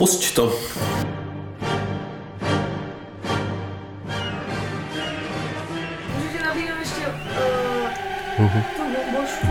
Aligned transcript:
Pusť 0.00 0.32
to. 0.34 0.44
Můžete 6.18 6.44
nabídnout 6.44 6.78
ještě 6.78 7.06
uh, 7.06 8.44
Mhm. 8.44 8.62
tu 8.76 8.82
bombošku 8.82 9.46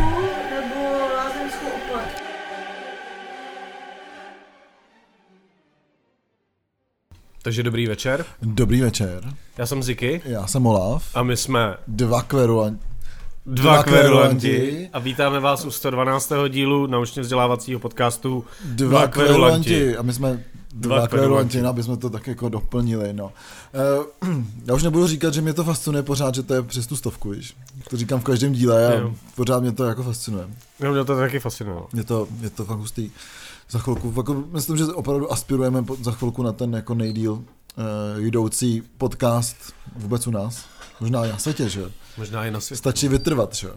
nebo 0.49 0.99
lázeňskou 1.15 1.67
opat. 1.67 2.05
Takže 7.41 7.63
dobrý 7.63 7.87
večer. 7.87 8.25
Dobrý 8.41 8.81
večer, 8.81 9.23
Já 9.57 9.65
jsem 9.65 9.83
Ziky 9.83 10.21
já 10.25 10.47
jsem 10.47 10.65
Olaf, 10.65 11.15
a 11.15 11.23
my 11.23 11.37
jsme 11.37 11.77
dva 11.87 12.21
kverulanti. 12.21 12.85
Dva, 13.53 13.83
kverulanti 13.83 14.89
a 14.93 14.99
vítáme 14.99 15.39
vás 15.39 15.65
u 15.65 15.71
112. 15.71 16.31
dílu 16.49 16.87
naučně 16.87 17.21
vzdělávacího 17.21 17.79
podcastu 17.79 18.45
Dva, 18.65 18.89
Dva 18.89 19.07
kverulanti. 19.07 19.69
kverulanti. 19.69 19.97
A 19.97 20.01
my 20.01 20.13
jsme 20.13 20.43
Dva 20.73 20.95
dva, 20.97 21.07
kverulanti. 21.07 21.49
kverulanti, 21.49 21.61
aby 21.61 21.83
jsme 21.83 21.97
to 21.97 22.09
tak 22.09 22.27
jako 22.27 22.49
doplnili, 22.49 23.13
no. 23.13 23.31
Uh, 24.23 24.43
já 24.65 24.75
už 24.75 24.83
nebudu 24.83 25.07
říkat, 25.07 25.33
že 25.33 25.41
mě 25.41 25.53
to 25.53 25.63
fascinuje 25.63 26.03
pořád, 26.03 26.35
že 26.35 26.43
to 26.43 26.53
je 26.53 26.61
přes 26.63 26.87
tu 26.87 26.95
stovku, 26.95 27.29
víš. 27.29 27.53
To 27.89 27.97
říkám 27.97 28.19
v 28.19 28.23
každém 28.23 28.53
díle 28.53 28.87
a 28.87 28.93
Jo. 28.99 29.13
pořád 29.35 29.59
mě 29.59 29.71
to 29.71 29.83
jako 29.85 30.03
fascinuje. 30.03 30.47
No, 30.79 30.91
mě 30.93 31.03
to 31.05 31.15
taky 31.15 31.39
fascinovalo. 31.39 31.87
Je 31.93 32.03
to, 32.03 32.27
je 32.41 32.49
to 32.49 32.65
fakt 32.65 32.77
hustý. 32.79 33.11
Za 33.69 33.79
chvilku, 33.79 34.13
jako, 34.17 34.43
myslím, 34.51 34.77
že 34.77 34.85
opravdu 34.85 35.31
aspirujeme 35.33 35.83
za 36.01 36.11
chvilku 36.11 36.43
na 36.43 36.51
ten 36.51 36.73
jako 36.73 36.93
nejdíl 36.93 37.31
uh, 37.33 37.43
jdoucí 38.17 38.83
podcast 38.97 39.55
vůbec 39.95 40.27
u 40.27 40.31
nás. 40.31 40.65
Možná 40.99 41.25
i 41.25 41.29
na 41.31 41.37
světě, 41.37 41.69
že? 41.69 41.91
Možná 42.17 42.45
i 42.45 42.51
na 42.51 42.59
svět. 42.59 42.77
Stačí 42.77 43.07
vytrvat, 43.07 43.55
že? 43.55 43.67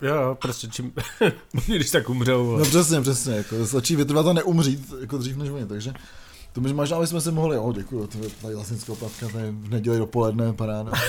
Jo, 0.00 0.14
jo, 0.14 0.34
prostě 0.40 0.68
čím, 0.68 0.92
když 1.66 1.90
tak 1.90 2.08
umřou. 2.10 2.56
No 2.56 2.64
přesně, 2.64 3.00
přesně, 3.00 3.34
jako 3.34 3.66
stačí 3.66 3.96
vytrvat 3.96 4.26
a 4.26 4.32
neumřít, 4.32 4.92
jako 5.00 5.18
dřív 5.18 5.36
než 5.36 5.48
oni, 5.50 5.66
takže 5.66 5.92
to 6.52 6.60
my, 6.60 6.72
možná 6.72 7.00
bychom 7.00 7.20
si 7.20 7.30
mohli, 7.30 7.58
o 7.58 7.72
děkuju, 7.72 8.06
to 8.06 8.18
je 8.18 8.28
tady 8.42 8.54
lasnická 8.54 8.94
platka, 8.94 9.28
tady 9.28 9.50
v 9.50 9.68
neděli 9.70 9.98
dopoledne, 9.98 10.52
paráda. 10.52 10.92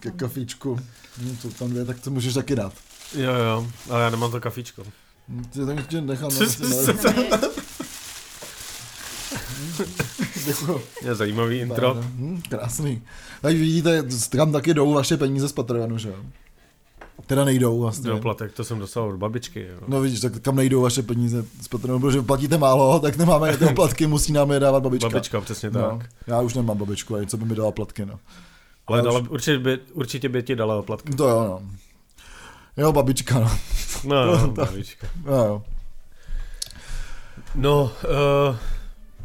Ke 0.00 0.10
kafíčku, 0.10 0.80
hm, 1.18 1.36
jsou 1.40 1.50
tam 1.50 1.70
dvě, 1.70 1.84
tak 1.84 2.00
to 2.00 2.10
můžeš 2.10 2.34
taky 2.34 2.56
dát. 2.56 2.72
Jo, 3.14 3.32
jo, 3.34 3.66
ale 3.90 4.02
já 4.02 4.10
nemám 4.10 4.30
to 4.30 4.40
kafíčko. 4.40 4.84
Ty 5.50 5.58
tam 5.66 5.78
ještě 5.78 6.00
nechám, 6.00 6.30
Co- 6.30 6.40
na 6.44 6.48
co- 6.48 6.94
co- 6.94 7.54
Děkuju. 10.60 10.80
Je 11.04 11.14
zajímavý 11.14 11.58
intro. 11.58 11.94
Hm, 11.94 12.42
krásný. 12.48 13.02
Tak 13.42 13.56
vidíte, 13.56 14.04
tam 14.36 14.52
taky 14.52 14.74
jdou 14.74 14.92
vaše 14.94 15.16
peníze 15.16 15.48
z 15.48 15.52
Patreonu, 15.52 15.98
že 15.98 16.08
jo? 16.08 16.14
Teda 17.26 17.44
nejdou 17.44 17.80
vlastně. 17.80 18.10
Jo, 18.10 18.18
platek, 18.18 18.52
to 18.52 18.64
jsem 18.64 18.78
dostal 18.78 19.08
od 19.08 19.16
babičky. 19.16 19.60
Jo. 19.60 19.78
No 19.88 20.00
vidíš, 20.00 20.20
tak 20.20 20.40
kam 20.40 20.56
nejdou 20.56 20.82
vaše 20.82 21.02
peníze 21.02 21.44
z 21.62 21.68
Patreonu, 21.68 22.00
protože 22.00 22.22
platíte 22.22 22.58
málo, 22.58 23.00
tak 23.00 23.16
nemáme 23.16 23.56
ty 23.56 23.66
platky, 23.74 24.06
musí 24.06 24.32
nám 24.32 24.50
je 24.50 24.60
dávat 24.60 24.82
babička. 24.82 25.08
Babička, 25.08 25.40
přesně 25.40 25.70
tak. 25.70 25.82
No, 25.82 26.00
já 26.26 26.40
už 26.40 26.54
nemám 26.54 26.76
babičku, 26.78 27.14
ani 27.16 27.26
co 27.26 27.36
by 27.36 27.44
mi 27.44 27.54
dala 27.54 27.72
platky, 27.72 28.06
no. 28.06 28.18
Ale 28.86 29.02
dala, 29.02 29.18
už- 29.20 29.28
určitě, 29.28 29.58
by, 29.58 29.78
určitě 29.92 30.28
by 30.28 30.42
ti 30.42 30.56
dala 30.56 30.82
platky. 30.82 31.12
To 31.12 31.28
jo, 31.28 31.44
no. 31.44 31.62
Jo, 32.76 32.92
babička, 32.92 33.38
no. 33.40 33.50
No, 34.04 34.26
no, 34.36 34.40
to- 34.40 34.48
babička. 34.48 35.06
Jo, 35.26 35.32
jo. 35.34 35.62
No, 37.54 37.82
uh, 38.50 38.56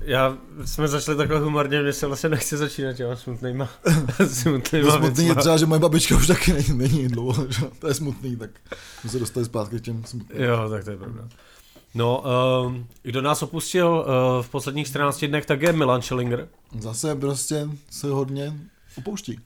já 0.01 0.37
jsme 0.65 0.87
začali 0.87 1.17
takhle 1.17 1.39
humorně, 1.39 1.81
mě 1.81 1.93
se 1.93 2.07
vlastně 2.07 2.29
nechce 2.29 2.57
začínat 2.57 2.93
těma 2.93 3.15
smutnýma, 3.15 3.69
smutnýma 4.27 4.91
To 4.91 4.97
smutný 4.97 5.27
je 5.27 5.35
třeba, 5.35 5.57
že 5.57 5.65
moje 5.65 5.79
babička 5.79 6.15
už 6.15 6.27
taky 6.27 6.53
není, 6.53 6.77
není 6.77 7.07
dlouho, 7.07 7.45
že? 7.51 7.65
to 7.79 7.87
je 7.87 7.93
smutný, 7.93 8.35
tak 8.35 8.49
jsme 9.01 9.09
se 9.09 9.19
dostali 9.19 9.45
zpátky 9.45 9.79
k 9.79 9.83
těm 9.83 10.03
smutným. 10.03 10.41
Jo, 10.41 10.69
tak 10.69 10.83
to 10.83 10.91
je 10.91 10.97
pravda. 10.97 11.27
No, 11.93 12.23
uh, 12.65 12.73
kdo 13.03 13.21
nás 13.21 13.43
opustil 13.43 13.87
uh, 13.87 14.43
v 14.43 14.49
posledních 14.49 14.87
14 14.87 15.25
dnech, 15.25 15.45
tak 15.45 15.61
je 15.61 15.73
Milan 15.73 16.01
Schillinger, 16.01 16.47
Zase 16.79 17.15
prostě 17.15 17.69
se 17.89 18.07
hodně 18.07 18.53
opouští. 18.97 19.39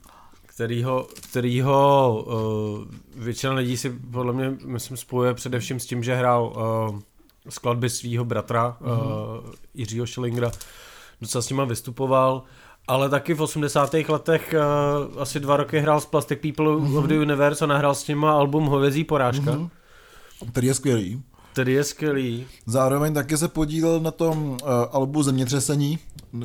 kterýho, 0.46 1.08
kterýho 1.30 2.24
uh, 2.28 3.24
většina 3.24 3.54
lidí 3.54 3.78
si 3.78 3.90
podle 3.90 4.34
mě, 4.34 4.54
myslím, 4.66 4.98
spojuje 4.98 5.34
především 5.34 5.80
s 5.80 5.86
tím, 5.86 6.04
že 6.04 6.16
hrál 6.16 6.54
uh, 6.92 7.00
skladby 7.50 7.90
svého 7.90 8.26
bratra 8.26 8.78
uh, 8.80 8.88
Jiřího 9.74 10.08
Schillingera, 10.08 10.52
docela 11.22 11.42
s 11.42 11.50
nima 11.50 11.66
vystupoval, 11.66 12.44
ale 12.88 13.10
taky 13.10 13.34
v 13.34 13.42
80. 13.42 13.94
letech 14.10 14.56
uh, 15.14 15.22
asi 15.22 15.40
dva 15.40 15.58
roky 15.58 15.80
hrál 15.80 16.02
s 16.02 16.06
Plastic 16.06 16.40
People 16.42 16.70
of 16.70 17.06
the 17.06 17.16
Universe 17.16 17.64
a 17.66 17.68
nahrál 17.68 17.96
s 17.96 18.08
nima 18.08 18.32
album 18.34 18.66
Hovězí 18.66 19.04
porážka, 19.04 19.52
Mhm. 19.52 19.70
Který 20.52 20.68
je 20.68 20.74
skvělý. 20.74 21.24
který 21.52 21.74
je 21.74 21.84
skvělý. 21.84 22.46
Zároveň 22.66 23.14
taky 23.14 23.38
se 23.38 23.48
podílel 23.48 24.00
na 24.00 24.12
tom 24.12 24.44
uh, 24.52 24.58
albu 24.92 25.24
Zemětřesení, 25.24 26.00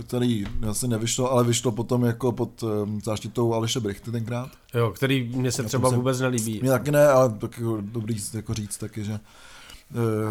který 0.06 0.46
asi 0.70 0.88
nevyšlo, 0.88 1.32
ale 1.32 1.44
vyšlo 1.44 1.72
potom 1.72 2.04
jako 2.04 2.32
pod 2.32 2.62
um, 2.62 3.00
záštitou 3.04 3.54
Aleše 3.54 3.80
Brichty 3.80 4.10
tenkrát. 4.10 4.48
Jo, 4.74 4.90
který 4.90 5.30
mě 5.34 5.52
se 5.52 5.62
Já 5.62 5.68
třeba 5.68 5.90
se- 5.90 5.96
vůbec 5.96 6.20
nelíbí. 6.20 6.58
Mně 6.62 6.70
taky 6.70 6.90
ne, 6.90 7.08
ale 7.08 7.28
tak 7.30 7.58
jako 7.58 7.78
dobrý 7.80 8.16
jako 8.34 8.54
říct 8.54 8.78
taky, 8.78 9.04
že 9.04 9.18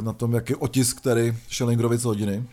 na 0.02 0.14
tom, 0.14 0.34
jak 0.34 0.50
je 0.50 0.56
otisk 0.56 1.02
tady 1.02 1.36
Schellingerovi 1.50 1.98
z 1.98 2.04
hodiny. 2.04 2.44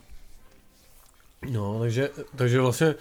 No, 1.50 1.78
takže, 1.80 2.10
takže 2.36 2.60
vlastně 2.60 2.94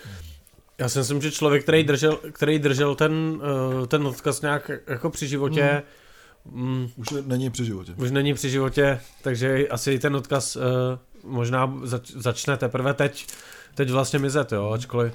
já 0.77 0.89
si 0.89 0.99
myslím, 0.99 1.21
že 1.21 1.31
člověk, 1.31 1.63
který 1.63 1.83
držel, 1.83 2.19
který 2.31 2.59
držel 2.59 2.95
ten, 2.95 3.13
uh, 3.13 3.85
ten 3.85 4.07
odkaz 4.07 4.41
nějak 4.41 4.71
jako 4.87 5.09
při 5.09 5.27
životě, 5.27 5.83
mm. 6.45 6.87
Už 6.95 7.07
je, 7.15 7.21
není 7.25 7.49
při 7.49 7.65
životě. 7.65 7.93
už 7.97 8.11
není 8.11 8.33
při 8.33 8.49
životě, 8.49 8.99
takže 9.21 9.67
asi 9.67 9.99
ten 9.99 10.15
odkaz 10.15 10.55
uh, 10.55 10.61
možná 11.23 11.73
zač, 11.83 12.11
začne 12.11 12.57
teprve 12.57 12.93
teď, 12.93 13.27
teď 13.75 13.89
vlastně 13.89 14.19
mizet, 14.19 14.51
jo, 14.51 14.71
ačkoliv, 14.71 15.13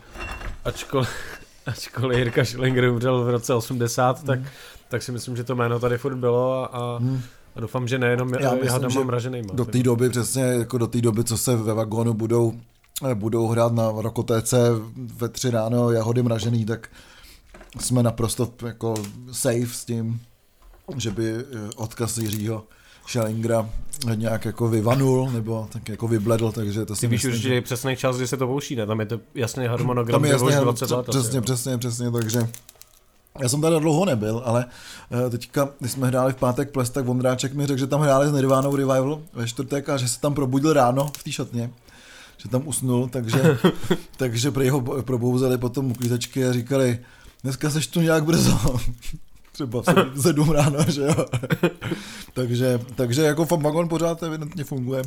ačkoliv, 0.64 1.08
ačkoliv 1.66 2.18
Jirka 2.18 2.44
Schillinger 2.44 2.84
umřel 2.84 3.24
v 3.24 3.30
roce 3.30 3.54
80, 3.54 4.24
tak, 4.24 4.40
tak 4.88 5.02
si 5.02 5.12
myslím, 5.12 5.36
že 5.36 5.44
to 5.44 5.54
jméno 5.54 5.78
tady 5.78 5.98
furt 5.98 6.16
bylo 6.16 6.54
a, 6.54 6.66
a, 6.66 6.98
Hmm. 6.98 7.22
A 7.58 7.60
doufám, 7.60 7.88
že 7.88 7.98
nejenom 7.98 8.34
Já 8.34 8.54
já 8.54 8.78
myslím, 8.78 8.90
že 8.90 9.04
mraženýma. 9.04 9.54
Do 9.54 9.64
té 9.64 9.82
doby 9.82 10.10
přesně, 10.10 10.42
jako 10.42 10.78
do 10.78 10.86
té 10.86 11.00
doby, 11.00 11.24
co 11.24 11.38
se 11.38 11.56
ve 11.56 11.74
vagónu 11.74 12.14
budou, 12.14 12.54
eh, 13.10 13.14
budou 13.14 13.46
hrát 13.46 13.72
na 13.72 13.92
rokotéce 13.96 14.58
ve 14.96 15.28
tři 15.28 15.50
ráno 15.50 15.90
jahody 15.90 16.22
mražený, 16.22 16.64
tak 16.64 16.88
jsme 17.80 18.02
naprosto 18.02 18.52
jako 18.66 18.94
safe 19.32 19.66
s 19.66 19.84
tím, 19.84 20.20
že 20.96 21.10
by 21.10 21.30
eh, 21.30 21.44
odkaz 21.76 22.18
Jiřího 22.18 22.64
Schellingera 23.06 23.70
nějak 24.14 24.44
jako 24.44 24.68
vyvanul, 24.68 25.30
nebo 25.30 25.68
tak 25.72 25.88
jako 25.88 26.08
vybledl, 26.08 26.52
takže 26.52 26.84
to 26.84 26.94
si 26.94 27.00
Ty 27.00 27.06
víš 27.06 27.24
myslím, 27.24 27.34
určitě 27.34 27.60
přesný 27.60 27.96
čas, 27.96 28.16
kdy 28.16 28.26
se 28.26 28.36
to 28.36 28.46
pouští, 28.46 28.76
ne? 28.76 28.86
Tam 28.86 29.00
je 29.00 29.06
to 29.06 29.20
jasný 29.34 29.66
harmonogram, 29.66 30.20
tam 30.20 30.24
je 30.24 30.38
že 30.38 30.44
jasně, 30.44 30.60
20 30.60 30.90
let. 30.90 31.06
přesně, 31.08 31.40
přesně, 31.40 31.78
přesně, 31.78 32.10
takže 32.10 32.48
já 33.40 33.48
jsem 33.48 33.60
tady 33.60 33.80
dlouho 33.80 34.04
nebyl, 34.04 34.42
ale 34.44 34.66
eh, 35.26 35.30
teďka, 35.30 35.68
když 35.78 35.92
jsme 35.92 36.06
hráli 36.06 36.32
v 36.32 36.36
pátek 36.36 36.70
ples, 36.70 36.90
tak 36.90 37.04
Vondráček 37.04 37.54
mi 37.54 37.66
řekl, 37.66 37.78
že 37.78 37.86
tam 37.86 38.00
hráli 38.00 38.28
s 38.28 38.32
Nirvánou 38.32 38.76
Revival 38.76 39.22
ve 39.32 39.46
čtvrtek 39.46 39.88
a 39.88 39.96
že 39.96 40.08
se 40.08 40.20
tam 40.20 40.34
probudil 40.34 40.72
ráno 40.72 41.10
v 41.18 41.24
té 41.24 41.32
šatně, 41.32 41.70
že 42.38 42.48
tam 42.48 42.62
usnul, 42.64 43.08
takže, 43.08 43.58
takže 44.16 44.50
prý 44.50 44.68
ho 44.68 44.80
probouzeli 44.80 45.58
potom 45.58 45.90
uklízečky 45.90 46.46
a 46.46 46.52
říkali, 46.52 46.98
dneska 47.42 47.70
seš 47.70 47.86
tu 47.86 48.00
nějak 48.00 48.24
brzo. 48.24 48.58
Třeba 49.52 49.82
sedm 50.20 50.50
ráno, 50.50 50.78
že 50.88 51.02
jo. 51.02 51.26
takže, 52.32 52.80
takže 52.94 53.22
jako 53.22 53.44
vagon 53.44 53.88
pořád 53.88 54.22
evidentně 54.22 54.64
funguje. 54.64 55.02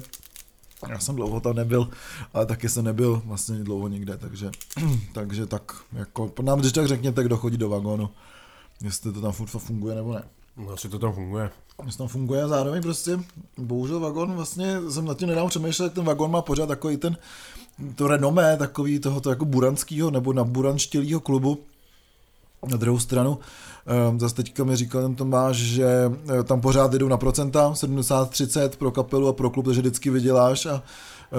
Já 0.89 0.99
jsem 0.99 1.15
dlouho 1.15 1.39
tam 1.39 1.55
nebyl, 1.55 1.89
ale 2.33 2.45
taky 2.45 2.69
jsem 2.69 2.85
nebyl 2.85 3.21
vlastně 3.25 3.55
dlouho 3.55 3.87
nikde, 3.87 4.17
takže, 4.17 4.51
takže 5.13 5.45
tak, 5.45 5.75
jako, 5.93 6.33
nám 6.41 6.59
když 6.59 6.71
tak 6.71 6.87
řekněte, 6.87 7.23
kdo 7.23 7.37
chodí 7.37 7.57
do 7.57 7.69
vagónu, 7.69 8.09
jestli 8.83 9.13
to 9.13 9.21
tam 9.21 9.31
furt 9.31 9.47
funguje 9.47 9.95
nebo 9.95 10.13
ne. 10.13 10.23
No, 10.57 10.69
asi 10.69 10.89
to 10.89 10.99
tam 10.99 11.13
funguje. 11.13 11.49
Jestli 11.85 11.97
tam 11.97 12.07
funguje 12.07 12.43
a 12.43 12.47
zároveň 12.47 12.81
prostě, 12.81 13.19
bohužel 13.57 13.99
vagón, 13.99 14.33
vlastně 14.33 14.77
jsem 14.89 15.05
nad 15.05 15.17
tím 15.17 15.27
nedávno 15.27 15.49
přemýšlel, 15.49 15.85
jak 15.85 15.93
ten 15.93 16.03
vagón 16.03 16.31
má 16.31 16.41
pořád 16.41 16.67
takový 16.67 16.97
ten, 16.97 17.17
to 17.95 18.07
renomé 18.07 18.57
takový 18.57 18.99
tohoto 18.99 19.29
jako 19.29 19.45
buranského 19.45 20.11
nebo 20.11 20.34
naburanštělého 20.34 21.19
klubu. 21.19 21.59
Na 22.67 22.77
druhou 22.77 22.99
stranu, 22.99 23.39
zase 24.17 24.35
teďka 24.35 24.63
mi 24.63 24.75
říkal 24.75 25.01
ten 25.01 25.16
Tomáš, 25.16 25.55
že 25.55 26.11
eh, 26.39 26.43
tam 26.43 26.61
pořád 26.61 26.93
jdou 26.93 27.07
na 27.07 27.17
procenta, 27.17 27.72
70-30 27.72 28.69
pro 28.69 28.91
kapelu 28.91 29.28
a 29.28 29.33
pro 29.33 29.49
klub, 29.49 29.66
takže 29.66 29.81
vždycky 29.81 30.09
vyděláš 30.09 30.66
a 30.66 30.83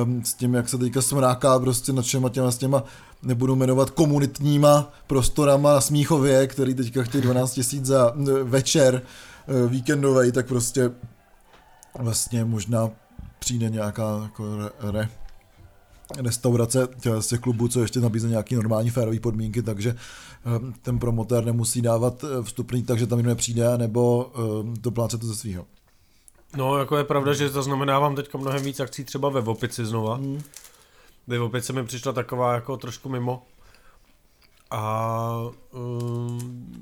um, 0.02 0.24
s 0.24 0.34
tím, 0.34 0.54
jak 0.54 0.68
se 0.68 0.78
teďka 0.78 1.02
smráká 1.02 1.58
prostě 1.58 1.92
nad 1.92 2.04
všema 2.04 2.28
těma, 2.28 2.50
s 2.50 2.58
těma, 2.58 2.84
nebudu 3.22 3.56
jmenovat 3.56 3.90
komunitníma 3.90 4.92
prostorama 5.06 5.74
na 5.74 5.80
Smíchově, 5.80 6.46
který 6.46 6.74
teďka 6.74 7.02
chtějí 7.02 7.22
12 7.22 7.52
tisíc 7.52 7.84
za 7.84 8.12
eh, 8.16 8.42
večer 8.42 9.02
eh, 9.02 9.68
víkendový, 9.68 10.32
tak 10.32 10.46
prostě 10.46 10.90
vlastně 11.98 12.44
možná 12.44 12.90
přijde 13.38 13.70
nějaká 13.70 14.20
jako 14.22 14.56
re, 14.56 14.90
re, 14.92 15.08
restaurace 16.18 16.88
z 17.20 17.26
těch 17.26 17.40
klubů, 17.40 17.68
co 17.68 17.80
ještě 17.80 18.00
nabízí 18.00 18.28
nějaký 18.28 18.54
normální 18.54 18.90
férové 18.90 19.20
podmínky, 19.20 19.62
takže 19.62 19.90
eh, 19.90 20.72
ten 20.82 20.98
promotér 20.98 21.44
nemusí 21.44 21.82
dávat 21.82 22.24
eh, 22.24 22.42
vstupný, 22.42 22.82
takže 22.82 23.06
tam 23.06 23.18
jenom 23.18 23.36
přijde, 23.36 23.78
nebo 23.78 24.32
eh, 24.34 24.80
to 24.80 24.90
plácet 24.90 25.20
to 25.20 25.26
ze 25.26 25.34
svého. 25.34 25.66
No, 26.56 26.78
jako 26.78 26.96
je 26.96 27.04
pravda, 27.04 27.32
že 27.32 27.48
zaznamenávám 27.48 28.16
teďka 28.16 28.38
mnohem 28.38 28.62
víc 28.62 28.80
akcí 28.80 29.04
třeba 29.04 29.28
ve 29.28 29.40
Vopici 29.40 29.86
znova. 29.86 30.14
Hmm. 30.14 30.42
Kdy 31.26 31.38
Vopice 31.38 31.72
mi 31.72 31.84
přišla 31.84 32.12
taková 32.12 32.54
jako 32.54 32.76
trošku 32.76 33.08
mimo. 33.08 33.42
A 34.70 35.50
um, 35.72 36.72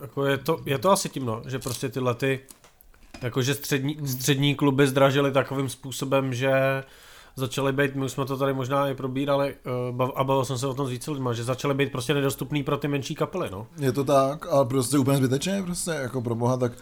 jako 0.00 0.26
je, 0.26 0.38
to, 0.38 0.60
je 0.64 0.78
to 0.78 0.90
asi 0.90 1.08
tím, 1.08 1.24
no, 1.24 1.42
že 1.46 1.58
prostě 1.58 1.88
tyhle 1.88 2.14
ty 2.14 2.40
jakože 3.22 3.54
střední, 3.54 4.08
střední 4.08 4.54
kluby 4.54 4.86
zdražily 4.86 5.32
takovým 5.32 5.68
způsobem, 5.68 6.34
že 6.34 6.84
začaly 7.36 7.72
být, 7.72 7.94
my 7.94 8.04
už 8.04 8.12
jsme 8.12 8.24
to 8.24 8.36
tady 8.36 8.52
možná 8.54 8.88
i 8.88 8.94
probírali 8.94 9.54
bav, 9.90 10.10
a 10.16 10.24
bavil 10.24 10.44
jsem 10.44 10.58
se 10.58 10.66
o 10.66 10.74
tom 10.74 10.86
s 10.86 10.90
více 10.90 11.10
lidma, 11.10 11.32
že 11.32 11.44
začaly 11.44 11.74
být 11.74 11.92
prostě 11.92 12.14
nedostupný 12.14 12.62
pro 12.62 12.76
ty 12.76 12.88
menší 12.88 13.14
kapely, 13.14 13.48
no. 13.50 13.66
Je 13.78 13.92
to 13.92 14.04
tak, 14.04 14.46
ale 14.46 14.64
prostě 14.64 14.98
úplně 14.98 15.18
zbytečně, 15.18 15.62
prostě 15.62 15.90
jako 15.90 16.22
pro 16.22 16.34
boha, 16.34 16.56
tak 16.56 16.72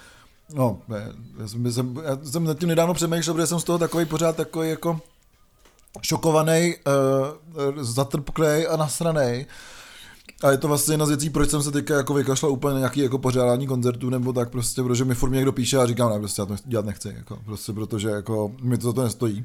no, 0.55 0.79
ne, 0.89 1.13
já 1.39 1.49
jsem, 1.49 1.73
jsem, 1.73 2.03
já 2.05 2.19
jsem 2.25 2.45
nad 2.45 2.59
tím 2.59 2.69
nedávno 2.69 2.95
přemýšlel, 2.95 3.35
protože 3.35 3.47
jsem 3.47 3.61
z 3.61 3.65
toho 3.65 3.79
takový 3.79 4.05
pořád 4.05 4.37
takový 4.37 4.69
jako 4.69 5.01
šokovaný, 6.03 6.75
uh, 6.87 7.83
zatrpklej 7.83 8.67
a 8.71 8.77
nasranej. 8.77 9.47
A 10.43 10.51
je 10.51 10.59
to 10.59 10.69
vlastně 10.69 10.93
jedna 10.93 11.07
z 11.07 11.09
věcí, 11.09 11.31
proč 11.31 11.51
jsem 11.51 11.63
se 11.63 11.73
teďka 11.73 11.95
jako 11.95 12.15
vykašlal 12.15 12.53
úplně 12.53 12.79
nějaký 12.79 13.01
jako 13.01 13.19
pořádání 13.19 13.67
koncertů 13.67 14.11
nebo 14.11 14.33
tak 14.33 14.51
prostě, 14.51 14.83
protože 14.83 15.05
mi 15.05 15.15
furt 15.15 15.31
někdo 15.31 15.53
píše 15.53 15.79
a 15.79 15.87
říkám, 15.87 16.11
ne, 16.11 16.19
prostě 16.19 16.43
já 16.43 16.47
to 16.47 16.57
dělat 16.65 16.87
nechci, 16.87 17.09
jako, 17.17 17.39
prostě 17.45 17.73
protože 17.73 18.09
jako 18.09 18.53
mi 18.63 18.79
to 18.79 18.87
za 18.87 18.93
to 18.93 19.03
nestojí 19.05 19.45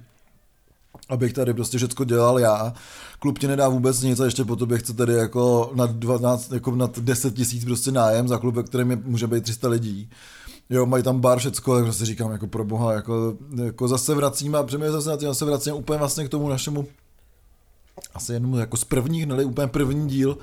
abych 1.10 1.34
tady 1.34 1.54
prostě 1.54 1.78
všechno 1.78 2.06
dělal 2.06 2.40
já. 2.40 2.74
Klub 3.20 3.40
ti 3.40 3.48
nedá 3.48 3.70
vůbec 3.70 4.02
nic 4.02 4.20
a 4.20 4.26
ještě 4.26 4.44
po 4.44 4.56
tobě 4.56 4.78
chce 4.78 4.94
tady 4.94 5.14
jako 5.14 5.72
nad 5.76 5.92
12, 5.92 6.52
jako 6.52 6.76
nad 6.76 7.00
10 7.00 7.34
tisíc 7.34 7.66
prostě 7.66 7.92
nájem 7.92 8.28
za 8.28 8.38
klub, 8.38 8.56
ve 8.56 8.64
kterém 8.64 8.92
je, 8.92 8.98
může 9.06 9.28
být 9.28 9.44
300 9.44 9.70
lidí. 9.70 10.10
Jo, 10.70 10.86
mají 10.86 11.04
tam 11.04 11.20
bar, 11.20 11.40
všecko, 11.40 11.76
tak 11.76 11.84
prostě 11.84 12.06
říkám, 12.06 12.32
jako 12.32 12.48
pro 12.48 12.64
boha, 12.64 12.94
jako, 12.94 13.34
jako 13.64 13.88
zase 13.88 14.16
vracíme 14.16 14.58
a 14.58 14.64
přemýšlím 14.64 14.94
zase 14.94 15.10
na 15.10 15.18
tím, 15.18 15.28
zase 15.28 15.46
vracíme 15.46 15.76
úplně 15.76 16.00
vlastně 16.00 16.26
k 16.26 16.30
tomu 16.30 16.50
našemu 16.50 16.88
asi 18.14 18.34
jednomu 18.34 18.58
jako 18.58 18.78
z 18.78 18.84
prvních, 18.84 19.26
ne 19.26 19.46
úplně 19.46 19.68
první 19.68 20.08
díl, 20.08 20.38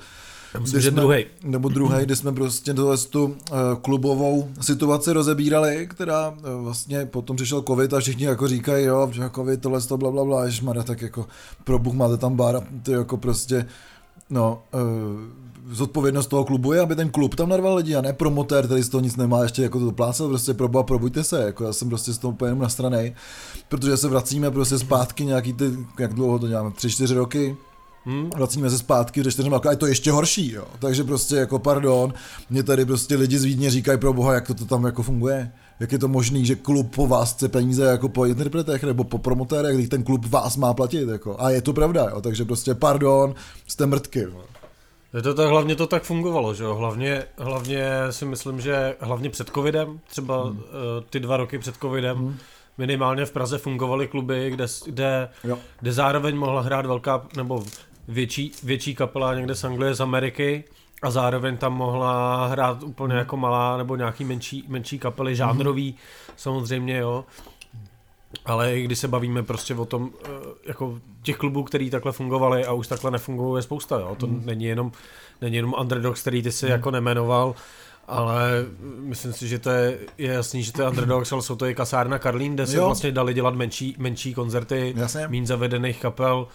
Myslím, 0.59 0.81
že 0.81 0.91
druhý. 0.91 1.25
Nebo 1.43 1.69
druhý, 1.69 2.05
kdy 2.05 2.15
jsme 2.15 2.31
prostě 2.31 2.73
tohle 2.73 2.97
tu 2.97 3.25
uh, 3.25 3.35
klubovou 3.81 4.49
situaci 4.61 5.13
rozebírali, 5.13 5.87
která 5.87 6.29
uh, 6.29 6.63
vlastně 6.63 7.05
potom 7.05 7.35
přišel 7.35 7.61
covid 7.61 7.93
a 7.93 7.99
všichni 7.99 8.25
jako 8.25 8.47
říkají, 8.47 8.85
jo, 8.85 9.09
že 9.11 9.29
covid, 9.35 9.61
tohle 9.61 9.81
to 9.81 9.97
bla, 9.97 10.11
bla, 10.11 10.25
bla, 10.25 10.45
ježmara, 10.45 10.83
tak 10.83 11.01
jako 11.01 11.25
pro 11.63 11.79
Bůh 11.79 11.93
máte 11.93 12.17
tam 12.17 12.35
bar 12.35 12.55
a 12.55 12.61
to 12.83 12.91
jako 12.91 13.17
prostě, 13.17 13.65
no, 14.29 14.63
uh, 14.73 15.71
zodpovědnost 15.71 16.27
toho 16.27 16.45
klubu 16.45 16.73
je, 16.73 16.79
aby 16.81 16.95
ten 16.95 17.09
klub 17.09 17.35
tam 17.35 17.49
narval 17.49 17.75
lidi 17.75 17.95
a 17.95 18.01
ne 18.01 18.13
promotér, 18.13 18.65
který 18.65 18.83
z 18.83 18.89
toho 18.89 19.01
nic 19.01 19.15
nemá, 19.15 19.43
ještě 19.43 19.63
jako 19.63 19.79
to 19.79 19.91
plácel, 19.91 20.27
prostě 20.27 20.53
pro 20.53 20.67
boha, 20.67 20.83
probuďte 20.83 21.23
se, 21.23 21.43
jako 21.43 21.63
já 21.63 21.73
jsem 21.73 21.89
prostě 21.89 22.13
z 22.13 22.17
toho 22.17 22.31
úplně 22.31 22.49
jenom 22.49 22.61
na 22.61 22.69
straně, 22.69 23.15
protože 23.69 23.97
se 23.97 24.07
vracíme 24.07 24.51
prostě 24.51 24.79
zpátky 24.79 25.25
nějaký 25.25 25.53
ty, 25.53 25.77
jak 25.99 26.13
dlouho 26.13 26.39
to 26.39 26.47
děláme, 26.47 26.71
tři, 26.71 26.89
čtyři 26.89 27.15
roky, 27.15 27.57
Hmm. 28.07 28.29
Vracíme 28.35 28.69
se 28.69 28.77
zpátky, 28.77 29.23
že 29.23 29.31
čtyřma 29.31 29.57
a 29.57 29.71
je 29.71 29.77
to 29.77 29.87
ještě 29.87 30.11
horší, 30.11 30.51
jo. 30.51 30.65
Takže 30.79 31.03
prostě 31.03 31.35
jako 31.35 31.59
pardon, 31.59 32.13
mě 32.49 32.63
tady 32.63 32.85
prostě 32.85 33.15
lidi 33.15 33.39
z 33.39 33.43
Vídně 33.43 33.69
říkají 33.69 33.97
pro 33.99 34.13
boha, 34.13 34.33
jak 34.33 34.47
to, 34.47 34.53
to 34.53 34.65
tam 34.65 34.85
jako 34.85 35.03
funguje. 35.03 35.51
Jak 35.79 35.91
je 35.91 35.99
to 35.99 36.07
možný, 36.07 36.45
že 36.45 36.55
klub 36.55 36.95
po 36.95 37.07
vás 37.07 37.33
chce 37.33 37.49
peníze 37.49 37.83
jako 37.83 38.09
po 38.09 38.25
interpretech 38.25 38.83
nebo 38.83 39.03
po 39.03 39.17
promotérech, 39.17 39.75
když 39.75 39.89
ten 39.89 40.03
klub 40.03 40.25
vás 40.25 40.57
má 40.57 40.73
platit, 40.73 41.09
jako. 41.09 41.35
A 41.39 41.49
je 41.49 41.61
to 41.61 41.73
pravda, 41.73 42.07
jo. 42.11 42.21
Takže 42.21 42.45
prostě 42.45 42.75
pardon, 42.75 43.35
jste 43.67 43.85
mrtky, 43.85 44.19
jo. 44.19 44.41
Je 45.13 45.21
to 45.21 45.33
tak, 45.33 45.49
hlavně 45.49 45.75
to 45.75 45.87
tak 45.87 46.03
fungovalo, 46.03 46.53
že 46.53 46.63
jo, 46.63 46.75
hlavně, 46.75 47.23
hlavně 47.37 47.89
si 48.09 48.25
myslím, 48.25 48.61
že 48.61 48.95
hlavně 48.99 49.29
před 49.29 49.49
covidem, 49.49 49.99
třeba 50.07 50.43
hmm. 50.43 50.59
ty 51.09 51.19
dva 51.19 51.37
roky 51.37 51.59
před 51.59 51.75
covidem, 51.75 52.17
hmm 52.17 52.37
minimálně 52.77 53.25
v 53.25 53.31
Praze 53.31 53.57
fungovaly 53.57 54.07
kluby, 54.07 54.49
kde, 54.49 54.65
kde, 54.85 55.29
kde 55.79 55.93
zároveň 55.93 56.35
mohla 56.35 56.61
hrát 56.61 56.85
velká, 56.85 57.27
nebo 57.37 57.63
větší, 58.07 58.51
větší 58.63 58.95
kapela 58.95 59.35
někde 59.35 59.55
z 59.55 59.63
Anglie, 59.63 59.93
z 59.93 60.01
Ameriky 60.01 60.63
a 61.01 61.11
zároveň 61.11 61.57
tam 61.57 61.73
mohla 61.73 62.47
hrát 62.47 62.83
úplně 62.83 63.15
jako 63.15 63.37
malá 63.37 63.77
nebo 63.77 63.95
nějaký 63.95 64.23
menší, 64.23 64.65
menší 64.67 64.99
kapely, 64.99 65.35
žánrový 65.35 65.91
mm-hmm. 65.91 66.33
samozřejmě, 66.35 66.97
jo. 66.97 67.25
Ale 68.45 68.77
i 68.77 68.83
když 68.83 68.99
se 68.99 69.07
bavíme 69.07 69.43
prostě 69.43 69.75
o 69.75 69.85
tom, 69.85 70.09
eh, 70.25 70.29
jako 70.65 70.99
těch 71.21 71.37
klubů, 71.37 71.63
který 71.63 71.89
takhle 71.89 72.11
fungovaly 72.11 72.65
a 72.65 72.73
už 72.73 72.87
takhle 72.87 73.11
nefungují, 73.11 73.57
je 73.57 73.61
spousta, 73.61 73.99
jo. 73.99 74.15
To 74.19 74.27
mm. 74.27 74.41
není 74.45 74.65
jenom, 74.65 74.91
není 75.41 75.55
jenom 75.55 75.75
Underdogs, 75.79 76.21
který 76.21 76.41
ty 76.41 76.51
si 76.51 76.65
mm. 76.65 76.71
jako 76.71 76.91
nemenoval, 76.91 77.55
ale 78.07 78.65
myslím 78.99 79.33
si, 79.33 79.47
že 79.47 79.59
to 79.59 79.69
je, 79.69 79.99
je 80.17 80.33
jasný, 80.33 80.63
že 80.63 80.73
to 80.73 80.81
je 80.81 80.89
Underdogs, 80.89 81.31
ale 81.31 81.41
jsou 81.41 81.55
to 81.55 81.65
i 81.65 81.75
kasárna 81.75 82.19
Karlín, 82.19 82.53
kde 82.53 82.67
se 82.67 82.77
jo. 82.77 82.85
vlastně 82.85 83.11
dali 83.11 83.33
dělat 83.33 83.55
menší, 83.55 83.95
menší 83.97 84.33
koncerty, 84.33 84.95
méně 85.27 85.47
zavedených 85.47 86.01
kapel. 86.01 86.47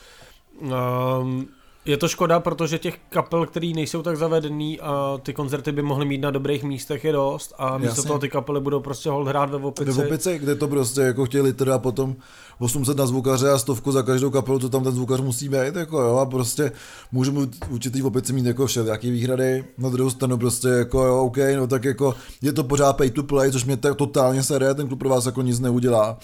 Um, 0.63 1.49
je 1.85 1.97
to 1.97 2.09
škoda, 2.09 2.41
protože 2.41 2.79
těch 2.79 2.99
kapel, 3.09 3.47
který 3.47 3.75
nejsou 3.75 4.03
tak 4.03 4.17
zavedený 4.17 4.81
a 4.81 5.19
ty 5.23 5.33
koncerty 5.33 5.73
by 5.73 5.83
mohly 5.83 6.07
mít 6.07 6.19
na 6.19 6.31
dobrých 6.31 6.65
místech 6.65 7.05
je 7.05 7.13
dost 7.13 7.55
a 7.59 7.79
místo 7.79 7.91
Jasně. 7.91 8.09
toho 8.09 8.19
ty 8.19 8.29
kapely 8.29 8.61
budou 8.61 8.81
prostě 8.81 9.11
hold 9.11 9.29
hrát 9.29 9.51
ve 9.51 9.59
Vopici. 9.59 9.91
Ve 9.91 9.93
Vopici, 9.93 10.39
kde 10.39 10.55
to 10.55 10.69
prostě 10.69 11.01
jako 11.01 11.27
chtěli 11.27 11.53
teda 11.53 11.79
potom 11.79 12.17
800 12.59 12.97
na 12.97 13.07
zvukaře 13.07 13.51
a 13.51 13.59
stovku 13.59 13.93
za 13.93 14.03
každou 14.03 14.31
kapelu, 14.31 14.59
to 14.59 14.69
tam 14.69 14.85
ten 14.85 14.93
zvukař 14.93 15.21
musí 15.21 15.49
být, 15.49 15.77
jako 15.77 16.01
jo, 16.03 16.17
a 16.17 16.27
prostě 16.27 16.73
můžeme 17.13 17.41
určitý 17.71 18.03
Vopici 18.03 18.33
mít 18.33 18.47
jako 18.47 18.67
jaký 18.85 19.11
výhrady, 19.11 19.65
na 19.79 19.89
druhou 19.89 20.11
stranu 20.11 20.39
prostě 20.39 20.69
jako 20.69 21.05
jo, 21.05 21.25
OK, 21.25 21.37
no 21.57 21.67
tak 21.67 21.85
jako 21.85 22.15
je 22.43 22.53
to 22.53 22.65
pořád 22.65 22.97
pay 22.97 23.11
to 23.11 23.23
play, 23.23 23.53
což 23.53 23.65
mě 23.65 23.77
tak 23.77 23.97
totálně 23.97 24.43
sere, 24.43 24.75
ten 24.75 24.89
klub 24.89 24.99
pro 24.99 25.09
vás 25.09 25.27
jako 25.27 25.43
nic 25.43 25.61
neudělá. 25.61 26.19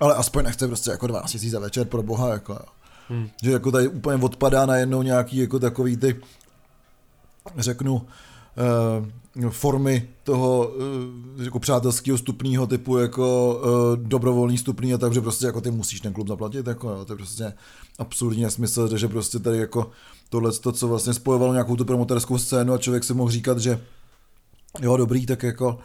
Ale 0.00 0.14
aspoň 0.14 0.44
nechce 0.44 0.66
prostě 0.66 0.90
jako 0.90 1.06
12 1.06 1.34
000 1.34 1.50
za 1.50 1.58
večer 1.58 1.86
pro 1.86 2.02
boha, 2.02 2.28
jako 2.32 2.52
jo. 2.52 2.75
Hmm. 3.08 3.28
Že 3.42 3.50
jako 3.50 3.70
tady 3.72 3.88
úplně 3.88 4.24
odpadá 4.24 4.66
najednou 4.66 5.02
nějaký 5.02 5.36
jako 5.36 5.58
takový 5.58 5.96
ty, 5.96 6.16
řeknu, 7.56 7.94
uh, 7.94 9.50
formy 9.50 10.08
toho 10.22 10.68
uh, 11.36 11.44
jako 11.44 11.58
přátelského 11.58 12.18
stupního 12.18 12.66
typu 12.66 12.98
jako 12.98 13.54
uh, 13.54 14.06
dobrovolný 14.06 14.58
stupný 14.58 14.94
a 14.94 14.98
takže 14.98 15.20
prostě 15.20 15.46
jako 15.46 15.60
ty 15.60 15.70
musíš 15.70 16.00
ten 16.00 16.12
klub 16.12 16.28
zaplatit, 16.28 16.66
jako 16.66 16.90
jo, 16.90 17.04
to 17.04 17.12
je 17.12 17.16
prostě 17.16 17.52
absurdní 17.98 18.42
nesmysl, 18.42 18.96
že 18.96 19.08
prostě 19.08 19.38
tady 19.38 19.58
jako 19.58 19.90
tohle, 20.28 20.52
to, 20.52 20.72
co 20.72 20.88
vlastně 20.88 21.14
spojovalo 21.14 21.52
nějakou 21.52 21.76
tu 21.76 21.84
promoterskou 21.84 22.38
scénu 22.38 22.72
a 22.72 22.78
člověk 22.78 23.04
si 23.04 23.14
mohl 23.14 23.30
říkat, 23.30 23.58
že 23.58 23.80
jo, 24.80 24.96
dobrý, 24.96 25.26
tak 25.26 25.42
jako 25.42 25.78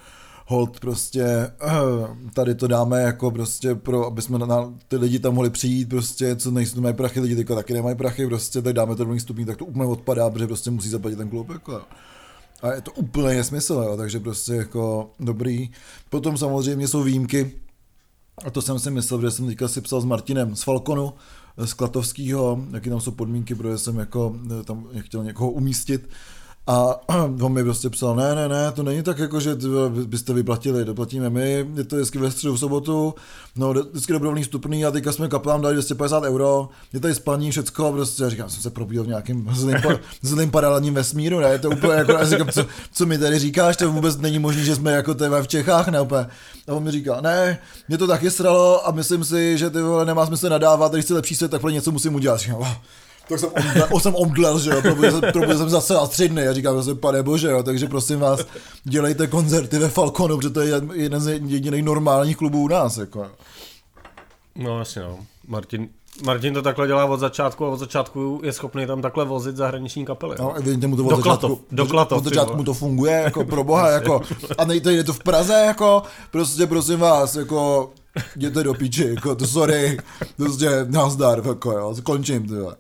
hold 0.51 0.79
prostě 0.79 1.51
tady 2.33 2.55
to 2.55 2.67
dáme 2.67 3.01
jako 3.01 3.31
prostě 3.31 3.75
pro, 3.75 4.05
aby 4.05 4.21
jsme 4.21 4.39
na, 4.39 4.73
ty 4.87 4.97
lidi 4.97 5.19
tam 5.19 5.33
mohli 5.33 5.49
přijít 5.49 5.89
prostě, 5.89 6.35
co 6.35 6.51
nejsou, 6.51 6.81
mají 6.81 6.95
prachy, 6.95 7.19
lidi 7.19 7.35
teďka 7.35 7.55
taky 7.55 7.73
nemají 7.73 7.95
prachy, 7.95 8.27
prostě 8.27 8.61
tak 8.61 8.73
dáme 8.73 8.95
to 8.95 9.05
do 9.05 9.19
stupní, 9.19 9.45
tak 9.45 9.57
to 9.57 9.65
úplně 9.65 9.85
odpadá, 9.85 10.29
protože 10.29 10.47
prostě 10.47 10.71
musí 10.71 10.89
zaplatit 10.89 11.15
ten 11.15 11.29
klub, 11.29 11.49
jako. 11.49 11.81
A 12.61 12.73
je 12.73 12.81
to 12.81 12.91
úplně 12.91 13.27
nesmysl, 13.27 13.73
jo, 13.73 13.97
takže 13.97 14.19
prostě 14.19 14.53
jako 14.53 15.11
dobrý. 15.19 15.71
Potom 16.09 16.37
samozřejmě 16.37 16.87
jsou 16.87 17.03
výjimky, 17.03 17.51
a 18.45 18.49
to 18.49 18.61
jsem 18.61 18.79
si 18.79 18.91
myslel, 18.91 19.21
že 19.21 19.31
jsem 19.31 19.47
teďka 19.47 19.67
si 19.67 19.81
psal 19.81 20.01
s 20.01 20.05
Martinem 20.05 20.55
z 20.55 20.63
Falconu, 20.63 21.13
z 21.57 21.73
Klatovského, 21.73 22.65
jaký 22.73 22.89
tam 22.89 23.01
jsou 23.01 23.11
podmínky, 23.11 23.55
protože 23.55 23.77
jsem 23.77 23.99
jako 23.99 24.35
eh, 24.59 24.63
tam 24.63 24.87
chtěl 24.99 25.23
někoho 25.23 25.51
umístit, 25.51 26.09
a 26.67 26.95
on 27.41 27.53
mi 27.53 27.63
prostě 27.63 27.89
psal, 27.89 28.15
ne, 28.15 28.35
ne, 28.35 28.47
ne, 28.47 28.71
to 28.71 28.83
není 28.83 29.03
tak 29.03 29.19
jako, 29.19 29.39
že 29.39 29.57
byste 30.05 30.33
vyplatili, 30.33 30.85
doplatíme 30.85 31.29
my, 31.29 31.65
je 31.75 31.83
to 31.83 31.95
vždycky 31.95 32.17
ve 32.17 32.31
středu 32.31 32.53
v 32.53 32.59
sobotu, 32.59 33.13
no 33.55 33.73
vždycky 33.73 34.13
dobrovolný 34.13 34.43
vstupný 34.43 34.85
a 34.85 34.91
teďka 34.91 35.11
jsme 35.11 35.27
kaplám 35.27 35.61
dali 35.61 35.73
250 35.73 36.23
euro, 36.23 36.69
je 36.93 36.99
tady 36.99 37.15
spaní, 37.15 37.51
všecko, 37.51 37.91
prostě, 37.91 38.29
říkám, 38.29 38.49
jsem 38.49 38.61
se 38.61 38.69
probíl 38.69 39.03
v 39.03 39.07
nějakým 39.07 39.49
zlým, 39.53 39.77
zlým 40.21 40.51
paralelním 40.51 40.93
vesmíru, 40.93 41.39
ne, 41.39 41.49
je 41.49 41.59
to 41.59 41.69
úplně 41.69 41.93
jako, 41.93 42.11
já 42.11 42.25
říkám, 42.25 42.49
co, 42.49 42.65
co 42.93 43.05
mi 43.05 43.17
tady 43.17 43.39
říkáš, 43.39 43.77
to 43.77 43.91
vůbec 43.91 44.17
není 44.17 44.39
možné, 44.39 44.63
že 44.63 44.75
jsme 44.75 44.91
jako 44.91 45.13
TV 45.13 45.41
v 45.41 45.47
Čechách, 45.47 45.87
ne, 45.87 46.01
úplně. 46.01 46.27
A 46.67 46.73
on 46.73 46.83
mi 46.83 46.91
říká, 46.91 47.21
ne, 47.21 47.59
mě 47.87 47.97
to 47.97 48.07
taky 48.07 48.31
sralo 48.31 48.87
a 48.87 48.91
myslím 48.91 49.25
si, 49.25 49.57
že 49.57 49.69
ty 49.69 49.81
vole 49.81 50.05
nemá 50.05 50.25
smysl 50.25 50.49
nadávat, 50.49 50.91
když 50.91 51.05
chci 51.05 51.13
lepší 51.13 51.35
svět, 51.35 51.51
tak 51.51 51.61
pro 51.61 51.69
něco 51.69 51.91
musím 51.91 52.15
udělat. 52.15 52.39
Říkám, 52.39 52.57
oh 52.59 52.75
tak 53.31 53.39
jsem 53.39 53.49
omdlel, 53.55 53.99
jsem 53.99 54.15
omdlel 54.15 54.59
že 54.59 54.69
jo, 54.69 54.81
protože 54.81 55.11
jsem, 55.11 55.21
protože 55.21 55.57
jsem 55.57 55.69
zase 55.69 55.95
a 55.95 56.07
tři 56.07 56.29
dny, 56.29 56.41
já 56.41 56.53
říkám, 56.53 56.83
že 56.83 56.95
pane 56.95 57.23
bože, 57.23 57.51
jo, 57.51 57.63
takže 57.63 57.87
prosím 57.87 58.19
vás, 58.19 58.45
dělejte 58.83 59.27
koncerty 59.27 59.79
ve 59.79 59.89
Falconu, 59.89 60.37
protože 60.37 60.49
to 60.49 60.61
je 60.61 60.81
jeden 60.93 61.21
z 61.21 61.27
jediných 61.27 61.83
normálních 61.83 62.37
klubů 62.37 62.61
u 62.63 62.67
nás, 62.67 62.97
jako. 62.97 63.27
No 64.55 64.79
jasně, 64.79 65.01
no. 65.01 65.19
Martin, 65.47 65.89
Martin 66.25 66.53
to 66.53 66.61
takhle 66.61 66.87
dělá 66.87 67.05
od 67.05 67.19
začátku 67.19 67.65
a 67.65 67.69
od 67.69 67.77
začátku 67.77 68.41
je 68.43 68.53
schopný 68.53 68.85
tam 68.85 69.01
takhle 69.01 69.25
vozit 69.25 69.55
zahraniční 69.55 70.05
kapely. 70.05 70.35
No, 70.39 70.53
evidentně 70.53 70.87
mu 70.87 70.95
to 70.95 71.03
od 71.03 71.09
do 71.09 71.15
začátku, 71.15 71.47
Klatov, 71.47 71.59
do 71.71 71.85
Klatov, 71.85 72.17
od 72.17 72.23
začátku 72.23 72.57
mu 72.57 72.63
to 72.63 72.73
funguje, 72.73 73.13
jako 73.13 73.45
pro 73.45 73.63
boha, 73.63 73.89
jako, 73.89 74.21
a 74.57 74.65
nejde 74.65 74.93
je 74.93 75.03
to 75.03 75.13
v 75.13 75.23
Praze, 75.23 75.53
jako, 75.53 76.03
prostě 76.31 76.67
prosím 76.67 76.99
vás, 76.99 77.35
jako, 77.35 77.89
jděte 78.35 78.63
do 78.63 78.73
píči, 78.73 79.13
jako, 79.15 79.35
to 79.35 79.47
sorry, 79.47 79.97
prostě 80.37 80.69
nazdar, 80.85 81.41
jako 81.47 81.71
jo, 81.71 81.95
končím, 82.03 82.47
tyhle. 82.47 82.75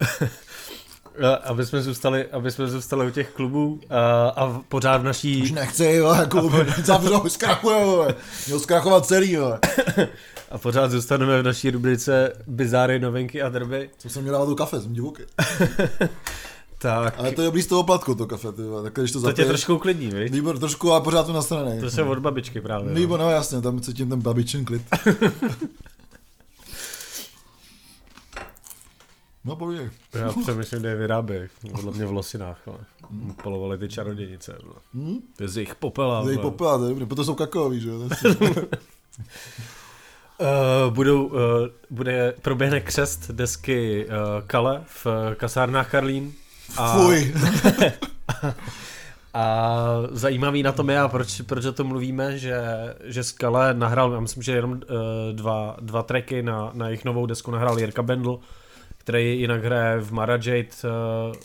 A- 1.22 1.34
aby 1.34 1.66
jsme 1.66 1.82
zůstali, 1.82 2.26
aby 2.26 2.50
jsme 2.50 2.66
zůstali 2.68 3.06
u 3.06 3.10
těch 3.10 3.30
klubů 3.30 3.80
a, 3.90 4.28
a 4.28 4.60
pořád 4.68 4.96
v 4.96 5.00
Už 5.00 5.06
naší, 5.06 5.52
nechci, 5.52 5.84
jo, 5.84 6.14
jako 6.14 6.50
zavřou, 6.84 7.28
zkrachuje, 7.28 7.80
jo. 7.80 8.08
Měl 8.46 8.60
zkrachovat 8.60 9.06
celý, 9.06 9.32
jo. 9.32 9.58
a 10.50 10.58
pořád 10.58 10.90
zůstaneme 10.90 11.42
v 11.42 11.44
naší 11.44 11.70
rubrice 11.70 12.32
Bizáry, 12.46 12.98
novinky 12.98 13.42
a 13.42 13.48
drby. 13.48 13.90
Co 13.98 14.08
jsem 14.08 14.22
měl 14.22 14.32
dávat 14.32 14.48
do 14.48 14.54
kafe, 14.54 14.80
jsem 14.80 14.92
divoký. 14.92 15.22
Tak, 16.80 17.14
Ale 17.18 17.32
to 17.32 17.42
je 17.42 17.50
blíž 17.50 17.66
toho 17.66 17.82
platku, 17.82 18.14
to 18.14 18.26
kafe, 18.26 18.52
ty 18.52 18.62
tak 18.82 18.92
když 18.94 19.12
to 19.12 19.20
to 19.20 19.32
tě 19.32 19.44
trošku 19.44 19.74
uklidní, 19.74 20.08
viď? 20.10 20.32
Výbor 20.32 20.58
trošku, 20.58 20.92
ale 20.92 21.00
pořád 21.00 21.26
to 21.26 21.32
nastranej. 21.32 21.80
To 21.80 21.90
se 21.90 22.02
od 22.02 22.18
babičky 22.18 22.60
právě. 22.60 22.88
no. 22.88 22.94
Výbor, 22.94 23.20
no 23.20 23.30
jasně, 23.30 23.60
tam 23.60 23.80
cítím 23.80 24.08
ten 24.08 24.20
babičin 24.20 24.64
klid. 24.64 24.82
No 29.44 29.56
povídej. 29.56 29.90
Já 30.14 30.32
přemýšlím, 30.42 30.80
kde 30.80 30.88
je 30.88 30.96
vyrábějí. 30.96 31.48
Podle 31.72 31.92
mě 31.92 32.06
v 32.06 32.12
Losinách, 32.12 32.68
ale 32.68 32.78
polovali 33.42 33.78
ty 33.78 33.88
čarodějnice. 33.88 34.58
Hm? 34.94 35.18
To 35.36 35.42
je 35.42 35.48
z 35.48 35.56
jejich 35.56 35.74
popela. 35.74 36.24
Dej 36.24 36.36
vole. 36.36 36.50
popela, 36.50 36.78
to 36.78 36.84
je 36.84 36.88
dobrý, 36.88 37.06
proto 37.06 37.24
jsou 37.24 37.34
kakaový, 37.34 37.80
že 37.80 37.88
jo. 37.88 37.98
Uh, 37.98 38.08
budou, 40.90 41.26
uh, 41.26 41.38
bude, 41.90 42.34
proběhne 42.42 42.80
křest 42.80 43.30
desky 43.30 44.06
uh, 44.06 44.46
Kale 44.46 44.82
v 44.86 45.06
uh, 45.06 45.34
kasárnách 45.34 45.90
Karlín. 45.90 46.32
A, 46.76 46.98
Fuj. 46.98 47.34
a 49.34 49.76
zajímavý 50.10 50.62
na 50.62 50.72
tom 50.72 50.90
je, 50.90 51.00
a 51.00 51.08
proč, 51.08 51.40
proč 51.40 51.64
o 51.64 51.72
tom 51.72 51.86
mluvíme, 51.86 52.38
že, 52.38 52.60
že 53.04 53.24
Skale 53.24 53.74
nahrál, 53.74 54.12
já 54.12 54.20
myslím, 54.20 54.42
že 54.42 54.52
jenom 54.52 54.72
uh, 54.72 54.78
dva, 55.32 55.76
dva 55.80 56.02
tracky 56.02 56.42
na, 56.42 56.70
na 56.74 56.88
jejich 56.88 57.04
novou 57.04 57.26
desku 57.26 57.50
nahrál 57.50 57.78
Jirka 57.78 58.02
Bendl, 58.02 58.40
který 59.08 59.40
jinak 59.40 59.64
hraje 59.64 60.00
v 60.00 60.12
Mara 60.12 60.34
Jade, 60.34 60.68
uh, 60.84 61.36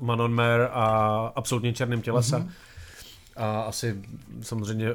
Manon 0.00 0.34
Mare 0.34 0.68
a 0.68 0.84
Absolutně 1.36 1.72
černým 1.72 2.02
tělesa. 2.02 2.38
Mm-hmm. 2.38 2.50
A 3.36 3.60
asi 3.60 4.02
samozřejmě 4.42 4.88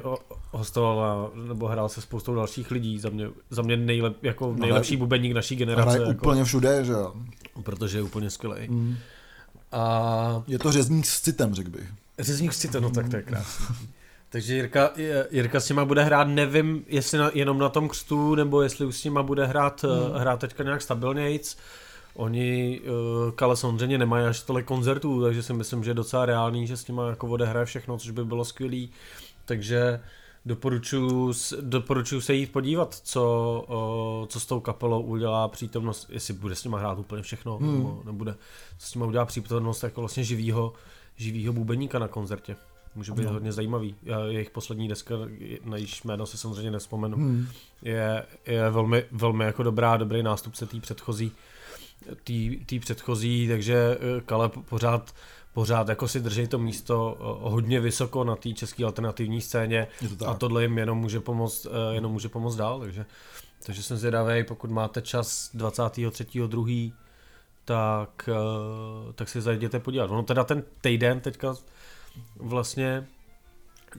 hostoval 0.50 1.00
a, 1.00 1.30
nebo 1.48 1.68
hrál 1.68 1.88
se 1.88 2.00
spoustou 2.00 2.34
dalších 2.34 2.70
lidí. 2.70 2.98
Za 2.98 3.08
mě, 3.08 3.28
za 3.50 3.62
mě 3.62 3.76
nejlep, 3.76 4.24
jako 4.24 4.54
nejlepší 4.58 4.96
bubeník 4.96 5.32
naší 5.32 5.56
generace. 5.56 5.90
Hraje 5.90 6.08
Jako, 6.08 6.20
úplně 6.20 6.44
všude, 6.44 6.84
že 6.84 6.92
jo. 6.92 7.12
Protože 7.62 7.98
je 7.98 8.02
úplně 8.02 8.30
skvělý. 8.30 8.68
Mm. 8.68 8.96
A 9.72 10.42
Je 10.46 10.58
to 10.58 10.72
řezník 10.72 11.06
s 11.06 11.20
citem, 11.20 11.54
řekl 11.54 11.70
bych. 11.70 11.92
řezník 12.18 12.52
si 12.52 12.68
to, 12.68 12.80
no 12.80 12.90
tak 12.90 13.08
to 13.08 13.16
je 13.16 13.22
krásný. 13.22 13.76
Takže 14.28 14.54
Jirka, 14.54 14.90
Jirka 15.30 15.60
s 15.60 15.68
nima 15.68 15.84
bude 15.84 16.04
hrát, 16.04 16.24
nevím, 16.24 16.84
jestli 16.86 17.18
na, 17.18 17.30
jenom 17.34 17.58
na 17.58 17.68
tom 17.68 17.88
křtu, 17.88 18.34
nebo 18.34 18.62
jestli 18.62 18.86
už 18.86 18.96
s 18.96 19.04
nima 19.04 19.22
bude 19.22 19.46
hrát, 19.46 19.82
hmm. 19.82 20.20
hrát 20.20 20.40
teďka 20.40 20.62
nějak 20.62 20.82
stabilnějc. 20.82 21.56
Oni, 22.14 22.80
uh, 22.80 23.30
Kale 23.32 23.56
samozřejmě 23.56 23.98
nemají 23.98 24.26
až 24.26 24.42
tolik 24.42 24.66
koncertů, 24.66 25.22
takže 25.22 25.42
si 25.42 25.52
myslím, 25.52 25.84
že 25.84 25.90
je 25.90 25.94
docela 25.94 26.26
reálný, 26.26 26.66
že 26.66 26.76
s 26.76 26.86
nima 26.88 27.08
jako 27.08 27.28
odehraje 27.28 27.66
všechno, 27.66 27.98
což 27.98 28.10
by 28.10 28.24
bylo 28.24 28.44
skvělý. 28.44 28.90
Takže 29.44 30.00
doporučuji, 30.46 31.32
s- 31.32 31.58
doporučuji 31.60 32.20
se 32.20 32.34
jít 32.34 32.52
podívat, 32.52 32.94
co, 32.94 33.64
uh, 34.20 34.26
co 34.26 34.40
s 34.40 34.46
tou 34.46 34.60
kapelou 34.60 35.02
udělá 35.02 35.48
přítomnost, 35.48 36.06
jestli 36.10 36.34
bude 36.34 36.54
s 36.54 36.64
nima 36.64 36.78
hrát 36.78 36.98
úplně 36.98 37.22
všechno, 37.22 37.58
hmm. 37.58 37.72
nebo 37.78 38.02
nebude, 38.06 38.34
co 38.78 38.86
s 38.86 38.94
nima 38.94 39.06
udělá 39.06 39.24
přítomnost 39.24 39.82
jako 39.82 40.00
vlastně 40.00 40.24
živýho, 40.24 40.72
živýho 41.16 41.52
bubeníka 41.52 41.98
na 41.98 42.08
koncertě. 42.08 42.56
Může 42.94 43.12
být 43.12 43.24
No. 43.24 43.32
hodně 43.32 43.52
zajímavý. 43.52 43.94
Já- 44.02 44.20
Jejich 44.24 44.50
poslední 44.50 44.88
deska, 44.88 45.14
na 45.64 45.76
jejíž 45.76 46.02
jméno 46.02 46.26
si 46.26 46.38
samozřejmě 46.38 46.70
nespomenu, 46.70 47.16
Hmm. 47.16 47.46
je, 47.82 48.24
je 48.46 48.70
velmi, 48.70 49.04
velmi 49.12 49.44
jako 49.44 49.62
dobrá, 49.62 49.96
dobrý 49.96 50.22
nástupce 50.22 50.66
té 50.66 50.80
předchozí, 50.80 51.32
tý 52.66 52.80
předchozí, 52.80 53.48
takže 53.48 53.98
eh, 54.00 54.20
Kale 54.20 54.48
po- 54.48 54.62
pořád, 54.62 55.14
pořád 55.54 55.88
jako 55.88 56.08
si 56.08 56.20
drží 56.20 56.46
to 56.46 56.58
místo 56.58 57.16
eh, 57.20 57.50
hodně 57.50 57.80
vysoko 57.80 58.24
na 58.24 58.36
té 58.36 58.52
české 58.52 58.84
alternativní 58.84 59.40
scéně 59.40 59.86
a 60.26 60.34
tohle 60.34 60.62
jim 60.62 60.78
jenom 60.78 60.98
může 60.98 61.20
pomoct, 61.20 61.66
eh, 61.66 61.94
jenom 61.94 62.12
může 62.12 62.28
pomoct 62.28 62.56
dál, 62.56 62.80
takže, 62.80 63.06
takže 63.66 63.82
jsem 63.82 63.96
zvědavý, 63.96 64.44
pokud 64.44 64.70
máte 64.70 65.02
čas 65.02 65.50
23.2., 65.54 66.92
tak, 67.64 68.28
tak 69.14 69.28
si 69.28 69.40
zajděte 69.40 69.80
podívat. 69.80 70.10
Ono 70.10 70.22
teda 70.22 70.44
ten 70.44 70.62
týden 70.80 71.20
teďka 71.20 71.54
vlastně 72.36 73.06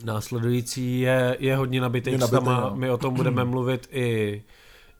následující 0.03 0.99
je, 0.99 1.37
je 1.39 1.55
hodně 1.55 1.81
nabitý 1.81 2.11
Je 2.11 2.17
nabitý, 2.17 2.45
no. 2.45 2.71
My 2.75 2.89
o 2.89 2.97
tom 2.97 3.13
budeme 3.13 3.45
mluvit 3.45 3.87
i, 3.91 4.43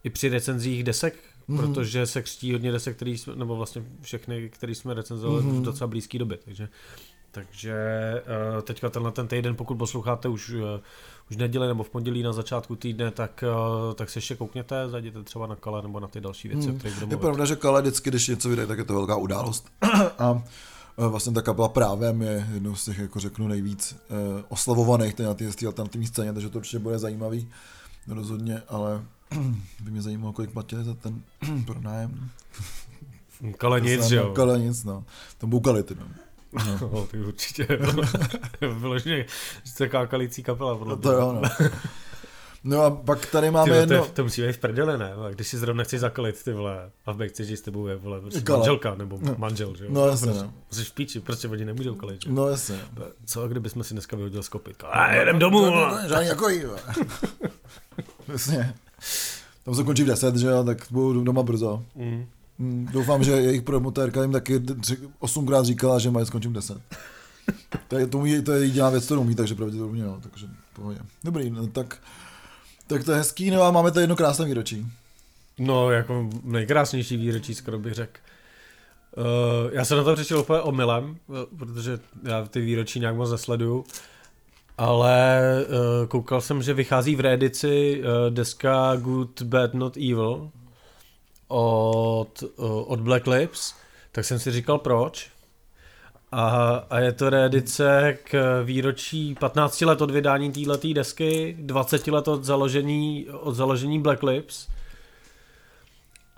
i 0.03 0.09
při 0.09 0.29
recenzích 0.29 0.83
desek, 0.83 1.15
Mhm. 1.47 1.57
protože 1.57 2.05
se 2.05 2.21
křtí 2.21 2.51
hodně 2.53 2.71
desek, 2.71 2.95
který 2.95 3.17
jsme, 3.17 3.35
nebo 3.35 3.55
vlastně 3.55 3.83
všechny, 4.01 4.49
který 4.49 4.75
jsme 4.75 4.93
recenzovali 4.93 5.43
Mhm. 5.43 5.61
v 5.61 5.63
docela 5.65 5.87
blízké 5.87 6.19
době. 6.19 6.37
Takže, 6.45 6.69
takže 7.31 7.73
eh, 8.57 8.61
teďka 8.61 8.89
tenhle 8.89 9.11
ten 9.11 9.27
týden, 9.27 9.55
pokud 9.55 9.75
posloucháte 9.75 10.27
už, 10.27 10.53
eh, 10.77 10.81
už 11.31 11.37
neděli 11.37 11.67
nebo 11.67 11.83
v 11.83 11.89
pondělí 11.89 12.23
na 12.23 12.33
začátku 12.33 12.75
týdne, 12.75 13.11
tak, 13.11 13.43
eh, 13.91 13.93
tak 13.95 14.09
se 14.09 14.17
ještě 14.17 14.35
koukněte, 14.35 14.89
zajděte 14.89 15.23
třeba 15.23 15.47
na 15.47 15.55
Kale 15.55 15.81
nebo 15.81 15.99
na 15.99 16.07
ty 16.07 16.21
další 16.21 16.47
věci, 16.47 16.67
Hmm. 16.67 16.75
o 16.75 16.79
kterých 16.79 16.95
budeme 16.95 17.13
Je 17.13 17.17
pravda, 17.17 17.45
že 17.45 17.55
Kale 17.55 17.81
vždycky, 17.81 18.09
když 18.09 18.27
něco 18.27 18.49
vydají, 18.49 18.67
tak 18.67 18.77
je 18.77 18.83
to 18.83 18.93
velká 18.93 19.15
událost. 19.15 19.67
A 20.19 20.43
vlastně 20.97 21.33
ta 21.33 21.41
kapela 21.41 21.69
právem 21.69 22.21
je 22.21 22.47
jednou 22.53 22.75
z 22.75 22.85
těch, 22.85 22.99
jako 22.99 23.19
řeknu, 23.19 23.47
nejvíc 23.47 23.95
oslavovaných 24.49 25.19
na 25.19 25.33
té 25.33 25.45
alternativní 25.67 26.07
scéně, 26.07 26.33
takže 26.33 26.49
to 26.49 26.57
určitě 26.57 26.79
bude 26.79 26.99
zajímavý. 26.99 27.49
Rozhodně, 28.07 28.61
ale 28.67 29.01
by 29.79 29.91
mě 29.91 30.01
zajímalo, 30.01 30.33
kolik 30.33 30.51
platili 30.51 30.83
za 30.83 30.93
ten 30.93 31.21
pronájem. 31.65 32.29
Kale 33.57 33.81
nic, 33.81 34.03
že 34.05 34.15
jo. 34.15 34.31
Kale 34.33 34.59
nic, 34.59 34.83
no. 34.83 35.03
To 35.37 35.47
budou 35.47 35.59
kality, 35.61 35.95
no. 35.95 36.05
no. 36.07 36.13
No, 36.93 37.05
ty 37.07 37.19
určitě. 37.19 37.67
Vyloženě, 38.79 39.25
že 39.63 39.73
to 39.77 39.83
je 39.83 39.89
kákalící 39.89 40.43
kapela. 40.43 40.77
Podle 40.77 40.95
No 40.95 41.01
to 41.01 41.11
jo, 41.11 41.33
no. 41.41 41.67
No 42.65 42.81
a 42.81 42.91
pak 42.91 43.25
tady 43.25 43.47
Ty, 43.47 43.51
máme 43.51 43.69
vole, 43.71 43.81
jedno... 43.81 43.97
to, 43.99 44.05
je, 44.05 44.11
to 44.11 44.23
musí 44.23 44.41
být 44.41 44.51
v 44.51 44.57
prdele, 44.57 44.97
ne? 44.97 45.13
A 45.13 45.29
Když 45.29 45.47
si 45.47 45.57
zrovna 45.57 45.83
chceš 45.83 45.99
zakalit, 45.99 46.43
ty 46.43 46.53
vole, 46.53 46.91
a 47.05 47.11
v 47.11 47.17
backstage 47.17 47.57
s 47.57 47.61
tebou 47.61 47.87
je, 47.87 47.95
vole, 47.95 48.21
prostě 48.21 48.41
Kala. 48.41 48.59
manželka, 48.59 48.95
nebo 48.95 49.19
No. 49.21 49.35
manžel, 49.37 49.75
že 49.75 49.83
jo? 49.85 49.89
No 49.93 50.07
jasně, 50.07 50.25
prostě, 50.27 50.43
no. 50.45 50.53
Jsi 50.71 50.83
v 50.85 50.91
píči, 50.91 51.19
prostě 51.19 51.47
oni 51.47 51.65
nemůžou 51.65 51.95
kalit, 51.95 52.21
že? 52.23 52.31
No 52.31 52.47
jasně. 52.49 52.79
Co, 53.25 53.47
kdybychom 53.47 53.83
si 53.83 53.93
dneska 53.93 54.15
vyhodili 54.15 54.43
z 54.43 54.49
kopytka? 54.49 54.87
A 54.87 55.13
jedem 55.13 55.39
domů, 55.39 55.59
vole. 55.59 56.05
Žádný 56.09 56.27
jako 56.27 56.49
jí, 56.49 56.65
vole. 56.65 56.79
Jasně. 58.27 58.73
Tam 59.65 59.75
se 59.75 59.83
končí 59.83 60.03
v 60.03 60.07
10, 60.07 60.35
že 60.35 60.47
jo, 60.47 60.63
tak 60.63 60.77
budu 60.91 61.23
doma 61.23 61.43
brzo. 61.43 61.83
Mm. 61.95 62.25
Hmm, 62.59 62.87
Doufám, 62.93 63.23
že 63.23 63.31
jejich 63.31 63.61
promotérka 63.61 64.21
jim 64.21 64.31
taky 64.31 64.61
osmkrát 65.19 65.65
říkala, 65.65 65.99
že 65.99 66.11
mají 66.11 66.25
skončit 66.25 66.47
v 66.47 66.53
10. 66.53 66.77
To 67.87 67.97
je, 67.97 68.07
to, 68.07 68.17
umí, 68.17 68.43
to 68.43 68.51
je 68.51 68.65
jediná 68.65 68.89
věc, 68.89 69.05
kterou 69.05 69.21
umí, 69.21 69.35
takže 69.35 69.55
pravděpodobně 69.55 70.03
no, 70.03 70.19
takže 70.21 70.47
pohodě. 70.73 70.99
Dobrý, 71.23 71.49
no, 71.49 71.67
tak, 71.67 71.97
tak 72.87 73.03
to 73.03 73.11
je 73.11 73.17
hezký, 73.17 73.51
no 73.51 73.61
a 73.63 73.71
máme 73.71 73.91
tady 73.91 74.03
jedno 74.03 74.15
krásné 74.15 74.45
výročí. 74.45 74.85
No, 75.59 75.91
jako 75.91 76.29
nejkrásnější 76.43 77.17
výročí, 77.17 77.55
skoro 77.55 77.79
bych 77.79 77.93
řekl. 77.93 78.19
Uh, 79.17 79.73
já 79.73 79.85
jsem 79.85 79.97
na 79.97 80.03
to 80.03 80.15
přišel 80.15 80.39
úplně 80.39 80.59
omylem, 80.59 81.17
eh, 81.29 81.45
protože 81.57 81.99
já 82.23 82.45
ty 82.45 82.61
výročí 82.61 82.99
nějak 82.99 83.15
moc 83.15 83.31
nesleduju, 83.31 83.85
ale 84.77 85.41
uh, 85.65 86.07
koukal 86.07 86.41
jsem, 86.41 86.61
že 86.61 86.73
vychází 86.73 87.15
v 87.15 87.19
reedici 87.19 88.01
uh, 88.01 88.33
deska 88.33 88.95
Good, 88.95 89.41
Bad, 89.41 89.73
Not 89.73 89.97
Evil 89.97 90.49
od, 91.47 92.43
uh, 92.57 92.91
od 92.91 92.99
Black 92.99 93.27
Lips, 93.27 93.75
tak 94.11 94.25
jsem 94.25 94.39
si 94.39 94.51
říkal 94.51 94.77
proč. 94.77 95.29
A, 96.31 96.49
a 96.89 96.99
je 96.99 97.11
to 97.11 97.29
reedice 97.29 98.17
k 98.23 98.61
výročí 98.63 99.35
15 99.35 99.81
let 99.81 100.01
od 100.01 100.11
vydání 100.11 100.51
této 100.51 100.93
desky, 100.93 101.55
20 101.59 102.07
let 102.07 102.27
od 102.27 102.43
založení, 102.43 103.27
od 103.29 103.55
založení 103.55 104.01
Black 104.01 104.23
Lips 104.23 104.67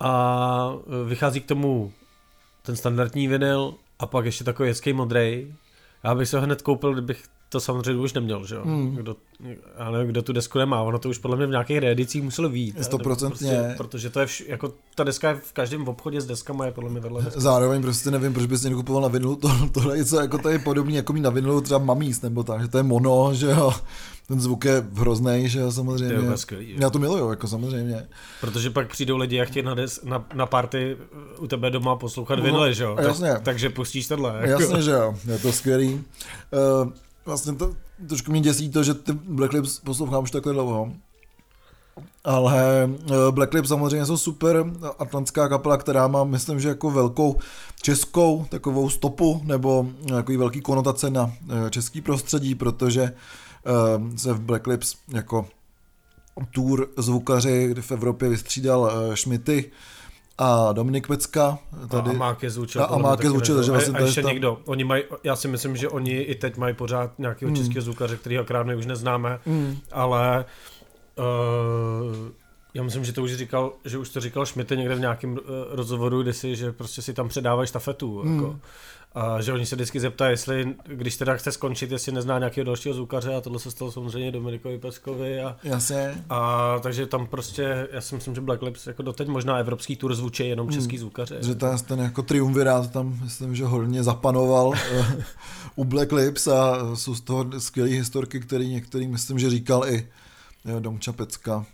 a 0.00 0.72
vychází 1.06 1.40
k 1.40 1.46
tomu 1.46 1.92
ten 2.62 2.76
standardní 2.76 3.28
vinyl 3.28 3.74
a 3.98 4.06
pak 4.06 4.24
ještě 4.24 4.44
takový 4.44 4.68
hezký 4.68 4.92
modrej. 4.92 5.54
Já 6.04 6.14
bych 6.14 6.28
se 6.28 6.38
ho 6.38 6.42
hned 6.42 6.62
koupil, 6.62 6.92
kdybych 6.92 7.24
to 7.48 7.60
samozřejmě 7.60 8.02
už 8.02 8.12
neměl, 8.12 8.46
že 8.46 8.54
jo. 8.54 8.62
Hmm. 8.64 8.94
Kdo, 8.96 9.16
já 9.78 9.90
nevím, 9.90 10.08
kdo 10.08 10.22
tu 10.22 10.32
desku 10.32 10.58
nemá, 10.58 10.82
ono 10.82 10.98
to 10.98 11.08
už 11.08 11.18
podle 11.18 11.36
mě 11.36 11.46
v 11.46 11.50
nějakých 11.50 11.78
reedicích 11.78 12.22
muselo 12.22 12.48
být. 12.48 12.84
Stoprocentně. 12.84 13.74
protože 13.76 14.10
to 14.10 14.20
je 14.20 14.26
vš, 14.26 14.44
jako 14.46 14.72
ta 14.94 15.04
deska 15.04 15.28
je 15.28 15.34
v 15.34 15.52
každém 15.52 15.88
obchodě 15.88 16.20
s 16.20 16.26
deskama 16.26 16.66
je 16.66 16.72
podle 16.72 16.90
mě 16.90 17.00
vedle 17.00 17.22
deska. 17.22 17.40
Zároveň 17.40 17.82
prostě 17.82 18.10
nevím, 18.10 18.34
proč 18.34 18.46
bys 18.46 18.62
někdo 18.62 18.76
kupoval 18.76 19.02
na 19.02 19.08
vinilu, 19.08 19.36
to, 19.36 19.50
tohle 19.72 19.94
je 19.94 19.98
něco 19.98 20.20
jako 20.20 20.38
to 20.38 20.48
je 20.48 20.58
podobný, 20.58 20.94
jako 20.94 21.12
mít 21.12 21.20
na 21.20 21.30
vinilu 21.30 21.60
třeba 21.60 21.78
mamís, 21.78 22.22
nebo 22.22 22.42
tak, 22.42 22.62
že 22.62 22.68
to 22.68 22.76
je 22.76 22.82
mono, 22.82 23.34
že 23.34 23.46
jo. 23.46 23.72
Ten 24.28 24.40
zvuk 24.40 24.64
je 24.64 24.86
hrozný, 24.94 25.48
že 25.48 25.58
jo, 25.58 25.64
To 25.64 25.68
je 25.68 25.72
samozřejmě. 25.72 26.36
skvělý, 26.36 26.66
že? 26.66 26.74
Já 26.80 26.90
to 26.90 26.98
miluju, 26.98 27.30
jako 27.30 27.48
samozřejmě. 27.48 28.06
Protože 28.40 28.70
pak 28.70 28.88
přijdou 28.90 29.16
lidi 29.16 29.40
a 29.40 29.44
chtějí 29.44 29.64
na, 29.64 29.74
des, 29.74 30.00
na, 30.04 30.24
na 30.34 30.46
party 30.46 30.96
u 31.38 31.46
tebe 31.46 31.70
doma 31.70 31.96
poslouchat 31.96 32.36
No, 32.36 32.42
vinily, 32.44 32.74
že 32.74 32.84
jo. 32.84 32.96
jasně. 33.00 33.28
Tak, 33.32 33.42
takže 33.42 33.70
pustíš 33.70 34.08
tohle. 34.08 34.38
Jako. 34.40 34.62
Jasně, 34.62 34.82
že 34.82 34.90
jo, 34.90 35.14
je 35.32 35.38
to 35.38 35.52
skvělý. 35.52 35.94
Uh, 35.94 36.92
vlastně 37.26 37.52
to, 37.52 37.72
trošku 38.08 38.30
mě 38.30 38.40
děsí 38.40 38.70
to, 38.70 38.82
že 38.82 38.94
ty 38.94 39.12
Black 39.12 39.52
Lips 39.52 39.80
poslouchám 39.80 40.22
už 40.22 40.30
takhle 40.30 40.52
dlouho. 40.52 40.92
ale 42.24 42.84
eh, 42.84 43.14
Black 43.30 43.54
Lips 43.54 43.68
samozřejmě 43.68 44.06
jsou 44.06 44.16
super 44.16 44.64
atlantská 44.98 45.48
kapela, 45.48 45.76
která 45.76 46.08
má, 46.08 46.24
myslím, 46.24 46.60
že 46.60 46.68
jako 46.68 46.90
velkou 46.90 47.36
českou 47.82 48.46
takovou 48.48 48.90
stopu 48.90 49.40
nebo 49.44 49.86
takový 50.08 50.36
velký 50.36 50.60
konotace 50.60 51.10
na 51.10 51.32
eh, 51.66 51.70
český 51.70 52.00
prostředí, 52.00 52.54
protože 52.54 53.02
eh, 53.02 54.18
se 54.18 54.32
v 54.32 54.40
Black 54.40 54.66
Lips 54.66 54.96
jako 55.08 55.48
tour 56.54 56.88
zvukaři 56.96 57.74
v 57.80 57.92
Evropě 57.92 58.28
vystřídal 58.28 58.92
Šmity, 59.14 59.70
a 60.38 60.72
Dominik 60.72 61.06
Pecka. 61.06 61.58
Tady, 61.88 62.10
a 62.10 62.12
Amák 62.12 62.42
je 62.42 62.50
zvučil. 62.50 62.82
A 62.82 62.84
Amák 62.84 63.22
je 63.22 63.30
zvučil, 63.30 63.56
takže 63.56 63.72
vlastně... 63.72 63.98
A, 63.98 64.02
a 64.02 64.06
ještě 64.06 64.22
tam... 64.22 64.28
někdo. 64.28 64.58
Oni 64.64 64.84
mají, 64.84 65.02
já 65.24 65.36
si 65.36 65.48
myslím, 65.48 65.76
že 65.76 65.88
oni 65.88 66.20
i 66.20 66.34
teď 66.34 66.56
mají 66.56 66.74
pořád 66.74 67.18
nějakého 67.18 67.50
mm. 67.50 67.56
českého 67.56 67.82
zvukaře, 67.82 68.16
kterýho 68.16 68.42
akorát 68.42 68.62
my 68.62 68.76
už 68.76 68.86
neznáme, 68.86 69.38
mm. 69.46 69.78
ale 69.92 70.44
uh, 71.18 72.28
já 72.74 72.82
myslím, 72.82 73.04
že 73.04 73.12
to 73.12 73.22
už 73.22 73.34
říkal, 73.34 73.72
že 73.84 73.98
už 73.98 74.08
to 74.08 74.20
říkal 74.20 74.46
Schmidt 74.46 74.70
někde 74.70 74.94
v 74.94 75.00
nějakém 75.00 75.32
uh, 75.32 75.38
rozhovoru, 75.70 76.22
kde 76.22 76.32
si, 76.32 76.56
že 76.56 76.72
prostě 76.72 77.02
si 77.02 77.14
tam 77.14 77.28
předávají 77.28 77.68
štafetu. 77.68 78.22
Mm. 78.24 78.36
Jako. 78.36 78.58
A 79.16 79.40
že 79.40 79.52
oni 79.52 79.66
se 79.66 79.76
vždycky 79.76 80.00
zeptají, 80.00 80.32
jestli, 80.32 80.74
když 80.86 81.16
teda 81.16 81.36
chce 81.36 81.52
skončit, 81.52 81.90
jestli 81.90 82.12
nezná 82.12 82.38
nějakého 82.38 82.64
dalšího 82.64 82.94
zvukaře 82.94 83.34
a 83.34 83.40
tohle 83.40 83.58
se 83.58 83.70
stalo 83.70 83.92
samozřejmě 83.92 84.32
Dominikovi 84.32 84.78
Peskovi. 84.78 85.40
A, 85.40 85.56
Jasně. 85.62 86.24
A 86.30 86.78
takže 86.82 87.06
tam 87.06 87.26
prostě, 87.26 87.88
já 87.92 88.00
si 88.00 88.14
myslím, 88.14 88.34
že 88.34 88.40
Black 88.40 88.62
Lips 88.62 88.86
jako 88.86 89.02
doteď 89.02 89.28
možná 89.28 89.58
evropský 89.58 89.96
tour 89.96 90.14
zvučí 90.14 90.48
jenom 90.48 90.70
český 90.70 90.96
hmm. 90.96 91.00
zvukaře. 91.00 91.38
Že 91.40 91.54
ten, 91.54 91.78
ten 91.78 91.98
jako 91.98 92.22
triumvirát 92.22 92.92
tam, 92.92 93.18
myslím, 93.22 93.54
že 93.54 93.64
hodně 93.64 94.02
zapanoval 94.02 94.72
eh, 94.74 95.16
u 95.76 95.84
Black 95.84 96.12
Lips 96.12 96.48
a 96.48 96.76
jsou 96.96 97.14
z 97.14 97.20
toho 97.20 97.60
skvělé 97.60 97.90
historky, 97.90 98.40
který 98.40 98.68
některý, 98.68 99.08
myslím, 99.08 99.38
že 99.38 99.50
říkal 99.50 99.88
i 99.88 100.08
eh, 100.76 100.80
Domča 100.80 101.12
Pecka 101.12 101.66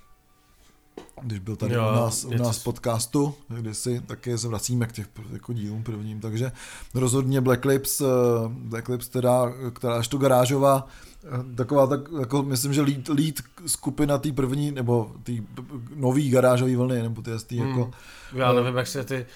když 1.23 1.39
byl 1.39 1.57
tady 1.57 1.75
jo, 1.75 1.89
u 1.91 1.95
nás, 1.95 2.25
u 2.25 2.35
nás 2.35 2.59
podcastu, 2.59 3.35
kdysi, 3.49 4.01
taky 4.07 4.39
se 4.39 4.49
vracíme 4.49 4.87
k 4.87 4.93
těch 4.93 5.07
jako 5.33 5.53
dílům 5.53 5.83
prvním, 5.83 6.21
takže 6.21 6.53
rozhodně 6.95 7.41
Black 7.41 7.65
Lips, 7.65 8.01
eh, 8.01 8.05
Black 8.49 8.89
Lips 8.89 9.09
teda, 9.09 9.53
která 9.73 9.95
až 9.95 10.09
to 10.09 10.19
garážová, 10.19 10.87
eh, 11.25 11.55
taková 11.57 11.87
tak, 11.87 12.01
jako 12.21 12.43
myslím, 12.43 12.73
že 12.73 12.83
lead, 12.83 13.09
lead 13.09 13.35
skupina 13.67 14.19
té 14.19 14.33
první, 14.33 14.71
nebo 14.71 15.13
té 15.23 15.33
nový 15.95 16.31
garážové 16.31 16.77
vlny, 16.77 17.03
nebo 17.03 17.23
ty, 17.23 17.31
ty 17.47 17.57
hmm. 17.57 17.69
jako... 17.69 17.91
Já 18.35 18.53
nevím, 18.53 18.77
jak 18.77 18.87
se 18.87 19.05
ty, 19.05 19.27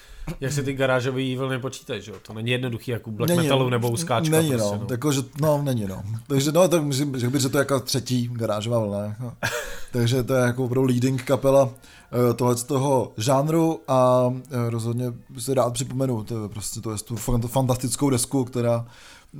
jak 0.40 0.52
se 0.52 0.62
ty 0.62 0.75
garážové 0.75 1.37
vlny 1.37 1.59
počítají, 1.59 2.02
že 2.02 2.11
jo? 2.11 2.16
To 2.23 2.33
není 2.33 2.50
jednoduchý 2.50 2.90
jako 2.90 3.11
black 3.11 3.28
není, 3.28 3.42
metalu 3.42 3.71
nebo 3.71 3.90
uskáčka. 3.90 4.37
Není, 4.37 4.50
prostě, 4.50 4.76
no. 4.76 4.80
no. 4.80 4.87
Jako, 4.90 5.12
že, 5.12 5.23
no, 5.40 5.62
není, 5.62 5.87
no. 5.87 6.02
Takže 6.26 6.52
no, 6.52 6.68
tak 6.68 6.83
myslím, 6.83 7.18
že 7.18 7.30
bych, 7.30 7.40
že 7.40 7.49
to 7.49 7.59
je 7.59 7.61
jako 7.61 7.80
třetí 7.80 8.28
garážová 8.33 8.78
vlna. 8.78 9.04
Jako. 9.04 9.33
Takže 9.92 10.23
to 10.23 10.35
je 10.35 10.42
jako 10.42 10.64
opravdu 10.64 10.88
leading 10.88 11.23
kapela 11.23 11.71
eh, 11.71 12.35
tohle 12.35 12.56
z 12.56 12.64
toho 12.64 13.12
žánru 13.16 13.80
a 13.88 14.30
eh, 14.50 14.71
rozhodně 14.71 15.12
se 15.38 15.54
rád 15.54 15.73
připomenu, 15.73 16.25
to 16.25 16.42
je 16.42 16.49
prostě 16.49 16.80
to 16.80 16.92
je 16.92 16.99
tu 16.99 17.16
fantastickou 17.49 18.11
desku, 18.11 18.45
která 18.45 18.87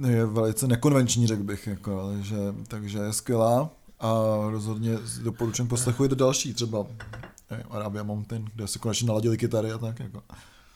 je 0.09 0.27
velice 0.27 0.67
nekonvenční, 0.67 1.27
řekl 1.27 1.43
bych, 1.43 1.67
jako, 1.67 2.11
takže, 2.13 2.37
takže 2.69 2.99
je 2.99 3.13
skvělá 3.13 3.71
a 4.01 4.13
rozhodně 4.51 4.99
doporučuji 5.23 5.67
poslechujte 5.67 6.15
další, 6.15 6.55
třeba 6.55 6.87
Arabia 7.71 8.05
Mountain, 8.05 8.45
kde 8.55 8.69
se 8.69 8.79
konečně 8.79 9.09
naladili 9.09 9.39
kytary 9.39 9.73
a 9.73 9.79
tak. 9.79 10.01
Jako. 10.01 10.23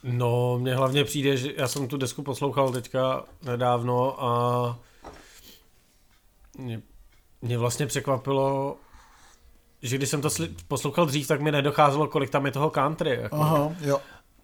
No, 0.02 0.58
mně 0.58 0.74
hlavně 0.74 1.04
přijde, 1.04 1.36
že 1.36 1.52
já 1.56 1.68
jsem 1.68 1.88
tu 1.88 1.96
desku 1.96 2.22
poslouchal 2.22 2.72
teďka 2.72 3.24
nedávno 3.42 4.24
a 4.24 4.78
mě, 6.58 6.82
mě 7.42 7.58
vlastně 7.58 7.86
překvapilo, 7.86 8.76
že 9.82 9.96
když 9.96 10.08
jsem 10.08 10.22
to 10.22 10.28
sli- 10.28 10.54
poslouchal 10.68 11.06
dřív, 11.06 11.28
tak 11.28 11.40
mi 11.40 11.52
nedocházelo, 11.52 12.06
kolik 12.08 12.30
tam 12.30 12.46
je 12.46 12.52
toho 12.52 12.70
country. 12.70 13.18
Jako. 13.22 13.36
Aha, 13.36 13.72
jo. 13.80 14.00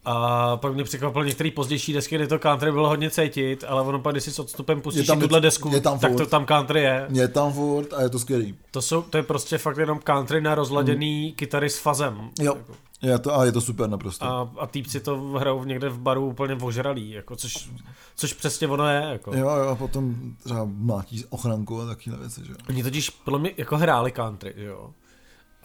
A 0.08 0.56
pak 0.56 0.74
mě 0.74 0.84
překvapilo 0.84 1.24
některé 1.24 1.50
pozdější 1.50 1.92
desky, 1.92 2.14
kde 2.14 2.26
to 2.26 2.38
country 2.38 2.72
bylo 2.72 2.88
hodně 2.88 3.10
cítit, 3.10 3.64
ale 3.68 3.82
ono 3.82 3.98
pak, 3.98 4.14
když 4.14 4.24
si 4.24 4.32
s 4.32 4.38
odstupem 4.38 4.80
pustíš 4.80 5.06
tam, 5.06 5.20
tuhle 5.20 5.40
desku, 5.40 5.70
je 5.74 5.80
tam 5.80 5.98
tak 5.98 6.16
to 6.16 6.26
tam 6.26 6.46
country 6.46 6.82
je. 6.82 7.06
Je 7.12 7.28
tam 7.28 7.52
furt 7.52 7.92
a 7.92 8.02
je 8.02 8.08
to 8.08 8.18
skvělý. 8.18 8.54
To, 8.70 8.82
jsou, 8.82 9.02
to 9.02 9.16
je 9.16 9.22
prostě 9.22 9.58
fakt 9.58 9.76
jenom 9.76 10.00
country 10.00 10.40
na 10.40 10.54
rozladěný 10.54 11.24
hmm. 11.24 11.34
kytary 11.34 11.70
s 11.70 11.78
fazem. 11.78 12.30
Jo. 12.38 12.54
Jako. 12.54 12.72
Je 13.02 13.18
to, 13.18 13.38
a 13.38 13.44
je 13.44 13.52
to 13.52 13.60
super 13.60 13.90
naprosto. 13.90 14.24
A, 14.24 14.50
a 14.58 14.66
týpci 14.66 15.00
to 15.00 15.16
hrajou 15.16 15.64
někde 15.64 15.88
v 15.88 15.98
baru 15.98 16.26
úplně 16.26 16.54
ožralý, 16.54 17.10
jako, 17.10 17.36
což, 17.36 17.70
což 18.16 18.32
přesně 18.32 18.68
ono 18.68 18.88
je. 18.88 19.02
Jako. 19.12 19.36
Jo, 19.36 19.48
jo, 19.48 19.68
a 19.68 19.74
potom 19.74 20.14
třeba 20.44 20.64
mlátí 20.64 21.24
ochranku 21.30 21.80
a 21.80 21.86
takové 21.86 22.16
věci. 22.16 22.40
Že? 22.46 22.54
Oni 22.68 22.82
totiž 22.82 23.10
podle 23.10 23.38
mě 23.38 23.50
jako 23.56 23.76
hráli 23.76 24.12
country, 24.12 24.54
jo. 24.56 24.90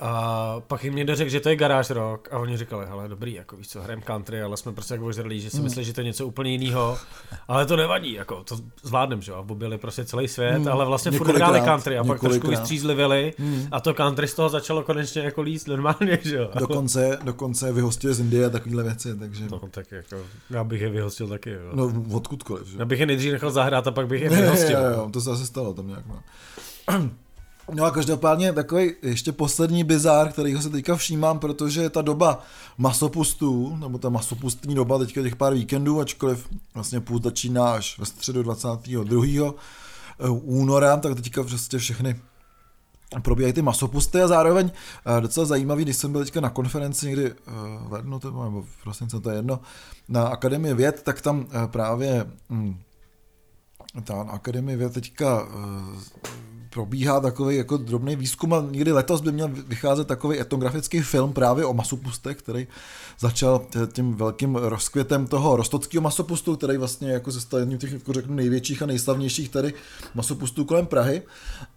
A 0.02 0.56
pak 0.68 0.84
jim 0.84 0.96
někdo 0.96 1.16
řekl, 1.16 1.32
že 1.32 1.40
to 1.40 1.50
je 1.50 1.56
garáž 1.56 1.90
rock 1.90 2.28
a 2.32 2.40
oni 2.40 2.58
říkali, 2.58 2.86
hele 2.86 3.08
dobrý, 3.08 3.34
jako 3.34 3.58
víš 3.58 3.68
co, 3.68 3.82
hrajeme 3.82 4.02
country, 4.02 4.42
ale 4.42 4.58
jsme 4.58 4.74
prostě 4.74 4.94
jako 4.94 5.06
ožralí, 5.06 5.42
že 5.42 5.50
si 5.50 5.58
mm. 5.58 5.64
myslí, 5.64 5.84
že 5.84 5.94
to 5.94 6.02
je 6.02 6.06
něco 6.06 6.28
úplně 6.28 6.52
jiného, 6.52 6.98
ale 7.48 7.66
to 7.66 7.76
nevadí, 7.76 8.14
jako 8.14 8.44
to 8.44 8.58
zvládnem, 8.84 9.22
že 9.22 9.32
jo, 9.32 9.46
objeli 9.50 9.78
prostě 9.78 10.06
celý 10.06 10.28
svět, 10.28 10.60
mm. 10.60 10.68
ale 10.68 10.86
vlastně 10.86 11.12
furt 11.12 11.36
hráli 11.36 11.62
country 11.62 11.98
a 11.98 12.04
pak 12.04 12.20
trošku 12.20 12.48
vystřízlivili 12.48 13.34
mm. 13.40 13.68
a 13.72 13.80
to 13.80 13.94
country 13.94 14.28
z 14.28 14.34
toho 14.34 14.50
začalo 14.50 14.84
konečně 14.84 15.22
jako 15.22 15.42
líst 15.42 15.68
normálně, 15.68 16.20
že 16.22 16.36
jo. 16.36 16.50
Dokonce, 16.60 17.20
dokonce 17.24 17.72
vyhostili 17.72 18.14
z 18.14 18.20
Indie 18.20 18.46
a 18.46 18.50
takovéhle 18.50 18.84
věci, 18.84 19.20
takže. 19.20 19.46
No 19.52 19.60
tak 19.72 19.92
jako, 19.92 20.16
já 20.50 20.64
bych 20.64 20.82
je 20.82 20.90
vyhostil 20.90 21.28
taky, 21.28 21.50
jo. 21.50 21.72
No 21.74 21.94
odkudkoliv, 22.12 22.68
že? 22.68 22.78
Já 22.80 22.86
bych 22.86 23.00
je 23.00 23.06
nejdřív 23.06 23.32
nechal 23.32 23.52
zahrát 23.52 23.88
a 23.88 23.92
pak 23.92 24.08
bych 24.08 24.22
je 24.22 24.30
vyhostil. 24.42 24.80
jo, 24.80 24.92
jo, 24.92 25.10
to 25.14 25.22
se 25.22 25.30
zase 25.30 25.46
stalo 25.46 25.74
tam 25.74 25.88
nějak, 25.88 26.06
no. 26.06 26.20
No 27.74 27.86
a 27.86 27.92
každopádně 27.92 28.54
takový 28.54 28.94
ještě 29.02 29.32
poslední 29.32 29.84
bizár, 29.84 30.32
kterýho 30.32 30.62
se 30.62 30.70
teďka 30.70 30.96
všímám, 30.96 31.40
protože 31.40 31.90
ta 31.90 32.02
doba 32.02 32.44
masopustů, 32.78 33.78
nebo 33.80 33.98
ta 33.98 34.10
masopustní 34.10 34.76
doba 34.76 34.98
teďka 34.98 35.22
těch 35.22 35.36
pár 35.36 35.54
víkendů, 35.54 36.00
ačkoliv 36.00 36.48
vlastně 36.74 37.00
půl 37.00 37.22
začíná 37.22 37.74
až 37.74 38.00
ve 38.00 38.06
středu 38.06 38.44
22. 38.44 39.54
Eh, 40.20 40.30
února, 40.30 40.98
tak 40.98 41.16
teďka 41.16 41.44
prostě 41.44 41.78
všechny 41.78 42.20
probíhají 43.22 43.54
ty 43.54 43.62
masopusty 43.62 44.22
a 44.22 44.28
zároveň 44.28 44.72
eh, 45.18 45.22
docela 45.22 45.46
zajímavý, 45.46 45.84
když 45.84 45.98
jsem 45.98 46.12
byl 46.12 46.24
teďka 46.24 46.42
na 46.42 46.50
konferenci 46.50 47.06
někdy 47.06 47.26
eh, 47.26 47.36
v 47.88 47.94
lednu, 47.94 48.20
nebo 48.24 48.62
v 48.62 48.84
prosince, 48.84 49.20
to 49.20 49.30
je 49.30 49.36
jedno, 49.36 49.60
na 50.10 50.28
Akademii 50.28 50.74
věd, 50.74 51.02
tak 51.04 51.22
tam 51.22 51.48
právě 51.66 52.26
hm, 52.50 52.80
ta 54.04 54.22
Akademie 54.22 54.78
věd 54.78 54.94
teďka 54.94 55.48
probíhá 56.74 57.20
takový 57.20 57.56
jako 57.56 57.78
drobný 57.78 58.16
výzkum 58.16 58.54
a 58.54 58.66
někdy 58.72 58.92
letos 58.92 59.22
by 59.22 59.32
měl 59.32 59.50
vycházet 59.68 60.08
takový 60.08 60.40
etnografický 60.40 61.02
film 61.02 61.34
právě 61.34 61.66
o 61.66 61.74
masopustech, 61.74 62.38
který 62.38 62.68
začal 63.20 63.66
tím 63.94 64.14
velkým 64.14 64.56
rozkvětem 64.56 65.28
toho 65.28 65.56
rostockého 65.56 66.02
masopustu, 66.02 66.56
který 66.56 66.78
vlastně 66.78 67.12
jako 67.12 67.32
se 67.32 67.42
stal 67.42 67.60
jedním 67.60 67.78
těch 67.78 67.92
jako 67.92 68.14
řeknu, 68.14 68.36
největších 68.36 68.82
a 68.82 68.86
nejslavnějších 68.86 69.50
tady 69.50 69.74
masopustů 70.14 70.66
kolem 70.66 70.86
Prahy. 70.86 71.22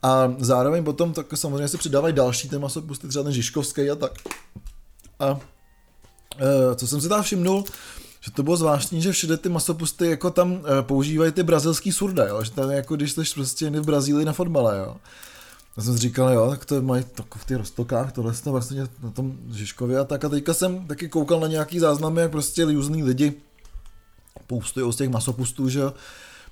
A 0.03 0.35
zároveň 0.39 0.85
potom 0.85 1.13
tak 1.13 1.27
samozřejmě 1.35 1.69
se 1.69 1.79
přidávají 1.79 2.15
další 2.15 2.49
ty 2.49 2.59
masopusty, 2.59 3.09
třeba 3.09 3.23
ten 3.23 3.33
Žižkovský 3.33 3.91
a 3.91 3.95
tak. 3.97 4.13
A 5.21 5.41
e, 6.39 6.75
co 6.75 6.87
jsem 6.87 7.01
si 7.01 7.09
tam 7.09 7.23
všimnul, 7.23 7.65
že 8.25 8.31
to 8.31 8.43
bylo 8.43 8.57
zvláštní, 8.57 9.03
že 9.03 9.13
všude 9.13 9.37
ty 9.37 9.49
masopusty 9.49 10.07
jako 10.07 10.31
tam 10.31 10.53
uh, 10.53 10.61
používají 10.81 11.33
ty 11.33 11.43
brazilský 11.43 11.93
surda, 11.93 12.27
jo? 12.27 12.45
že 12.45 12.51
tam 12.51 12.71
jako 12.71 12.97
když 12.97 13.13
jsi 13.13 13.23
prostě 13.35 13.71
v 13.71 13.85
Brazílii 13.85 14.27
na 14.27 14.33
fotbale, 14.33 14.79
jo. 14.79 14.97
Já 15.77 15.83
jsem 15.83 15.95
si 15.95 15.99
říkal, 15.99 16.31
jo, 16.31 16.51
tak 16.51 16.65
to 16.65 16.83
mají 16.83 17.05
tak 17.15 17.35
v 17.35 17.45
těch 17.45 17.57
roztokách, 17.57 18.13
tohle 18.13 18.33
to 18.33 18.53
vlastně 18.53 18.83
na 19.03 19.11
tom 19.11 19.37
Žižkově 19.53 19.99
a 19.99 20.05
tak. 20.05 20.25
A 20.25 20.29
teďka 20.29 20.55
jsem 20.55 20.87
taky 20.87 21.09
koukal 21.09 21.41
na 21.41 21.47
nějaký 21.47 21.79
záznamy, 21.79 22.21
jak 22.21 22.31
prostě 22.31 22.65
různý 22.65 23.03
lidi 23.03 23.35
poustují 24.47 24.93
z 24.93 24.97
těch 24.97 25.09
masopustů, 25.09 25.69
že 25.69 25.79
jo 25.79 25.93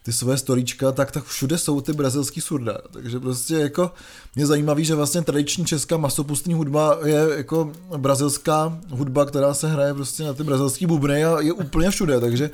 ty 0.03 0.13
své 0.13 0.37
storíčka, 0.37 0.93
tak, 0.93 1.11
tak 1.11 1.25
všude 1.25 1.59
jsou 1.59 1.81
ty 1.81 1.93
brazilský 1.93 2.41
surda. 2.41 2.79
Takže 2.93 3.21
prostě 3.21 3.55
jako 3.55 3.91
mě 4.35 4.47
zajímavý, 4.47 4.85
že 4.85 4.95
vlastně 4.95 5.23
tradiční 5.23 5.65
česká 5.65 5.97
masopustní 5.97 6.55
hudba 6.55 6.99
je 7.05 7.27
jako 7.37 7.73
brazilská 7.97 8.79
hudba, 8.91 9.25
která 9.25 9.55
se 9.55 9.69
hraje 9.69 9.95
prostě 9.95 10.23
na 10.23 10.35
ty 10.35 10.45
brazilský 10.45 10.87
bubny 10.87 11.25
a 11.25 11.41
je 11.41 11.53
úplně 11.53 11.91
všude, 11.91 12.21
takže 12.21 12.51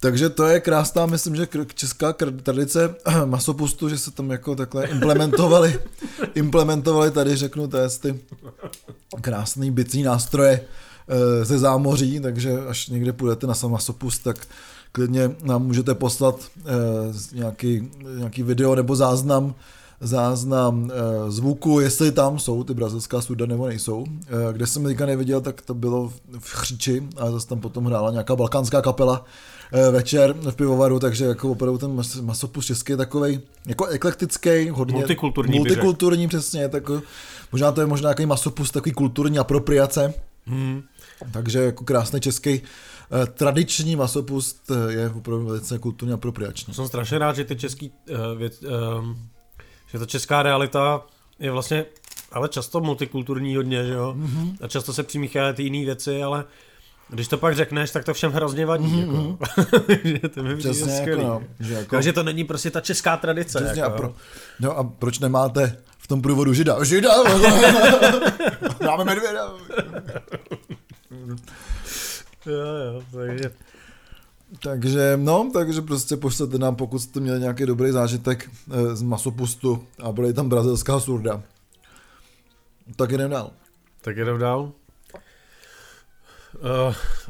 takže 0.00 0.30
to 0.30 0.44
je 0.46 0.60
krásná, 0.60 1.06
myslím, 1.06 1.36
že 1.36 1.48
česká 1.74 2.12
tradice 2.42 2.94
masopustu, 3.24 3.88
že 3.88 3.98
se 3.98 4.10
tam 4.10 4.30
jako 4.30 4.56
takhle 4.56 4.86
implementovali, 4.86 5.80
implementovali 6.34 7.10
tady, 7.10 7.36
řeknu, 7.36 7.68
ty 8.00 8.20
krásný 9.20 9.70
bicí 9.70 10.02
nástroje 10.02 10.60
eh, 11.08 11.44
ze 11.44 11.58
zámoří, 11.58 12.20
takže 12.20 12.52
až 12.68 12.88
někde 12.88 13.12
půjdete 13.12 13.46
na 13.46 13.54
masopust, 13.68 14.22
tak 14.22 14.46
klidně 14.96 15.30
nám 15.42 15.66
můžete 15.66 15.94
poslat 15.94 16.36
eh, 16.58 16.62
nějaký, 17.36 17.90
nějaký 18.18 18.42
video 18.42 18.74
nebo 18.74 18.96
záznam 18.96 19.54
záznam 20.00 20.90
eh, 20.92 21.30
zvuku, 21.30 21.80
jestli 21.80 22.12
tam 22.12 22.38
jsou 22.38 22.64
ty 22.64 22.74
brazilská 22.74 23.20
studia 23.20 23.46
nebo 23.46 23.66
nejsou. 23.66 24.04
Eh, 24.08 24.52
Kde 24.52 24.66
jsem 24.66 24.84
teďka 24.84 25.06
neviděl, 25.06 25.40
tak 25.40 25.60
to 25.62 25.74
bylo 25.74 26.08
v- 26.38 26.50
Chříči 26.50 27.02
a 27.16 27.30
zase 27.30 27.46
tam 27.48 27.60
potom 27.60 27.84
hrála 27.84 28.10
nějaká 28.10 28.36
balkánská 28.36 28.82
kapela 28.82 29.24
eh, 29.72 29.90
večer 29.90 30.34
v 30.50 30.54
pivovaru, 30.56 30.98
takže 30.98 31.24
jako 31.24 31.50
opravdu 31.50 31.78
ten 31.78 31.90
mas- 31.96 32.22
masopus 32.24 32.66
český 32.66 32.92
je 32.92 32.96
takovej 32.96 33.40
jako 33.66 33.86
eklektický, 33.86 34.68
hodně 34.68 34.94
Multikulturní 34.94 35.58
multikulturní 35.58 36.28
přesně, 36.28 36.68
tak 36.68 36.90
možná 37.52 37.72
to 37.72 37.80
je 37.80 37.86
možná 37.86 38.08
nějaký 38.08 38.26
masopus 38.26 38.70
takový 38.70 38.92
kulturní 38.92 39.38
apropriace, 39.38 40.14
Hmm. 40.48 40.82
takže 41.32 41.58
jako 41.58 41.84
krásný 41.84 42.20
český 42.20 42.60
tradiční 43.34 43.96
masopust 43.96 44.70
eh, 44.70 44.92
je 44.92 45.10
opravdu 45.10 45.46
velice 45.46 45.78
kulturně 45.78 46.14
apropriační. 46.14 46.74
Jsem 46.74 46.86
strašně 46.86 47.18
rád, 47.18 47.36
že 47.36 47.44
ty 47.44 47.56
český 47.56 47.92
uh, 48.10 48.38
věc, 48.38 48.62
um, 48.98 49.18
že 49.86 49.98
ta 49.98 50.06
česká 50.06 50.42
realita 50.42 51.06
je 51.38 51.50
vlastně 51.50 51.84
ale 52.32 52.48
často 52.48 52.80
multikulturní 52.80 53.56
hodně, 53.56 53.84
že 53.84 53.92
jo? 53.92 54.14
Mhm. 54.16 54.26
Mm-hmm. 54.26 54.56
A 54.60 54.68
často 54.68 54.92
se 54.92 55.02
přimíchají 55.02 55.54
ty 55.54 55.62
jiné 55.62 55.84
věci, 55.84 56.22
ale 56.22 56.44
když 57.08 57.28
to 57.28 57.38
pak 57.38 57.56
řekneš, 57.56 57.90
tak 57.90 58.04
to 58.04 58.14
všem 58.14 58.32
hrozně 58.32 58.66
vadí. 58.66 59.04
Mm-hmm. 59.04 59.36
Jako. 60.12 60.28
to 60.34 60.42
mi 60.42 60.56
Přesně 60.56 60.92
jako, 60.92 61.22
no, 61.22 61.42
že 61.60 61.74
jako, 61.74 61.96
Takže 61.96 62.12
to 62.12 62.22
není 62.22 62.44
prostě 62.44 62.70
ta 62.70 62.80
česká 62.80 63.16
tradice. 63.16 63.60
přesně, 63.60 63.82
jako, 63.82 63.94
a, 63.94 63.96
pro, 63.96 64.14
no 64.60 64.78
a 64.78 64.84
proč 64.84 65.18
nemáte 65.18 65.76
v 65.98 66.06
tom 66.06 66.22
průvodu 66.22 66.54
žida? 66.54 66.84
Žida! 66.84 67.10
Dáme 68.80 69.04
medvěda! 69.04 69.52
Jo, 72.46 72.92
jo, 72.92 73.02
takže 73.12 73.50
Takže, 74.62 75.12
no, 75.16 75.50
takže 75.52 75.82
prostě 75.82 76.16
pošlete 76.16 76.58
nám, 76.58 76.76
pokud 76.76 76.98
jste 76.98 77.20
měli 77.20 77.40
nějaký 77.40 77.66
dobrý 77.66 77.90
zážitek 77.90 78.50
eh, 78.70 78.96
z 78.96 79.02
masopustu 79.02 79.84
a 80.02 80.12
bude 80.12 80.32
tam 80.32 80.48
brazilská 80.48 81.00
surda. 81.00 81.42
Tak 82.96 83.10
jdem 83.10 83.30
dál. 83.30 83.50
Tak 84.02 84.16
jdem 84.16 84.38
dál. 84.38 84.72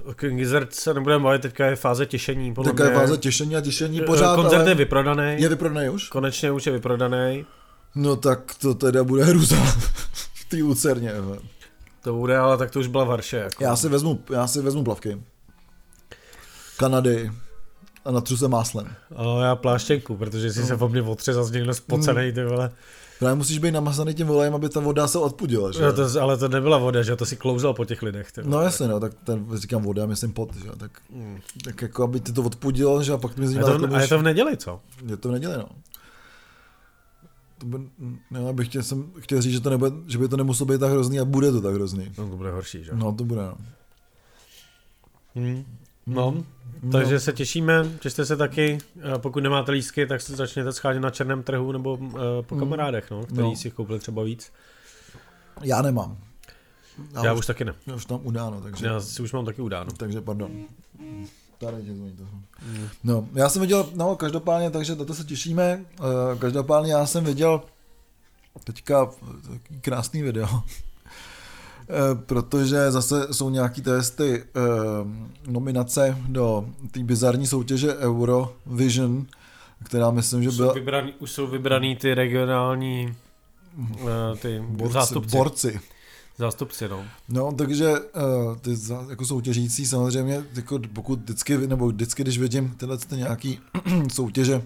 Uh, 0.06 0.12
King 0.14 0.38
Gizzard 0.38 0.74
se 0.74 0.94
nebudeme 0.94 1.24
bavit, 1.24 1.42
teďka 1.42 1.66
je 1.66 1.76
fáze 1.76 2.06
těšení. 2.06 2.54
Podle 2.54 2.72
Taková 2.72 2.88
mě. 2.88 2.98
fáze 2.98 3.16
těšení 3.18 3.56
a 3.56 3.60
těšení 3.60 4.00
Eh, 4.02 4.04
pořád, 4.04 4.36
Koncert 4.36 4.60
ale 4.60 4.70
je 4.70 4.74
vyprodaný. 4.74 5.36
je 5.42 5.48
vyprodaný 5.48 5.88
už? 5.88 6.08
Konečně 6.08 6.50
už 6.52 6.66
je 6.66 6.72
vyprodaný. 6.72 7.46
No 7.94 8.16
tak 8.16 8.54
to 8.60 8.74
teda 8.74 9.04
bude 9.04 9.24
hruza 9.24 9.56
lucerně. 10.62 11.08
hele. 11.10 11.38
To 12.06 12.12
bude, 12.12 12.38
ale 12.38 12.58
tak 12.58 12.70
to 12.70 12.80
už 12.80 12.86
byla 12.86 13.04
Varše. 13.04 13.36
Jako. 13.36 13.64
Já 13.64 13.76
si 13.76 13.88
vezmu, 13.88 14.20
já 14.32 14.46
si 14.46 14.60
vezmu 14.60 14.84
plavky. 14.84 15.22
Kanady 16.76 17.30
a 18.04 18.10
natřu 18.10 18.36
se 18.36 18.48
máslem. 18.48 18.86
Ale 19.16 19.46
já 19.46 19.56
pláštěnku, 19.56 20.16
protože 20.16 20.52
si 20.52 20.64
se 20.64 20.76
po 20.76 20.88
mně 20.88 21.02
otře 21.02 21.32
zase 21.32 21.52
někdo 21.52 21.74
spocenej, 21.74 22.32
ty 22.32 22.44
vole. 22.44 22.70
Právě 23.18 23.34
musíš 23.34 23.58
být 23.58 23.70
namazaný 23.70 24.14
tím 24.14 24.26
volejem, 24.26 24.54
aby 24.54 24.68
ta 24.68 24.80
voda 24.80 25.06
se 25.08 25.18
odpudila, 25.18 25.72
že? 25.72 25.82
No 25.82 25.92
to, 25.92 26.22
ale 26.22 26.36
to 26.36 26.48
nebyla 26.48 26.78
voda, 26.78 27.02
že 27.02 27.16
to 27.16 27.26
si 27.26 27.36
klouzal 27.36 27.74
po 27.74 27.84
těch 27.84 28.02
lidech. 28.02 28.32
Ty. 28.32 28.40
No 28.44 28.60
jasně, 28.60 28.88
no, 28.88 29.00
tak 29.00 29.12
ten, 29.24 29.46
říkám 29.54 29.82
voda, 29.82 30.06
myslím 30.06 30.32
pot, 30.32 30.56
že? 30.56 30.66
jo, 30.66 30.76
Tak, 30.76 30.90
tak 31.64 31.82
jako, 31.82 32.04
aby 32.04 32.20
ty 32.20 32.32
to 32.32 32.42
odpudilo, 32.42 33.02
že? 33.02 33.12
A 33.12 33.18
pak 33.18 33.36
mi 33.36 33.46
a, 33.46 33.48
je 33.48 33.54
zajímalo, 33.54 33.78
to, 33.78 33.84
jako 33.84 33.94
a 33.96 34.00
je 34.00 34.08
to 34.08 34.18
v 34.18 34.22
neděli, 34.22 34.56
co? 34.56 34.80
je 35.06 35.16
to 35.16 35.28
v 35.28 35.32
neděli, 35.32 35.54
no. 35.56 35.68
To 37.58 37.66
by, 37.66 37.78
no, 38.30 38.46
já 38.46 38.52
bych 38.52 38.68
chtěl, 38.68 38.82
jsem 38.82 39.12
chtěl 39.18 39.42
říct, 39.42 39.52
že, 39.52 39.60
to 39.60 39.70
nebude, 39.70 39.90
že 40.06 40.18
by 40.18 40.28
to 40.28 40.36
nemuselo 40.36 40.66
být 40.66 40.78
tak 40.80 40.90
hrozný 40.90 41.20
a 41.20 41.24
bude 41.24 41.52
to 41.52 41.60
tak 41.60 41.74
hrozný. 41.74 42.12
No 42.18 42.28
to 42.30 42.36
bude 42.36 42.50
horší, 42.50 42.84
že? 42.84 42.90
No 42.94 43.12
to 43.12 43.24
bude, 43.24 43.42
no. 43.42 43.56
Hmm. 45.34 45.64
No, 46.06 46.44
takže 46.92 47.20
se 47.20 47.32
těšíme, 47.32 47.90
těšte 48.00 48.26
se 48.26 48.36
taky, 48.36 48.78
pokud 49.18 49.42
nemáte 49.42 49.72
lístky, 49.72 50.06
tak 50.06 50.20
se 50.20 50.36
začněte 50.36 50.72
schánět 50.72 51.02
na 51.02 51.10
černém 51.10 51.42
trhu 51.42 51.72
nebo 51.72 51.94
uh, 51.94 52.12
po 52.42 52.56
kamarádech, 52.56 53.10
no, 53.10 53.22
který 53.24 53.42
No. 53.42 53.56
si 53.56 53.70
koupili 53.70 53.98
třeba 53.98 54.22
víc. 54.22 54.52
Já 55.62 55.82
nemám. 55.82 56.16
Já 57.24 57.32
už 57.32 57.46
taky 57.46 57.64
ne. 57.64 57.74
já 57.86 57.94
už 57.94 58.04
tam 58.04 58.20
udáno, 58.22 58.60
takže, 58.60 58.86
Já 58.86 59.00
si 59.00 59.22
už 59.22 59.32
mám 59.32 59.44
taky 59.44 59.62
udáno. 59.62 59.90
takže 59.96 60.20
pardon. 60.20 60.50
Tady 61.58 61.82
tě 61.82 61.94
zvoní 61.94 62.12
to. 62.12 62.24
No, 63.04 63.28
já 63.34 63.48
jsem 63.48 63.62
viděl, 63.62 63.88
no 63.94 64.16
každopádně, 64.16 64.70
takže 64.70 64.94
na 64.94 65.04
to 65.04 65.14
se 65.14 65.24
těšíme. 65.24 65.84
Eh, 66.00 66.38
Každopádně 66.38 66.92
já 66.92 67.06
jsem 67.06 67.24
viděl 67.24 67.62
teďka 68.64 69.06
takový 69.42 69.80
krásný 69.80 70.22
video. 70.22 70.48
Eh, 71.88 72.14
Protože 72.26 72.90
zase 72.90 73.26
jsou 73.34 73.50
nějaký 73.50 73.82
testy 73.82 74.44
eh, 74.44 74.60
nominace 75.50 76.18
do 76.28 76.66
té 76.90 77.00
bizarní 77.00 77.46
soutěže 77.46 77.96
Eurovision, 77.96 79.26
která 79.84 80.10
myslím, 80.10 80.42
že 80.42 80.48
Už 80.48 80.54
jsou, 80.54 80.62
byla 80.62 80.72
vybraný, 80.74 81.12
už 81.18 81.30
jsou 81.30 81.46
vybraný 81.46 81.96
ty 81.96 82.14
regionální 82.14 83.14
uh, 83.78 84.08
ty 84.38 84.60
borci, 84.68 84.92
zástupci. 84.92 85.36
borci. 85.36 85.80
Zástupci, 86.38 86.88
no. 86.88 87.04
No, 87.28 87.52
takže 87.52 87.90
uh, 87.90 88.56
ty 88.56 88.76
za, 88.76 89.06
jako 89.10 89.24
soutěžící 89.24 89.86
samozřejmě, 89.86 90.44
jako 90.54 90.78
pokud 90.92 91.18
vždycky, 91.18 91.66
nebo 91.66 91.88
vždycky, 91.88 92.22
když 92.22 92.38
vidím 92.38 92.74
tyhle 92.76 92.98
ty 92.98 93.16
nějaký 93.16 93.58
soutěže 94.12 94.62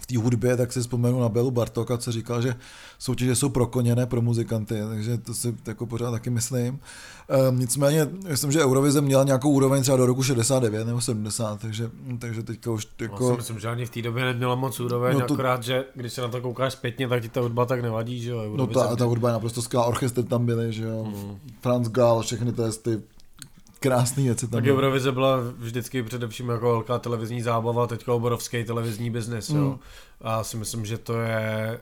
v 0.00 0.06
té 0.06 0.18
hudbě, 0.18 0.56
tak 0.56 0.72
si 0.72 0.80
vzpomenu 0.80 1.20
na 1.20 1.28
Belu 1.28 1.50
Bartoka, 1.50 1.98
co 1.98 2.12
říkal, 2.12 2.42
že 2.42 2.54
soutěže 2.98 3.36
jsou 3.36 3.48
pro 3.48 3.66
koně, 3.66 3.94
ne 3.96 4.06
pro 4.06 4.22
muzikanty, 4.22 4.74
takže 4.88 5.18
to 5.18 5.34
si 5.34 5.54
jako 5.66 5.86
pořád 5.86 6.10
taky 6.10 6.30
myslím. 6.30 6.78
Um, 7.48 7.58
nicméně, 7.58 8.08
myslím, 8.28 8.52
že 8.52 8.64
Eurovize 8.64 9.00
měla 9.00 9.24
nějakou 9.24 9.50
úroveň 9.50 9.82
třeba 9.82 9.96
do 9.96 10.06
roku 10.06 10.22
69 10.22 10.84
nebo 10.86 11.00
70, 11.00 11.60
takže, 11.60 11.90
takže 12.18 12.42
teďka 12.42 12.70
už 12.70 12.86
Jako... 13.00 13.14
jako... 13.14 13.24
Já 13.28 13.34
si 13.34 13.36
myslím, 13.36 13.58
že 13.58 13.68
ani 13.68 13.86
v 13.86 13.90
té 13.90 14.02
době 14.02 14.24
neměla 14.24 14.54
moc 14.54 14.80
úroveň, 14.80 15.14
No 15.14 15.20
no 15.20 15.26
to- 15.26 15.34
akorát, 15.34 15.62
že 15.62 15.84
když 15.94 16.12
se 16.12 16.20
na 16.20 16.28
to 16.28 16.40
koukáš 16.40 16.72
zpětně, 16.72 17.08
tak 17.08 17.22
ti 17.22 17.28
ta 17.28 17.40
hudba 17.40 17.66
tak 17.66 17.82
nevadí, 17.82 18.20
že 18.20 18.30
jo. 18.30 18.36
No 18.38 18.44
Eurovize 18.46 18.80
ta, 18.80 18.96
ta 18.96 19.04
hudba 19.04 19.28
je 19.28 19.32
naprosto 19.32 19.62
skvělá, 19.62 19.86
orchestry 19.86 20.22
tam 20.24 20.46
byly, 20.46 20.72
že 20.72 20.84
jo, 20.84 21.04
Mm. 21.06 21.38
Franz 21.60 21.88
Gall, 21.88 22.22
všechny 22.22 22.52
ty, 22.52 22.62
ty 22.82 23.02
krásné 23.88 24.22
věci 24.22 24.48
tam 24.48 24.60
Tak. 24.62 24.70
Eurovize 24.70 25.12
byla 25.12 25.36
vždycky 25.58 26.02
především 26.02 26.48
jako 26.48 26.66
velká 26.66 26.98
televizní 26.98 27.42
zábava, 27.42 27.86
teďka 27.86 28.12
obrovský 28.12 28.64
televizní 28.64 29.10
biznis, 29.10 29.48
Mm. 29.50 29.56
jo. 29.58 29.78
A 30.20 30.30
já 30.30 30.44
si 30.44 30.56
myslím, 30.56 30.86
že 30.86 30.98
to 30.98 31.20
je 31.20 31.80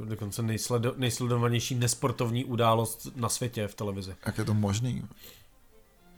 uh, 0.00 0.06
dokonce 0.08 0.42
nejsledo, 0.42 0.94
nejsledovanější 0.96 1.74
nesportovní 1.74 2.44
událost 2.44 3.08
na 3.16 3.28
světě 3.28 3.68
v 3.68 3.74
televizi. 3.74 4.14
Jak 4.26 4.38
je 4.38 4.44
to 4.44 4.54
možný? 4.54 5.04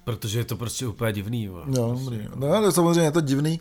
Protože 0.04 0.38
je 0.38 0.44
to 0.44 0.56
prostě 0.56 0.86
úplně 0.86 1.12
divný, 1.12 1.44
jo. 1.44 1.62
No, 1.66 1.98
dobrý. 2.04 2.28
No, 2.34 2.46
ale 2.52 2.72
samozřejmě 2.72 3.00
je 3.00 3.12
to 3.12 3.20
divný. 3.20 3.60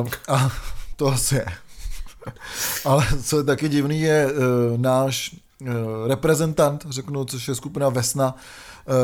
Uh, 0.00 0.08
a 0.28 0.50
to 0.96 1.06
asi 1.06 1.34
je. 1.34 1.46
Ale 2.84 3.06
co 3.22 3.38
je 3.38 3.44
taky 3.44 3.68
divný, 3.68 4.00
je 4.00 4.26
uh, 4.32 4.32
náš 4.80 5.36
uh, 5.60 5.68
reprezentant, 6.08 6.86
řeknu, 6.90 7.24
což 7.24 7.48
je 7.48 7.54
skupina 7.54 7.88
Vesna. 7.88 8.32
Uh, 8.34 8.40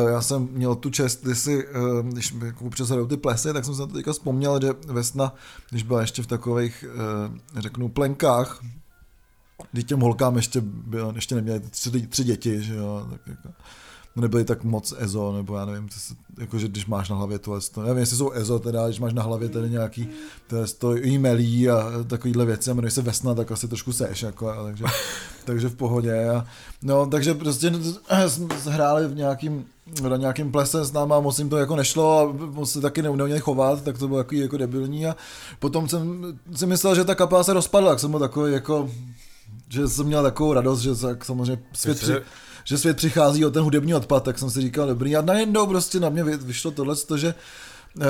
já 0.09 0.23
jsem 0.23 0.49
měl 0.53 0.75
tu 0.75 0.91
čest, 0.91 1.25
když, 1.25 1.39
si, 1.39 1.69
uh, 1.69 2.01
když 2.01 2.35
jako 2.45 3.07
ty 3.07 3.17
plesy, 3.17 3.53
tak 3.53 3.65
jsem 3.65 3.75
se 3.75 3.81
na 3.81 3.87
to 3.87 3.93
teďka 3.93 4.13
vzpomněl, 4.13 4.61
že 4.61 4.71
Vesna, 4.87 5.35
když 5.71 5.83
byla 5.83 6.01
ještě 6.01 6.23
v 6.23 6.27
takových, 6.27 6.85
uh, 6.89 7.61
řeknu, 7.63 7.89
plenkách, 7.89 8.61
kdy 9.73 9.85
těm 9.85 10.01
holkám 10.01 10.37
ještě, 10.37 10.61
byl, 10.65 11.13
ještě 11.15 11.35
neměli 11.35 11.61
tři, 11.61 12.07
tři 12.07 12.25
děti, 12.25 12.63
že 12.63 12.75
jo, 12.75 13.07
tak 13.11 13.21
jako, 13.27 13.49
nebyly 14.21 14.45
tak 14.45 14.65
moc 14.65 14.95
EZO, 14.99 15.33
nebo 15.33 15.57
já 15.57 15.65
nevím, 15.65 15.89
to 15.89 15.95
se, 15.99 16.15
jako, 16.39 16.59
že 16.59 16.69
když 16.69 16.87
máš 16.87 17.09
na 17.09 17.17
hlavě 17.17 17.39
tohle, 17.39 17.61
to, 17.75 17.83
nevím, 17.83 17.99
jestli 17.99 18.17
jsou 18.17 18.33
EZO 18.33 18.59
teda, 18.59 18.87
když 18.87 19.01
máš 19.01 19.13
na 19.13 19.23
hlavě 19.23 19.49
tady 19.49 19.71
nějaký 19.71 20.09
tohle 20.47 20.67
to 20.67 21.07
e-mailí 21.07 21.71
a 21.71 21.91
takovýhle 22.07 22.45
věci 22.45 22.71
a 22.71 22.75
jmenuje 22.75 22.91
se 22.91 23.03
Vesna, 23.03 23.35
tak 23.35 23.53
asi 23.53 23.69
trošku 23.69 23.93
seš, 23.93 24.23
jako, 24.23 24.49
a 24.51 24.63
takže, 24.65 24.85
takže 25.45 25.69
v 25.69 25.75
pohodě. 25.75 26.29
A, 26.29 26.45
no, 26.83 27.07
takže 27.07 27.35
prostě 27.35 27.73
jsme 28.29 28.47
hráli 28.73 29.09
v 29.09 29.17
nějakým, 29.17 29.65
na 30.09 30.17
nějakým 30.17 30.53
plese 30.53 30.85
s 30.85 30.93
náma, 30.93 31.21
moc 31.21 31.39
jim 31.39 31.49
to 31.49 31.57
jako 31.57 31.77
nešlo 31.77 32.21
a 32.21 32.33
moc 32.47 32.73
se 32.73 32.81
taky 32.81 33.03
neuměli 33.03 33.41
chovat, 33.41 33.83
tak 33.83 33.99
to 33.99 34.09
bylo 34.09 34.21
jako, 34.21 34.35
jako 34.35 34.57
debilní 34.57 35.07
a 35.07 35.17
potom 35.59 35.89
jsem 35.89 36.37
si 36.55 36.67
myslel, 36.67 36.95
že 36.95 37.05
ta 37.05 37.15
kapela 37.15 37.45
se 37.45 37.53
rozpadla, 37.53 37.91
tak 37.91 38.01
jsem 38.01 38.11
byl 38.11 38.21
takový 38.21 38.53
jako 38.53 38.89
že 39.69 39.89
jsem 39.89 40.07
měl 40.07 40.23
takovou 40.23 40.53
radost, 40.53 40.81
že 40.81 40.95
tak 40.95 41.25
samozřejmě 41.25 41.63
svět, 41.73 41.99
při, 41.99 42.13
že 42.69 42.79
svět 42.79 42.97
přichází 42.97 43.45
o 43.45 43.51
ten 43.51 43.63
hudební 43.63 43.95
odpad, 43.95 44.25
tak 44.25 44.39
jsem 44.39 44.51
si 44.51 44.61
říkal, 44.61 44.87
dobrý, 44.87 45.17
a 45.17 45.23
najednou 45.23 45.67
prostě 45.67 46.01
na 46.01 46.09
mě 46.09 46.25
vy- 46.25 46.37
vyšlo 46.37 46.71
tohle, 46.71 46.95
že 47.17 47.35
eh, 48.01 48.07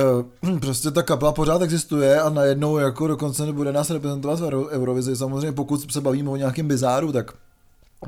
prostě 0.60 0.90
ta 0.90 1.02
kapela 1.02 1.32
pořád 1.32 1.62
existuje 1.62 2.20
a 2.20 2.30
najednou 2.30 2.78
jako 2.78 3.06
dokonce 3.06 3.46
nebude 3.46 3.72
nás 3.72 3.90
reprezentovat 3.90 4.40
v 4.40 4.42
Euro- 4.42 4.68
Eurovizi. 4.68 5.16
Samozřejmě 5.16 5.52
pokud 5.52 5.92
se 5.92 6.00
bavíme 6.00 6.30
o 6.30 6.36
nějakém 6.36 6.68
bizáru, 6.68 7.12
tak 7.12 7.32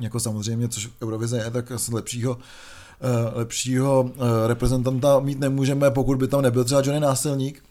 jako 0.01 0.21
samozřejmě, 0.21 0.69
což 0.69 0.89
Eurovize 1.03 1.39
je, 1.39 1.51
tak 1.51 1.73
asi 1.73 1.95
lepšího 1.95 2.39
eh, 3.01 3.39
lepšího 3.39 4.11
eh, 4.15 4.49
reprezentanta 4.49 5.21
mít 5.21 5.41
nemůžeme, 5.41 5.91
pokud 5.91 6.19
by 6.19 6.29
tam 6.29 6.43
nebyl 6.43 6.65
třeba 6.65 6.81
Johnny 6.85 7.01
Násilník. 7.01 7.63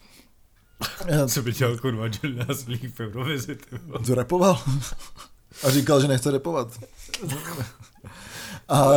Co 1.28 1.42
by 1.42 1.52
dělal 1.52 1.78
kurva 1.78 2.06
John 2.06 2.48
Násilník 2.48 2.96
v 2.96 3.00
Eurovizi. 3.00 3.58
To 4.06 4.16
repoval. 4.16 4.60
A 5.64 5.70
říkal, 5.70 6.02
že 6.02 6.08
nechce 6.08 6.32
repovat. 6.32 6.68
A 8.70 8.92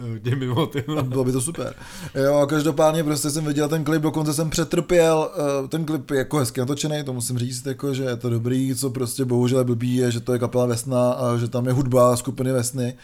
Hodně 0.00 0.36
mimo 0.36 0.66
ty. 0.66 0.84
bylo 1.02 1.24
by 1.24 1.32
to 1.32 1.40
super. 1.40 1.74
Jo, 2.14 2.46
každopádně 2.48 3.04
prostě 3.04 3.30
jsem 3.30 3.44
viděl 3.44 3.68
ten 3.68 3.84
klip, 3.84 4.02
dokonce 4.02 4.34
jsem 4.34 4.50
přetrpěl, 4.50 5.30
eh, 5.64 5.68
ten 5.68 5.84
klip 5.84 6.10
je 6.10 6.18
jako 6.18 6.38
hezky 6.38 6.60
natočený, 6.60 7.04
to 7.04 7.12
musím 7.12 7.38
říct, 7.38 7.66
jako, 7.66 7.94
že 7.94 8.02
je 8.02 8.16
to 8.16 8.30
dobrý, 8.30 8.74
co 8.74 8.90
prostě 8.90 9.24
bohužel 9.24 9.64
blbý 9.64 9.96
je, 9.96 10.10
že 10.10 10.20
to 10.20 10.32
je 10.32 10.38
kapela 10.38 10.66
Vesna 10.66 11.12
a 11.12 11.36
že 11.36 11.48
tam 11.48 11.66
je 11.66 11.72
hudba 11.72 12.16
skupiny 12.16 12.52
Vesny. 12.52 12.94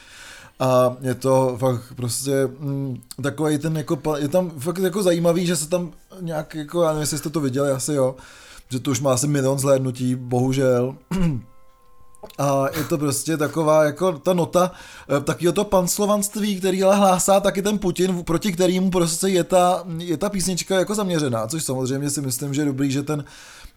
A 0.60 0.96
je 1.00 1.14
to 1.14 1.56
fakt 1.60 1.82
prostě 1.96 2.48
mm, 2.58 3.00
takový 3.22 3.58
ten 3.58 3.76
jako, 3.76 4.16
je 4.16 4.28
tam 4.28 4.50
fakt 4.50 4.78
jako 4.78 5.02
zajímavý, 5.02 5.46
že 5.46 5.56
se 5.56 5.68
tam 5.68 5.92
nějak 6.20 6.54
jako, 6.54 6.82
já 6.82 6.88
nevím, 6.88 7.00
jestli 7.00 7.18
jste 7.18 7.30
to 7.30 7.40
viděli, 7.40 7.70
asi 7.70 7.94
jo, 7.94 8.16
že 8.68 8.80
to 8.80 8.90
už 8.90 9.00
má 9.00 9.12
asi 9.12 9.26
milion 9.26 9.58
zhlédnutí, 9.58 10.14
bohužel. 10.14 10.94
A 12.38 12.64
je 12.76 12.84
to 12.84 12.98
prostě 12.98 13.36
taková 13.36 13.84
jako 13.84 14.12
ta 14.12 14.32
nota 14.32 14.72
eh, 15.16 15.20
takového 15.20 15.52
to 15.52 15.64
panslovanství, 15.64 16.56
který 16.56 16.82
ale 16.82 16.96
hlásá 16.96 17.40
taky 17.40 17.62
ten 17.62 17.78
Putin, 17.78 18.24
proti 18.24 18.52
kterému 18.52 18.90
prostě 18.90 19.28
je 19.28 19.44
ta, 19.44 19.84
je 19.98 20.16
ta 20.16 20.28
písnička 20.28 20.78
jako 20.78 20.94
zaměřená, 20.94 21.46
což 21.46 21.64
samozřejmě 21.64 22.10
si 22.10 22.20
myslím, 22.20 22.54
že 22.54 22.60
je 22.60 22.66
dobrý, 22.66 22.90
že 22.90 23.02
ten 23.02 23.24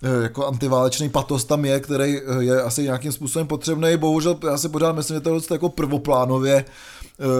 eh, 0.03 0.23
jako 0.23 0.47
antiválečný 0.47 1.09
patos 1.09 1.45
tam 1.45 1.65
je, 1.65 1.79
který 1.79 2.17
eh, 2.17 2.43
je 2.43 2.61
asi 2.61 2.83
nějakým 2.83 3.11
způsobem 3.11 3.47
potřebný. 3.47 3.97
Bohužel 3.97 4.37
já 4.49 4.57
si 4.57 4.69
pořád 4.69 4.91
myslím, 4.91 5.17
že 5.17 5.21
to 5.21 5.35
je 5.35 5.41
jako 5.51 5.69
prvoplánově 5.69 6.65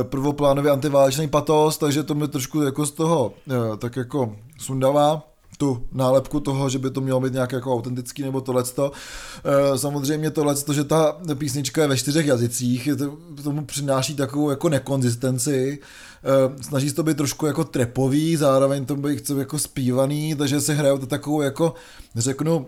prvoplánově 0.03 0.71
antiválečný 0.71 1.27
patos, 1.27 1.77
takže 1.77 2.03
to 2.03 2.15
mi 2.15 2.27
trošku 2.27 2.61
jako 2.61 2.85
z 2.85 2.91
toho 2.91 3.33
tak 3.77 3.95
jako 3.95 4.35
sundává 4.59 5.34
tu 5.57 5.85
nálepku 5.91 6.39
toho, 6.39 6.69
že 6.69 6.79
by 6.79 6.89
to 6.89 7.01
mělo 7.01 7.19
být 7.19 7.33
nějak 7.33 7.51
jako 7.51 7.73
autentický 7.73 8.23
nebo 8.23 8.41
tohleto. 8.41 8.91
E, 9.73 9.77
samozřejmě 9.77 10.31
tohleto, 10.31 10.73
že 10.73 10.83
ta 10.83 11.17
písnička 11.33 11.81
je 11.81 11.87
ve 11.87 11.97
čtyřech 11.97 12.25
jazycích, 12.25 12.89
to, 12.97 13.17
tomu 13.43 13.65
přináší 13.65 14.15
takovou 14.15 14.49
jako 14.49 14.69
nekonzistenci, 14.69 15.79
e, 16.23 16.63
snaží 16.63 16.89
se 16.89 16.95
to 16.95 17.03
být 17.03 17.17
trošku 17.17 17.45
jako 17.45 17.63
trepový, 17.63 18.35
zároveň 18.35 18.85
to 18.85 18.95
být 18.95 19.29
jako 19.29 19.59
zpívaný, 19.59 20.35
takže 20.35 20.61
se 20.61 20.73
hrajou 20.73 20.97
to 20.97 21.05
takovou 21.05 21.41
jako, 21.41 21.73
řeknu, 22.15 22.67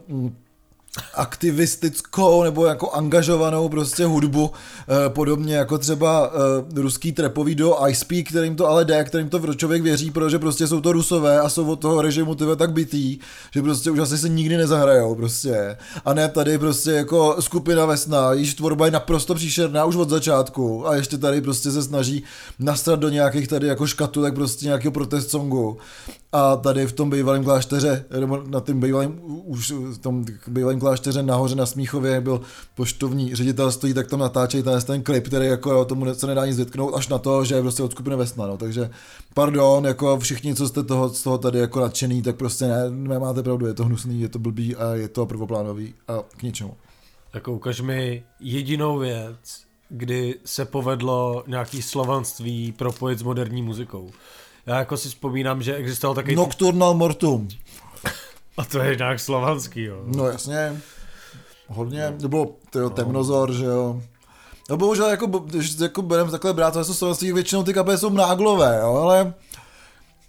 aktivistickou 1.14 2.44
nebo 2.44 2.66
jako 2.66 2.92
angažovanou 2.92 3.70
prostě 3.70 4.06
hudbu, 4.06 4.52
eh, 4.52 5.10
podobně 5.10 5.56
jako 5.56 5.78
třeba 5.78 6.32
eh, 6.34 6.82
ruský 6.82 7.12
trepový 7.12 7.56
do 7.56 7.88
ISP, 7.88 8.12
kterým 8.30 8.56
to 8.56 8.68
ale 8.68 8.86
jde, 8.86 9.04
kterým 9.04 9.30
to 9.30 9.54
člověk 9.54 9.82
věří, 9.82 10.12
protože 10.12 10.40
prostě 10.40 10.68
jsou 10.68 10.82
to 10.82 10.92
rusové 10.92 11.40
a 11.40 11.50
jsou 11.50 11.72
od 11.72 11.80
toho 11.80 12.02
režimu 12.02 12.36
tyve 12.36 12.56
tak 12.56 12.72
bytý, 12.72 13.20
že 13.52 13.62
prostě 13.62 13.92
už 13.92 14.00
asi 14.00 14.18
se 14.18 14.30
nikdy 14.30 14.58
nezahrajou 14.58 15.16
prostě. 15.16 15.78
A 16.06 16.14
ne 16.14 16.30
tady 16.30 16.58
prostě 16.58 16.92
jako 16.92 17.36
skupina 17.40 17.86
Vesna, 17.86 18.34
již 18.34 18.54
tvorba 18.54 18.86
je 18.86 18.92
naprosto 18.92 19.36
příšerná 19.36 19.86
už 19.86 19.96
od 19.96 20.10
začátku 20.10 20.88
a 20.88 20.96
ještě 20.96 21.18
tady 21.18 21.42
prostě 21.42 21.72
se 21.72 21.84
snaží 21.84 22.24
nastrat 22.60 23.00
do 23.00 23.10
nějakých 23.10 23.48
tady 23.48 23.68
jako 23.68 23.88
škatulek 23.88 24.34
prostě 24.34 24.66
nějakého 24.66 24.92
protest 24.92 25.30
songu. 25.30 25.78
A 26.38 26.56
tady 26.56 26.88
v 26.88 26.94
tom 26.94 27.10
bývalém 27.10 27.44
klášteře, 27.44 28.06
nebo 28.20 28.44
na 28.48 28.60
tím 28.60 28.80
bývalém, 28.80 29.20
už 29.46 29.72
v 29.72 29.98
tom 29.98 30.26
bývalém 30.48 30.80
klášteře 30.80 31.24
nahoře 31.24 31.56
na 31.56 31.66
Smíchově 31.66 32.22
byl 32.22 32.42
poštovní 32.76 33.36
ředitelství, 33.36 33.94
tak 33.94 34.08
tam 34.08 34.20
natáčejí 34.20 34.64
ten, 34.64 34.82
ten 34.82 35.04
klip, 35.04 35.28
který 35.28 35.46
jako 35.48 35.72
jo, 35.72 35.86
tomu 35.86 36.14
se 36.14 36.28
nedá 36.28 36.46
nic 36.46 36.58
vytknout, 36.58 36.94
až 36.96 37.08
na 37.08 37.18
to, 37.18 37.46
že 37.46 37.56
je 37.56 37.62
prostě 37.62 37.84
od 37.84 37.92
skupiny 37.92 38.16
Vesna, 38.16 38.48
no. 38.48 38.58
takže 38.58 38.90
pardon, 39.34 39.86
jako 39.86 40.20
všichni, 40.20 40.56
co 40.56 40.68
jste 40.68 40.84
toho, 40.84 41.10
z 41.10 41.24
toho 41.24 41.38
tady 41.38 41.60
jako 41.60 41.80
nadšený, 41.80 42.22
tak 42.22 42.36
prostě 42.36 42.66
ne, 42.66 42.90
nemáte 42.90 43.44
pravdu, 43.44 43.66
je 43.66 43.74
to 43.74 43.86
hnusný, 43.86 44.22
je 44.22 44.30
to 44.30 44.40
blbý 44.40 44.76
a 44.76 44.94
je 44.94 45.08
to 45.08 45.26
prvoplánový 45.26 45.94
a 46.08 46.24
k 46.38 46.44
ničemu. 46.44 46.74
Tak 47.32 47.48
ukaž 47.48 47.82
mi 47.82 48.24
jedinou 48.40 48.98
věc, 48.98 49.62
kdy 49.90 50.36
se 50.46 50.66
povedlo 50.66 51.44
nějaký 51.48 51.82
slovanství 51.82 52.72
propojit 52.72 53.20
s 53.20 53.24
moderní 53.24 53.62
muzikou. 53.62 54.10
Já 54.68 54.78
jako 54.78 54.98
si 54.98 55.10
vzpomínám, 55.10 55.62
že 55.62 55.76
existoval 55.76 56.16
takový... 56.16 56.36
Nocturnal 56.36 56.94
Mortum. 56.94 57.48
A 58.58 58.66
to 58.66 58.80
je 58.80 58.96
nějak 58.96 59.20
slovanský, 59.20 59.84
jo. 59.84 60.04
No 60.06 60.28
jasně. 60.28 60.82
Hodně. 61.68 62.14
Nebo 62.22 62.56
tyjo, 62.70 62.90
temnozor, 62.90 63.54
že 63.54 63.66
jo. 63.66 64.02
No 64.70 64.78
bohužel, 64.78 65.10
jako, 65.10 65.28
když 65.28 65.80
jako 65.80 66.02
budeme 66.02 66.32
takhle 66.32 66.54
brát, 66.54 66.74
to 66.74 66.84
slovenství, 66.84 67.34
většinou 67.34 67.64
ty 67.64 67.74
kapely 67.74 67.98
jsou 67.98 68.10
náglové, 68.10 68.80
jo, 68.82 68.96
ale 68.96 69.34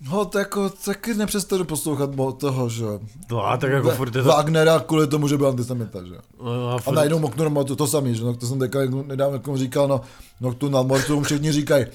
Ho, 0.07 0.25
to 0.25 0.39
jako, 0.39 0.71
taky 0.71 1.15
nepřestanu 1.15 1.65
poslouchat 1.65 2.11
toho, 2.39 2.69
že 2.69 2.85
No 3.31 3.47
a 3.47 3.57
tak 3.57 3.71
jako 3.71 3.91
furt 3.91 4.15
je 4.15 4.23
to... 4.23 4.29
Wagnera 4.29 4.81
kvůli 4.81 5.07
tomu, 5.07 5.29
že 5.29 5.37
byl 5.37 5.49
antisemita, 5.49 6.05
že 6.05 6.15
No, 6.45 6.69
a 6.69 6.75
A 6.75 6.79
furt... 6.79 6.95
najednou 6.95 7.19
Moknur 7.19 7.65
to, 7.65 7.77
to 7.77 7.87
samý, 7.87 8.15
že 8.15 8.25
no, 8.25 8.35
to 8.35 8.47
jsem 8.47 8.59
teďka 8.59 8.79
nedávno 9.07 9.37
někomu 9.37 9.57
říkal, 9.57 9.89
no, 9.89 10.01
no 10.41 10.55
tu 10.55 10.69
na 10.69 10.83
Mortum 10.83 11.25
všichni 11.25 11.53
říkají, 11.53 11.87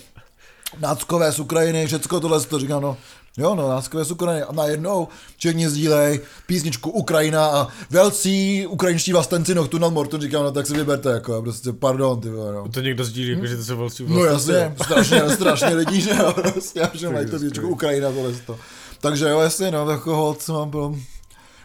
náckové 0.79 1.31
z 1.31 1.39
Ukrajiny, 1.39 1.88
všecko 1.88 2.19
tohle, 2.19 2.41
to 2.41 2.59
říkám, 2.59 2.81
no, 2.81 2.97
jo, 3.38 3.55
no, 3.55 3.69
náckové 3.69 4.05
z 4.05 4.12
Ukrajiny. 4.12 4.43
A 4.43 4.51
najednou 4.51 5.07
všichni 5.38 5.69
sdílej 5.69 6.19
písničku 6.45 6.89
Ukrajina 6.89 7.45
a 7.45 7.67
velcí 7.89 8.67
ukrajinští 8.67 9.13
vlastenci 9.13 9.55
Nocturnal 9.55 9.91
Mortum, 9.91 10.21
říkám, 10.21 10.43
no, 10.43 10.51
tak 10.51 10.67
si 10.67 10.73
vyberte, 10.73 11.09
jako, 11.09 11.41
prostě, 11.41 11.73
pardon, 11.73 12.21
ty 12.21 12.29
vole, 12.29 12.53
no. 12.53 12.69
To 12.69 12.81
někdo 12.81 13.05
sdílí, 13.05 13.31
jako, 13.31 13.47
že 13.47 13.57
to 13.57 13.63
se 13.63 13.73
vlastně... 13.73 14.05
No 14.09 14.23
jasně, 14.23 14.75
strašně, 14.83 15.29
strašně 15.36 15.75
lidí, 15.75 16.01
že 16.01 16.09
jo, 16.09 16.33
prostě, 16.33 16.89
že 16.93 17.09
mají 17.09 17.25
to 17.25 17.31
písničku 17.31 17.67
Ukrajina, 17.67 18.12
tohle 18.12 18.31
to. 18.33 18.59
Takže 19.01 19.29
jo, 19.29 19.39
jasně, 19.39 19.71
no, 19.71 19.89
jako 19.89 20.15
hold, 20.15 20.47
mám 20.47 20.71
pro... 20.71 20.95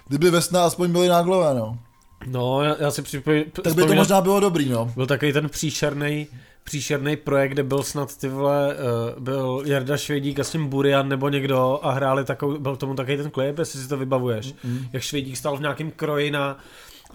Kdyby 0.09 0.31
vesna 0.31 0.64
aspoň 0.64 0.92
byly 0.92 1.09
náglové, 1.09 1.55
no. 1.55 1.79
No, 2.27 2.62
já, 2.62 2.77
já 2.79 2.90
si 2.90 3.03
připomínám... 3.03 3.47
Tak 3.62 3.75
by 3.75 3.87
to 3.87 3.94
možná 3.94 4.21
bylo 4.21 4.40
dobrý, 4.40 4.68
no. 4.68 4.92
Byl 4.94 5.07
takový 5.07 5.33
ten 5.33 5.49
příšerný 5.49 6.27
příšerný 6.64 7.16
projekt, 7.16 7.53
kde 7.53 7.62
byl 7.62 7.83
snad 7.83 8.16
ty 8.16 8.29
vole, 8.29 8.75
uh, 9.16 9.23
byl 9.23 9.62
Jarda 9.66 9.97
Švědík 9.97 10.40
a 10.40 10.44
s 10.44 10.51
tím 10.51 10.66
Burian 10.66 11.09
nebo 11.09 11.29
někdo 11.29 11.81
a 11.83 11.92
hráli 11.92 12.25
takový, 12.25 12.59
byl 12.59 12.77
tomu 12.77 12.94
takový 12.94 13.16
ten 13.16 13.31
klip, 13.31 13.59
jestli 13.59 13.81
si 13.81 13.88
to 13.88 13.97
vybavuješ, 13.97 14.55
mm. 14.64 14.87
jak 14.92 15.03
Švědík 15.03 15.37
stál 15.37 15.57
v 15.57 15.61
nějakém 15.61 15.90
kroji 15.90 16.31
na 16.31 16.59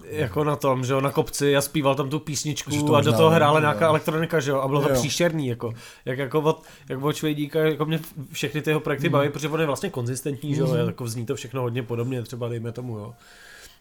jako 0.04 0.44
na 0.44 0.56
tom, 0.56 0.84
že 0.84 0.92
jo, 0.92 1.00
na 1.00 1.10
kopci 1.10 1.56
a 1.56 1.60
zpíval 1.60 1.94
tam 1.94 2.10
tu 2.10 2.18
písničku 2.18 2.82
to 2.86 2.94
a 2.94 3.00
do 3.00 3.12
toho 3.12 3.30
hrála 3.30 3.58
jo. 3.58 3.60
nějaká 3.60 3.86
elektronika, 3.86 4.40
že 4.40 4.50
jo, 4.50 4.60
a 4.60 4.68
bylo 4.68 4.82
to 4.82 4.88
Jo. 4.88 4.94
příšerný, 4.94 5.46
jako, 5.46 5.72
jak 6.04 6.18
jako 6.18 6.40
od, 6.40 6.62
jak 6.88 7.02
od 7.02 7.16
Švědíka, 7.16 7.58
jako 7.60 7.84
mě 7.84 8.00
všechny 8.32 8.62
ty 8.62 8.70
jeho 8.70 8.80
projekty 8.80 9.06
Mhm. 9.08 9.12
baví, 9.12 9.28
protože 9.28 9.48
on 9.48 9.60
je 9.60 9.66
vlastně 9.66 9.90
konzistentní, 9.90 10.54
že 10.54 10.60
jo, 10.60 10.74
jako 10.74 11.08
zní 11.08 11.26
to 11.26 11.34
všechno 11.34 11.62
hodně 11.62 11.82
podobně, 11.82 12.22
třeba 12.22 12.48
dejme 12.48 12.72
tomu, 12.72 12.98
jo. 12.98 13.14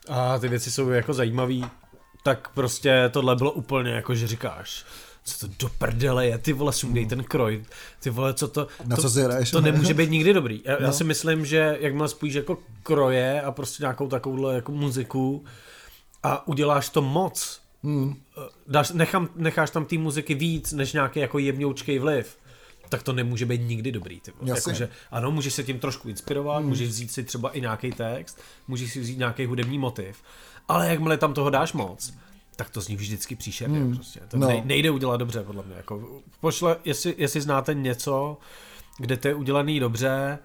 A 0.10 0.40
ty 0.40 0.48
věci 0.48 0.72
jsou 0.72 0.90
jako 0.90 1.14
zajímavý, 1.14 1.66
tak 2.24 2.50
prostě 2.54 3.10
tohle 3.14 3.36
bylo 3.36 3.52
úplně 3.52 3.92
jako, 3.92 4.16
že 4.16 4.28
říkáš, 4.28 4.86
co 5.24 5.48
to 5.48 5.54
do 5.60 5.70
prdele 5.78 6.28
je, 6.28 6.38
ty 6.38 6.54
vole, 6.54 6.74
sundej 6.74 7.06
ten 7.06 7.24
kroj, 7.24 7.64
ty 8.00 8.10
vole, 8.10 8.34
co 8.34 8.48
to, 8.48 8.68
Na 8.86 8.96
to, 8.96 9.02
co 9.02 9.10
si 9.10 9.22
hraješ? 9.22 9.52
to 9.52 9.62
nemůže 9.62 9.94
být 9.94 10.10
nikdy 10.12 10.34
dobrý. 10.34 10.62
Já, 10.66 10.72
já 10.82 10.88
No. 10.88 10.94
si 10.94 11.04
myslím, 11.04 11.46
že 11.46 11.78
jakmile 11.80 12.08
spojíš 12.10 12.34
jako 12.34 12.58
kroje 12.84 13.42
a 13.42 13.52
prostě 13.52 13.84
nějakou 13.84 14.08
takovouhle 14.08 14.56
jako 14.56 14.72
muziku 14.72 15.46
a 16.24 16.48
uděláš 16.48 16.90
to 16.90 17.02
moc, 17.02 17.60
Hmm. 17.86 18.16
dáš, 18.68 18.92
nechám, 18.92 19.30
necháš 19.36 19.70
tam 19.72 19.86
té 19.86 19.98
muziky 19.98 20.34
víc, 20.36 20.72
než 20.74 20.94
nějaký 20.94 21.20
jako 21.20 21.40
jemňoučkej 21.40 22.00
vliv, 22.00 22.38
tak 22.90 23.04
to 23.04 23.14
nemůže 23.14 23.46
být 23.46 23.62
nikdy 23.62 23.92
dobrý. 23.92 24.20
Ty 24.20 24.32
vole. 24.32 24.50
Jasně. 24.50 24.70
Jakože, 24.72 24.90
ano, 25.12 25.32
můžeš 25.32 25.54
se 25.54 25.64
tím 25.64 25.80
trošku 25.80 26.10
inspirovat, 26.10 26.60
hmm. 26.60 26.70
můžeš 26.70 26.88
vzít 26.90 27.12
si 27.12 27.24
třeba 27.24 27.50
i 27.50 27.62
nějaký 27.62 27.92
text, 27.92 28.40
můžeš 28.68 28.92
si 28.94 29.00
vzít 29.00 29.18
nějaký 29.18 29.46
hudební 29.46 29.78
motiv, 29.80 30.18
ale 30.68 30.90
jakmile 30.90 31.18
tam 31.18 31.34
toho 31.34 31.50
dáš 31.50 31.74
moc, 31.74 32.14
tak 32.56 32.70
to 32.70 32.82
zní 32.82 32.96
vždycky 32.96 33.36
příšerně. 33.36 33.80
Hmm. 33.80 33.96
Prostě. 33.96 34.20
To 34.28 34.38
No. 34.38 34.50
no. 34.50 34.62
nejde 34.66 34.92
udělat 34.92 35.18
dobře, 35.18 35.44
podle 35.44 35.64
mě. 35.64 35.76
Jako, 35.76 36.22
pošle, 36.40 36.76
jestli, 36.86 37.16
jestli 37.18 37.42
znáte 37.42 37.74
něco, 37.74 38.38
kde 38.98 39.18
to 39.18 39.28
je 39.28 39.34
udělaný 39.36 39.80
dobře, 39.80 40.40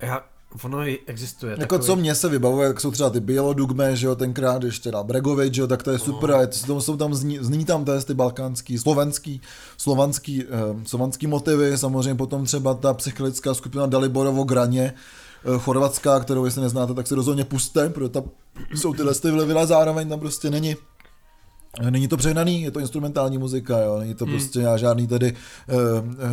já, 0.00 0.24
ono 0.62 0.86
i 0.88 0.98
existuje. 1.06 1.50
Jako 1.50 1.60
takový, 1.60 1.80
co 1.86 1.96
mě 1.96 2.14
se 2.14 2.28
vybavuje, 2.28 2.68
tak 2.68 2.80
jsou 2.80 2.90
třeba 2.90 3.10
ty 3.10 3.20
Bielodugme, 3.20 3.96
že 3.96 4.06
jo, 4.06 4.14
tenkrát 4.14 4.62
ještě 4.62 4.90
dal 4.90 5.04
Bregovič, 5.04 5.54
že 5.54 5.60
jo, 5.60 5.66
tak 5.66 5.82
to 5.82 5.90
je 5.90 5.98
super, 5.98 6.30
a 6.32 6.40
je 6.40 6.46
to, 6.46 6.80
jsou- 6.80 6.96
tam, 6.96 7.14
zní, 7.14 7.38
zní 7.40 7.64
tam 7.64 7.84
též 7.84 8.04
ty 8.04 8.14
balkánský, 8.14 8.78
slovenský, 8.78 9.40
slovanský, 9.76 10.44
eh, 10.44 10.84
slovanský 10.86 11.26
motivy, 11.26 11.78
samozřejmě 11.78 12.14
potom 12.14 12.44
třeba 12.44 12.74
ta 12.74 12.94
psychelická 12.94 13.54
skupina 13.54 13.86
Daliborovo 13.86 14.44
Graně, 14.44 14.94
eh, 15.44 15.58
chorvatská, 15.58 16.20
kterou 16.20 16.44
jestli 16.44 16.62
neznáte, 16.62 16.94
tak 16.94 17.06
si 17.06 17.14
rozhodně 17.14 17.44
puste, 17.44 17.88
protože 17.88 18.08
tam 18.08 18.24
jsou 18.74 18.94
tyhle 18.94 19.14
ty 19.14 19.30
vlivy, 19.30 19.52
ale 19.52 19.66
zároveň 19.66 20.08
tam 20.08 20.20
prostě 20.20 20.50
není 20.50 20.76
Není 21.90 22.08
to 22.08 22.16
přehnaný, 22.16 22.62
je 22.62 22.70
to 22.70 22.80
instrumentální 22.80 23.38
muzika, 23.38 23.78
jo. 23.78 23.98
není 23.98 24.14
to 24.14 24.26
prostě 24.26 24.60
hmm. 24.60 24.78
žádný 24.78 25.06
tady 25.06 25.32
uh, 25.32 25.38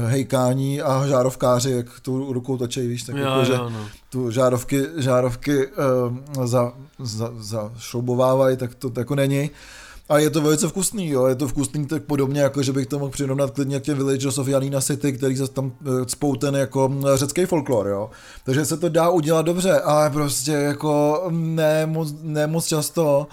hejkání 0.07 0.81
a 0.81 1.07
žárovkáři, 1.07 1.71
jak 1.71 1.99
tu 1.99 2.33
rukou 2.33 2.57
točej, 2.57 2.87
víš, 2.87 3.03
tak 3.03 3.15
Jo, 3.15 3.25
jako, 3.25 3.45
že 3.45 3.53
jo, 3.53 3.69
no. 3.69 3.85
tu 4.09 4.31
žárovky, 4.31 4.85
žárovky 4.97 5.67
uh, 5.67 6.45
za, 6.45 6.73
za, 6.99 7.31
za 7.39 7.71
šroubovávají, 7.77 8.57
tak 8.57 8.75
to 8.75 8.91
jako 8.97 9.15
není. 9.15 9.49
A 10.11 10.19
je 10.19 10.29
to 10.29 10.41
velice 10.41 10.67
vkusný, 10.67 11.09
jo, 11.09 11.25
je 11.25 11.35
to 11.35 11.47
vkusný 11.47 11.85
tak 11.87 12.03
podobně, 12.03 12.41
jako 12.41 12.63
že 12.63 12.73
bych 12.73 12.87
to 12.87 12.99
mohl 12.99 13.11
přirovnat 13.11 13.51
klidně 13.51 13.79
k 13.79 13.83
těm 13.83 13.97
Villagers 13.97 14.37
of 14.37 14.47
Janina 14.47 14.81
City, 14.81 15.13
který 15.13 15.37
se 15.37 15.47
tam 15.47 15.71
eh, 16.01 16.05
cpou 16.05 16.35
ten 16.35 16.55
jako 16.55 16.87
mm, 16.89 17.03
řecký 17.15 17.45
folklor, 17.45 17.87
jo. 17.87 18.09
Takže 18.43 18.65
se 18.65 18.77
to 18.77 18.89
dá 18.89 19.09
udělat 19.09 19.41
dobře, 19.45 19.81
ale 19.81 20.09
prostě 20.09 20.51
jako 20.51 21.23
ne 21.29 21.85
moc, 21.85 22.13
ne 22.21 22.47
moc 22.47 22.67
často 22.67 23.27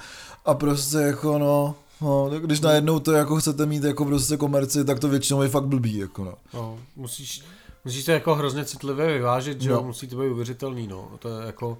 a 0.44 0.54
prostě 0.54 0.96
jako 0.96 1.38
no, 1.38 1.74
No, 2.00 2.30
tak 2.30 2.42
když 2.42 2.60
najednou 2.60 2.98
to 2.98 3.12
jako 3.12 3.36
chcete 3.36 3.66
mít 3.66 3.84
jako 3.84 4.04
prostě 4.04 4.36
komerci, 4.36 4.84
tak 4.84 4.98
to 4.98 5.08
většinou 5.08 5.42
je 5.42 5.48
fakt 5.48 5.64
blbý, 5.66 5.96
jako 5.96 6.24
no. 6.24 6.34
No, 6.54 6.78
musíš, 6.96 7.42
musíš 7.84 8.04
to 8.04 8.10
jako 8.12 8.34
hrozně 8.34 8.64
citlivě 8.64 9.06
vyvážit, 9.06 9.60
že 9.60 9.70
jo, 9.70 9.76
No. 9.76 9.82
musí 9.82 10.08
to 10.08 10.16
být 10.16 10.28
uvěřitelný, 10.28 10.86
no, 10.86 11.08
to 11.18 11.28
je 11.28 11.46
jako... 11.46 11.78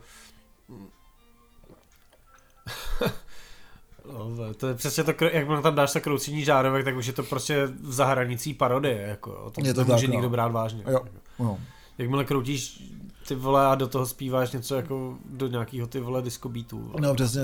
No, 4.13 4.55
to 4.55 4.67
je 4.67 4.75
přesně 4.75 5.05
to, 5.05 5.13
jak 5.33 5.63
tam 5.63 5.75
dáš 5.75 5.91
se 5.91 6.01
kroucení 6.01 6.45
žárovek, 6.45 6.85
tak 6.85 6.97
už 6.97 7.07
je 7.07 7.13
to 7.13 7.23
prostě 7.23 7.69
v 7.83 7.93
zahranicí 7.93 8.55
parodie, 8.55 9.07
jako, 9.09 9.31
jo, 9.31 9.51
to, 9.55 9.67
Je 9.67 9.75
to 9.75 9.81
nemůže 9.81 10.07
tak, 10.07 10.09
no. 10.09 10.13
nikdo 10.15 10.31
brát 10.31 10.53
vážně. 10.53 10.85
Jo. 10.87 11.01
No. 11.39 11.59
Jakmile 11.99 12.25
kroutíš 12.25 12.83
ty 13.29 13.35
vole 13.35 13.67
a 13.67 13.75
do 13.75 13.89
toho 13.89 14.07
zpíváš 14.07 14.53
něco 14.53 14.75
jako 14.75 15.15
do 15.31 15.47
nějakého 15.47 15.87
ty 15.87 16.01
vole 16.01 16.23
disco 16.23 16.49
beatů. 16.49 16.79
vole. 16.79 16.95
No 17.01 17.15
přesně, 17.15 17.43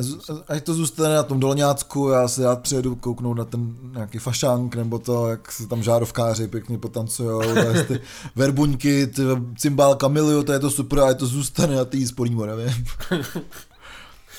ať 0.49 0.65
to 0.65 0.75
zůstane 0.75 1.15
na 1.15 1.23
tom 1.23 1.41
dolňácku, 1.41 2.09
já 2.09 2.29
se 2.29 2.45
rád 2.45 2.63
přijedu 2.63 2.97
kouknout 2.97 3.37
na 3.37 3.45
ten 3.45 3.75
nějaký 3.93 4.19
fašánk, 4.19 4.75
nebo 4.75 4.99
to, 4.99 5.29
jak 5.29 5.53
se 5.53 5.67
tam 5.67 5.83
žárovkáři 5.83 6.49
pěkně 6.49 6.79
potancujou, 6.79 7.43
ty 7.89 8.01
verbuňky, 8.37 9.07
ty 9.07 9.23
cymbál 9.59 9.95
Kamilio, 9.95 10.43
to 10.43 10.53
je 10.53 10.59
to 10.59 10.71
super, 10.71 11.01
a 11.01 11.15
to 11.15 11.27
zůstane 11.27 11.77
na 11.77 11.85
té 11.85 12.07
spodní 12.07 12.35
Moravě. 12.35 12.75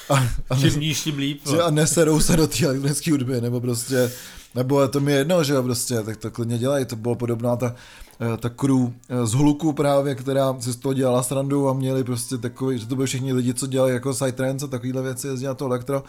A, 0.10 0.14
a, 0.50 0.56
Čím 0.60 0.80
níž, 0.80 1.02
tím 1.02 1.18
líp. 1.18 1.42
že 1.50 1.62
a 1.62 1.70
neserou 1.70 2.20
se 2.20 2.36
do 2.38 2.48
té 2.48 2.66
elektronické 2.66 3.12
hudby, 3.12 3.42
nebo 3.42 3.62
prostě, 3.62 4.12
nebo 4.56 4.88
to 4.88 5.00
mi 5.00 5.12
je 5.12 5.18
jedno, 5.18 5.44
že 5.44 5.54
jo, 5.54 5.64
prostě, 5.64 6.02
tak 6.02 6.18
to 6.18 6.32
klidně 6.32 6.58
dělají, 6.58 6.86
to 6.86 6.96
bylo 6.96 7.16
podobná 7.16 7.56
ta, 7.56 7.76
eh, 8.20 8.38
ta 8.38 8.50
crew 8.50 8.88
eh, 9.10 9.26
z 9.26 9.32
Hluku 9.34 9.74
právě, 9.74 10.16
která 10.16 10.56
si 10.60 10.72
z 10.72 10.76
toho 10.76 10.94
dělala 10.94 11.24
srandu 11.24 11.70
a 11.70 11.74
měli 11.74 12.04
prostě 12.04 12.38
takový, 12.38 12.80
že 12.80 12.86
to 12.86 12.96
byli 12.96 13.08
všichni 13.08 13.34
lidi, 13.34 13.54
co 13.54 13.68
dělali 13.68 13.94
jako 13.94 14.14
Psytrance 14.14 14.66
a 14.66 14.68
takovýhle 14.68 15.02
věci, 15.02 15.28
jezdí 15.28 15.46
na 15.46 15.54
to 15.54 15.66
elektro 15.66 16.04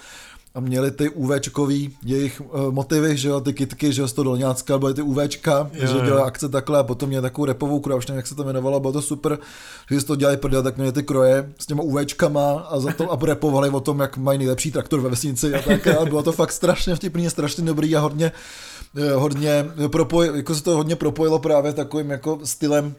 a 0.57 0.61
měli 0.61 0.91
ty 0.91 1.09
UVčkový 1.09 1.97
jejich 2.05 2.41
uh, 2.41 2.73
motivy, 2.73 3.17
že 3.17 3.29
jo, 3.29 3.41
ty 3.41 3.53
kitky, 3.53 3.93
že 3.93 4.03
jo, 4.03 4.09
z 4.09 4.13
toho 4.13 4.25
dolňácka, 4.25 4.79
byly 4.79 4.95
ty 4.95 5.03
UVčka, 5.03 5.71
Jo, 5.73 5.87
že 5.87 5.97
jo. 5.97 6.05
dělali 6.05 6.23
akce 6.23 6.49
takhle 6.49 6.79
a 6.79 6.83
potom 6.83 7.09
měli 7.09 7.23
takovou 7.23 7.45
repovou 7.45 7.81
kroje, 7.81 7.99
už 7.99 8.07
nevím, 8.07 8.17
jak 8.17 8.27
se 8.27 8.35
to 8.35 8.43
jmenovalo, 8.43 8.81
bylo 8.81 8.93
to 8.93 9.03
super, 9.03 9.39
že 9.91 10.01
si 10.01 10.07
to 10.07 10.17
dělali 10.17 10.37
prdel, 10.37 10.63
tak 10.63 10.77
měli 10.77 10.93
ty 10.93 11.03
kroje 11.03 11.53
s 11.59 11.67
těma 11.67 11.83
UVčkama 11.83 12.53
a 12.61 12.81
za 12.81 12.93
to 12.93 13.13
a 13.13 13.19
repovali 13.23 13.69
o 13.71 13.81
tom, 13.81 14.01
jak 14.01 14.17
mají 14.17 14.39
nejlepší 14.39 14.71
traktor 14.73 15.01
ve 15.01 15.09
vesnici 15.09 15.55
a 15.55 15.63
tak, 15.63 15.87
a 15.87 16.05
bylo 16.05 16.23
to 16.23 16.33
fakt 16.33 16.53
strašně 16.53 16.95
vtipný, 16.95 17.31
strašně 17.31 17.65
dobrý 17.65 17.97
a 17.97 18.01
hodně, 18.01 18.33
eh, 18.97 19.13
hodně 19.13 19.67
propoj, 19.93 20.31
jako 20.35 20.55
se 20.55 20.63
to 20.63 20.77
hodně 20.77 20.97
propojilo 20.97 21.39
právě 21.39 21.73
takovým 21.73 22.11
jako 22.11 22.39
stylem, 22.45 22.95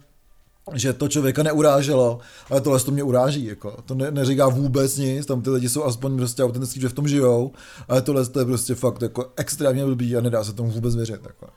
že 0.74 0.94
to 0.94 1.08
člověka 1.08 1.44
neuráželo, 1.44 2.20
ale 2.50 2.62
tohle 2.62 2.80
to 2.80 2.92
mě 2.92 3.04
uráží, 3.04 3.46
jako. 3.46 3.78
to 3.86 3.96
ne, 3.96 4.12
neříká 4.12 4.48
vůbec 4.48 4.98
nic, 4.98 5.26
tam 5.26 5.42
ty 5.42 5.50
lidi 5.50 5.70
jsou 5.70 5.84
aspoň 5.84 6.18
prostě 6.18 6.44
autentický, 6.44 6.82
že 6.82 6.90
v 6.90 6.94
tom 6.94 7.08
žijou, 7.08 7.52
ale 7.88 8.02
tohle 8.02 8.26
to 8.26 8.40
je 8.40 8.46
prostě 8.46 8.76
fakt 8.76 9.02
jako 9.02 9.32
extrémně 9.36 9.86
blbý 9.86 10.18
a 10.18 10.22
nedá 10.22 10.44
se 10.44 10.54
tomu 10.54 10.70
vůbec 10.72 10.96
věřit. 10.96 11.22
Jako. 11.24 11.48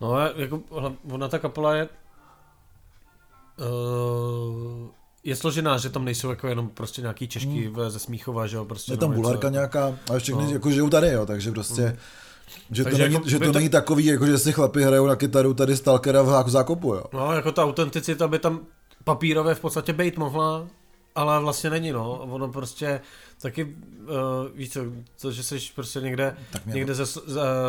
No, 0.00 0.14
a 0.14 0.30
jako, 0.36 0.60
ona 1.10 1.28
ta 1.28 1.38
kapela 1.38 1.74
je... 1.74 1.88
Uh, 3.58 4.88
je 5.24 5.36
složená, 5.36 5.78
že 5.78 5.90
tam 5.90 6.04
nejsou 6.04 6.30
jako 6.30 6.48
jenom 6.48 6.68
prostě 6.68 7.02
nějaký 7.02 7.28
češky 7.28 7.66
hmm. 7.66 7.90
ze 7.90 7.98
Smíchova, 7.98 8.46
že 8.46 8.56
jo, 8.56 8.64
prostě. 8.64 8.92
Je 8.92 8.96
tam 8.96 9.12
bulharka 9.12 9.48
něco- 9.48 9.52
nějaká, 9.52 9.98
ale 10.10 10.18
všechny 10.18 10.44
No. 10.44 10.50
jako 10.50 10.70
žijou 10.70 10.90
tady, 10.90 11.08
jo, 11.08 11.26
takže 11.26 11.50
prostě 11.50 11.96
Že, 12.70 12.84
to 12.84 12.90
Takže 12.90 13.02
není, 13.02 13.14
jako 13.14 13.28
že 13.28 13.38
to 13.38 13.44
to- 13.44 13.52
není 13.52 13.68
takový, 13.68 14.04
jako 14.06 14.26
že 14.26 14.38
si 14.38 14.52
chlapi 14.52 14.82
hrajou 14.82 15.06
na 15.06 15.16
kytaru 15.16 15.54
tady 15.54 15.76
Stalkera 15.76 16.22
v 16.22 16.26
zá- 16.28 16.48
zákopu, 16.48 16.94
jo. 16.94 17.04
No, 17.12 17.32
jako 17.32 17.52
ta 17.52 17.64
autenticita 17.64 18.28
by 18.28 18.38
tam 18.38 18.60
papírově 19.04 19.54
v 19.54 19.60
podstatě 19.60 19.92
být 19.92 20.18
mohla, 20.18 20.66
ale 21.14 21.40
vlastně 21.40 21.70
není, 21.70 21.92
no. 21.92 22.12
Ono 22.18 22.48
prostě 22.48 23.00
taky, 23.42 23.64
uh, 23.64 23.68
víš 24.54 24.70
co, 24.72 24.80
to, 25.20 25.32
že 25.32 25.42
jsi 25.42 25.58
prostě 25.74 26.00
někde, 26.00 26.36
někde 26.66 26.94
ze, 26.94 27.04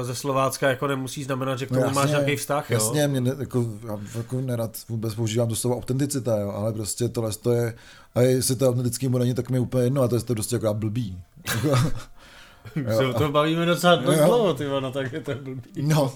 ze, 0.01 0.15
Slovácka 0.15 0.69
jako 0.69 0.87
nemusí 0.87 1.23
znamenat, 1.23 1.59
že 1.59 1.65
k 1.65 1.71
No 1.71 1.81
tomu 1.81 1.95
máš 1.95 2.03
jasně, 2.09 2.11
nějaký 2.11 2.35
vztah, 2.35 2.71
jo. 2.71 2.73
Jasně, 2.75 3.07
mě 3.07 3.21
ne, 3.21 3.35
jako, 3.39 3.65
já 3.87 3.99
jako 4.15 4.41
nerad 4.41 4.77
vůbec 4.89 5.15
používám 5.15 5.47
to 5.49 5.55
slovo 5.55 5.77
autenticita, 5.77 6.37
jo, 6.39 6.51
ale 6.51 6.73
prostě 6.73 7.09
tohle 7.09 7.31
to 7.31 7.51
je, 7.51 7.73
a 8.15 8.21
jestli 8.21 8.55
to 8.55 8.69
autentický 8.69 9.05
nebo 9.05 9.19
není, 9.19 9.33
tak 9.33 9.49
mi 9.49 9.57
je 9.57 9.61
úplně 9.61 9.83
jedno, 9.83 10.01
a 10.01 10.07
to 10.07 10.15
je 10.15 10.21
to 10.21 10.33
prostě 10.33 10.55
jako 10.55 10.73
blbý. 10.73 11.19
Se 12.97 13.05
o 13.05 13.13
tom 13.13 13.31
bavíme 13.31 13.65
docela 13.65 13.95
dost 13.95 14.17
Jo. 14.17 14.25
dlouho, 14.25 14.53
ty 14.53 14.65
no 14.65 14.91
tak 14.91 15.13
je 15.13 15.21
to 15.21 15.35
blbý. 15.35 15.61
No, 15.81 16.13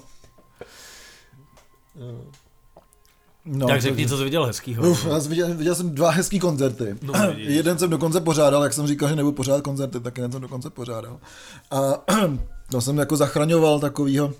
no 3.45 3.67
tak 3.67 3.81
řekni, 3.81 4.07
co 4.07 4.17
jsi 4.17 4.23
viděl 4.23 4.45
hezkýho. 4.45 4.89
Uf, 4.89 5.05
já 5.05 5.19
jsem 5.19 5.29
viděl, 5.29 5.55
viděl 5.55 5.75
jsem 5.75 5.95
dva 5.95 6.09
hezký 6.09 6.39
koncerty. 6.39 6.95
No, 7.01 7.13
jeden 7.37 7.77
jsem 7.79 7.89
dokonce 7.89 8.21
pořádal, 8.21 8.63
jak 8.63 8.73
jsem 8.73 8.87
říkal, 8.87 9.09
že 9.09 9.15
nebudu 9.15 9.35
pořádat 9.35 9.61
koncerty, 9.61 9.99
tak 9.99 10.17
jeden 10.17 10.31
jsem 10.31 10.41
dokonce 10.41 10.69
pořádal. 10.69 11.19
A 11.71 11.93
to 12.71 12.81
jsem 12.81 12.97
jako 12.97 13.17
zachraňoval 13.17 13.79
takovýho, 13.79 14.33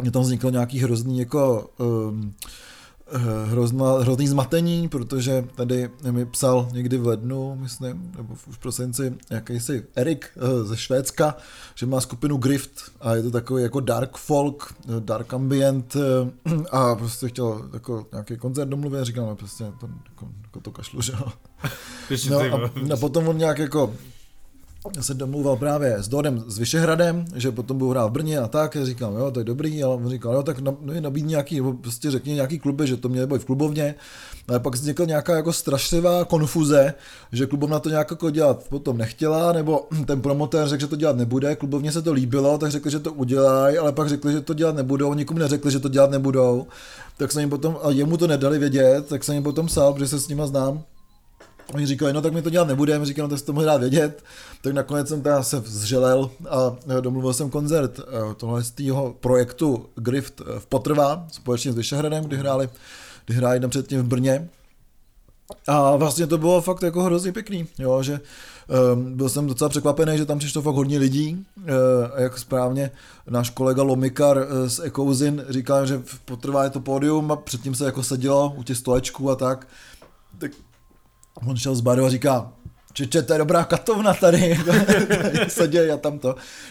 mě 0.00 0.10
tam 0.10 0.22
vzniklo 0.22 0.50
nějaký 0.50 0.78
hrozný 0.78 1.18
jako 1.18 1.70
um, 1.78 2.34
hrozná, 3.46 3.98
hrozný 3.98 4.28
zmatení, 4.28 4.88
protože 4.88 5.44
tady 5.54 5.90
mi 6.10 6.26
psal 6.26 6.68
někdy 6.72 6.98
v 6.98 7.06
lednu, 7.06 7.56
myslím, 7.56 8.12
nebo 8.16 8.34
už 8.48 8.56
v 8.56 8.58
prosinci, 8.58 9.14
jakýsi 9.30 9.86
Erik 9.94 10.30
eh, 10.36 10.64
ze 10.64 10.76
Švédska, 10.76 11.36
že 11.74 11.86
má 11.86 12.00
skupinu 12.00 12.36
Grift 12.36 12.92
a 13.00 13.14
je 13.14 13.22
to 13.22 13.30
takový 13.30 13.62
jako 13.62 13.80
dark 13.80 14.16
folk, 14.16 14.74
eh, 14.84 15.00
dark 15.00 15.34
ambient 15.34 15.96
eh, 15.96 16.52
a 16.70 16.94
prostě 16.94 17.28
chtěl 17.28 17.70
jako 17.72 18.06
nějaký 18.12 18.36
koncert 18.36 18.68
domluvit 18.68 19.00
a 19.00 19.04
říkal, 19.04 19.26
no 19.26 19.36
prostě 19.36 19.64
to, 19.80 19.88
jako, 20.10 20.28
jako 20.42 20.60
to 20.60 20.70
kašlu, 20.70 21.02
že 21.02 21.12
jo. 21.12 21.32
No 22.30 22.38
a, 22.38 22.70
a 22.94 22.96
potom 22.96 23.28
on 23.28 23.38
nějak 23.38 23.58
jako 23.58 23.94
se 25.00 25.14
domluval 25.14 25.56
právě 25.56 25.96
s 25.98 26.08
Dorem 26.08 26.44
s 26.46 26.58
Vyšehradem, 26.58 27.24
že 27.34 27.50
potom 27.50 27.78
budou 27.78 27.90
hrát 27.90 28.06
v 28.06 28.10
Brně 28.10 28.38
a 28.38 28.48
tak, 28.48 28.74
já 28.74 28.84
říkám, 28.84 29.16
jo, 29.16 29.30
to 29.30 29.40
je 29.40 29.44
dobrý, 29.44 29.82
ale 29.82 29.94
on 29.94 30.10
říkal, 30.10 30.34
jo, 30.34 30.42
tak 30.42 30.58
na, 30.58 30.76
no, 30.80 31.00
nabídni 31.00 31.28
nějaký, 31.28 31.56
nebo 31.56 31.72
prostě 31.72 32.10
řekni 32.10 32.34
nějaký 32.34 32.58
kluby, 32.58 32.86
že 32.86 32.96
to 32.96 33.08
mělo 33.08 33.26
být 33.26 33.42
v 33.42 33.44
klubovně, 33.44 33.94
ale 34.48 34.60
pak 34.60 34.74
vznikla 34.74 35.06
nějaká 35.06 35.36
jako 35.36 35.52
strašlivá 35.52 36.24
konfuze, 36.24 36.94
že 37.32 37.46
klubovna 37.46 37.78
to 37.78 37.88
nějak 37.88 38.10
jako 38.10 38.30
dělat 38.30 38.68
potom 38.68 38.98
nechtěla, 38.98 39.52
nebo 39.52 39.88
ten 40.06 40.20
promotér 40.20 40.68
řekl, 40.68 40.80
že 40.80 40.86
to 40.86 40.96
dělat 40.96 41.16
nebude, 41.16 41.56
klubovně 41.56 41.92
se 41.92 42.02
to 42.02 42.12
líbilo, 42.12 42.58
tak 42.58 42.70
řekli, 42.70 42.90
že 42.90 42.98
to 42.98 43.12
udělají, 43.12 43.78
ale 43.78 43.92
pak 43.92 44.08
řekli, 44.08 44.32
že 44.32 44.40
to 44.40 44.54
dělat 44.54 44.76
nebudou, 44.76 45.14
nikomu 45.14 45.40
neřekli, 45.40 45.70
že 45.70 45.78
to 45.78 45.88
dělat 45.88 46.10
nebudou, 46.10 46.66
tak 47.16 47.32
se 47.32 47.40
jim 47.40 47.50
potom, 47.50 47.78
a 47.82 47.90
jemu 47.90 48.16
to 48.16 48.26
nedali 48.26 48.58
vědět, 48.58 49.06
tak 49.06 49.24
jsem 49.24 49.34
jim 49.34 49.44
potom 49.44 49.66
psal, 49.66 49.92
protože 49.92 50.08
se 50.08 50.20
s 50.20 50.28
nima 50.28 50.46
znám, 50.46 50.82
Oni 51.74 51.86
říkali, 51.86 52.12
no 52.12 52.22
tak 52.22 52.32
my 52.32 52.42
to 52.42 52.50
dělat 52.50 52.68
nebudeme, 52.68 53.06
říkám, 53.06 53.22
no 53.22 53.36
tak 53.36 53.46
to 53.46 53.52
mohli 53.52 53.66
dát 53.66 53.80
vědět. 53.80 54.24
Tak 54.60 54.72
nakonec 54.72 55.08
jsem 55.08 55.22
teda 55.22 55.42
se 55.42 55.62
zželel 55.66 56.30
a 56.50 56.76
eh, 56.98 57.00
domluvil 57.00 57.32
jsem 57.32 57.50
koncert 57.50 58.00
eh, 58.00 58.34
tohle 58.36 58.64
z 58.64 58.70
tého 58.70 59.14
projektu 59.20 59.86
Grift 59.94 60.40
eh, 60.40 60.60
v 60.60 60.66
Potrvá 60.66 61.26
společně 61.32 61.72
s 61.72 61.76
Vyšehradem, 61.76 62.24
kdy 62.24 62.36
hráli, 62.36 62.68
kdy 63.26 63.34
hráli 63.34 63.60
tam 63.60 63.70
předtím 63.70 64.00
v 64.00 64.06
Brně. 64.06 64.48
A 65.66 65.96
vlastně 65.96 66.26
to 66.26 66.38
bylo 66.38 66.60
fakt 66.60 66.82
jako 66.82 67.02
hrozně 67.02 67.32
pěkný, 67.32 67.66
jo, 67.78 68.02
že 68.02 68.20
um, 68.94 69.16
byl 69.16 69.28
jsem 69.28 69.46
docela 69.46 69.70
překvapený, 69.70 70.18
že 70.18 70.26
tam 70.26 70.38
přišlo 70.38 70.62
fakt 70.62 70.74
hodně 70.74 70.98
lidí, 70.98 71.46
uh, 71.56 71.64
a 72.14 72.20
jak 72.20 72.38
správně 72.38 72.90
náš 73.30 73.50
kolega 73.50 73.82
Lomikar 73.82 74.36
uh, 74.36 74.68
z 74.68 74.80
Ekouzin 74.80 75.44
říkal, 75.48 75.86
že 75.86 76.00
v 76.04 76.20
Potrvá 76.20 76.64
je 76.64 76.70
to 76.70 76.80
pódium 76.80 77.32
a 77.32 77.36
předtím 77.36 77.74
se 77.74 77.84
jako 77.84 78.02
sedělo 78.02 78.54
u 78.56 78.62
těch 78.62 78.76
stolečků 78.76 79.30
a 79.30 79.36
tak, 79.36 79.68
tak 80.38 80.50
on 81.46 81.56
šel 81.56 81.74
z 81.74 81.80
baru 81.80 82.04
a 82.04 82.10
říká, 82.10 82.52
Čeče, 82.96 83.22
to 83.22 83.32
je 83.32 83.38
dobrá 83.38 83.64
katovna 83.64 84.14
tady, 84.14 84.58
se 85.48 85.68
děje 85.68 85.92
a 85.92 85.96
tam 85.96 86.18
to. 86.18 86.28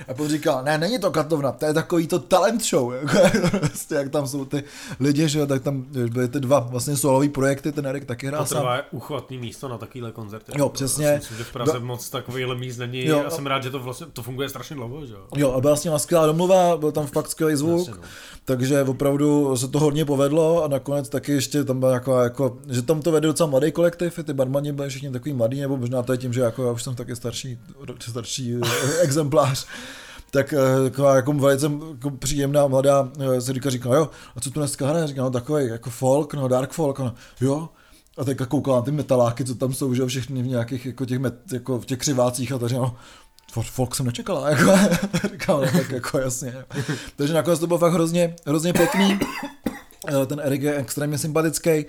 A 0.07 0.13
potom 0.13 0.27
říká, 0.27 0.61
ne, 0.61 0.77
není 0.77 0.99
to 0.99 1.11
katovna, 1.11 1.51
to 1.51 1.65
je 1.65 1.73
takový 1.73 2.07
to 2.07 2.19
talent 2.19 2.63
show, 2.63 2.93
jako, 3.01 3.17
prostě, 3.59 3.95
jak 3.95 4.09
tam 4.09 4.27
jsou 4.27 4.45
ty 4.45 4.63
lidi, 4.99 5.29
že 5.29 5.39
jo, 5.39 5.45
tak 5.47 5.63
tam 5.63 5.85
byly 6.09 6.27
ty 6.27 6.39
dva 6.39 6.59
vlastně 6.59 6.97
solový 6.97 7.29
projekty, 7.29 7.71
ten 7.71 7.87
Erik 7.87 8.05
taky 8.05 8.27
hrál 8.27 8.45
sám. 8.45 8.57
Potrvá 8.57 8.75
je 8.75 8.83
uchvatný 8.91 9.37
místo 9.37 9.67
na 9.67 9.77
takovýhle 9.77 10.11
koncerty. 10.11 10.51
Jo, 10.55 10.69
přesně. 10.69 11.05
Já 11.05 11.15
myslím, 11.15 11.37
že 11.37 11.43
v 11.43 11.51
Praze 11.51 11.73
Do- 11.73 11.79
moc 11.79 12.09
takovýhle 12.09 12.55
míst 12.55 12.77
není 12.77 13.05
Jo. 13.05 13.23
a 13.27 13.29
jsem 13.29 13.45
rád, 13.47 13.63
že 13.63 13.69
to 13.69 13.79
vlastně, 13.79 14.07
to 14.13 14.23
funguje 14.23 14.49
strašně 14.49 14.75
dlouho, 14.75 15.05
že 15.05 15.13
jo. 15.13 15.19
Jo, 15.35 15.51
a 15.51 15.61
byla 15.61 15.75
nima 15.83 15.99
skvělá 15.99 16.25
domluva, 16.25 16.77
byl 16.77 16.91
tam 16.91 17.07
fakt 17.07 17.27
skvělý 17.29 17.55
zvuk, 17.55 17.77
Jasně, 17.79 17.93
no. 17.93 18.01
takže 18.45 18.83
opravdu 18.83 19.57
se 19.57 19.67
to 19.67 19.79
hodně 19.79 20.05
povedlo 20.05 20.63
a 20.63 20.67
nakonec 20.67 21.09
taky 21.09 21.31
ještě 21.31 21.63
tam 21.63 21.79
byla 21.79 21.93
jako, 21.93 22.19
jako 22.19 22.57
že 22.69 22.81
tam 22.81 23.01
to 23.01 23.11
vede 23.11 23.27
docela 23.27 23.49
mladý 23.49 23.71
kolektiv, 23.71 24.19
ty 24.23 24.33
barmani 24.33 24.71
byli 24.71 24.89
všichni 24.89 25.11
takový 25.11 25.33
mladý, 25.33 25.61
nebo 25.61 25.77
možná 25.77 26.03
to 26.03 26.14
je 26.15 26.19
tím, 26.19 26.33
že 26.33 26.41
jako 26.41 26.65
já 26.65 26.71
už 26.71 26.83
jsem 26.83 26.95
taky 26.95 27.15
starší, 27.15 27.59
starší 27.99 28.55
eh, 28.55 28.99
exemplář. 29.01 29.65
Tak 30.31 30.53
eh, 30.53 30.89
taková 30.89 31.15
jako 31.15 31.33
velice 31.33 31.71
jako 31.91 32.11
příjemná 32.11 32.67
mladá 32.67 33.11
eh, 33.19 33.41
se 33.41 33.53
říká, 33.53 33.69
říká, 33.69 33.89
jo, 33.89 34.09
a 34.35 34.41
co 34.41 34.51
tu 34.51 34.59
dneska 34.59 34.87
hraje? 34.87 35.07
Říká, 35.07 35.21
no 35.21 35.31
takový 35.31 35.67
jako 35.67 35.89
folk, 35.89 36.33
no 36.33 36.47
dark 36.47 36.73
folk, 36.73 36.99
no, 36.99 37.13
jo, 37.41 37.69
a 38.17 38.23
teďka 38.23 38.45
koukala 38.45 38.81
ty 38.81 38.91
metaláky, 38.91 39.45
co 39.45 39.55
tam 39.55 39.73
jsou, 39.73 39.93
že 39.93 40.05
všechny 40.05 40.43
v 40.43 40.47
nějakých 40.47 40.85
jako 40.85 41.05
těch, 41.05 41.19
met, 41.19 41.53
jako 41.53 41.79
v 41.79 41.85
těch 41.85 41.99
křivácích 41.99 42.51
a 42.51 42.57
takže 42.57 42.75
no, 42.75 42.95
Fo- 43.53 43.63
folk 43.63 43.95
jsem 43.95 44.05
nečekala, 44.05 44.49
jako, 44.55 44.71
říkám, 45.31 45.61
no, 45.61 45.71
tak 45.71 45.89
jako 45.89 46.17
jasně. 46.17 46.55
Takže 47.15 47.33
nakonec 47.33 47.59
to 47.59 47.67
bylo 47.67 47.79
fakt 47.79 47.93
hrozně, 47.93 48.35
hrozně 48.45 48.73
pěkný. 48.73 49.19
Eh, 50.07 50.25
ten 50.25 50.41
Erik 50.43 50.61
je 50.61 50.75
extrémně 50.75 51.17
sympatický, 51.17 51.69
eh, 51.69 51.85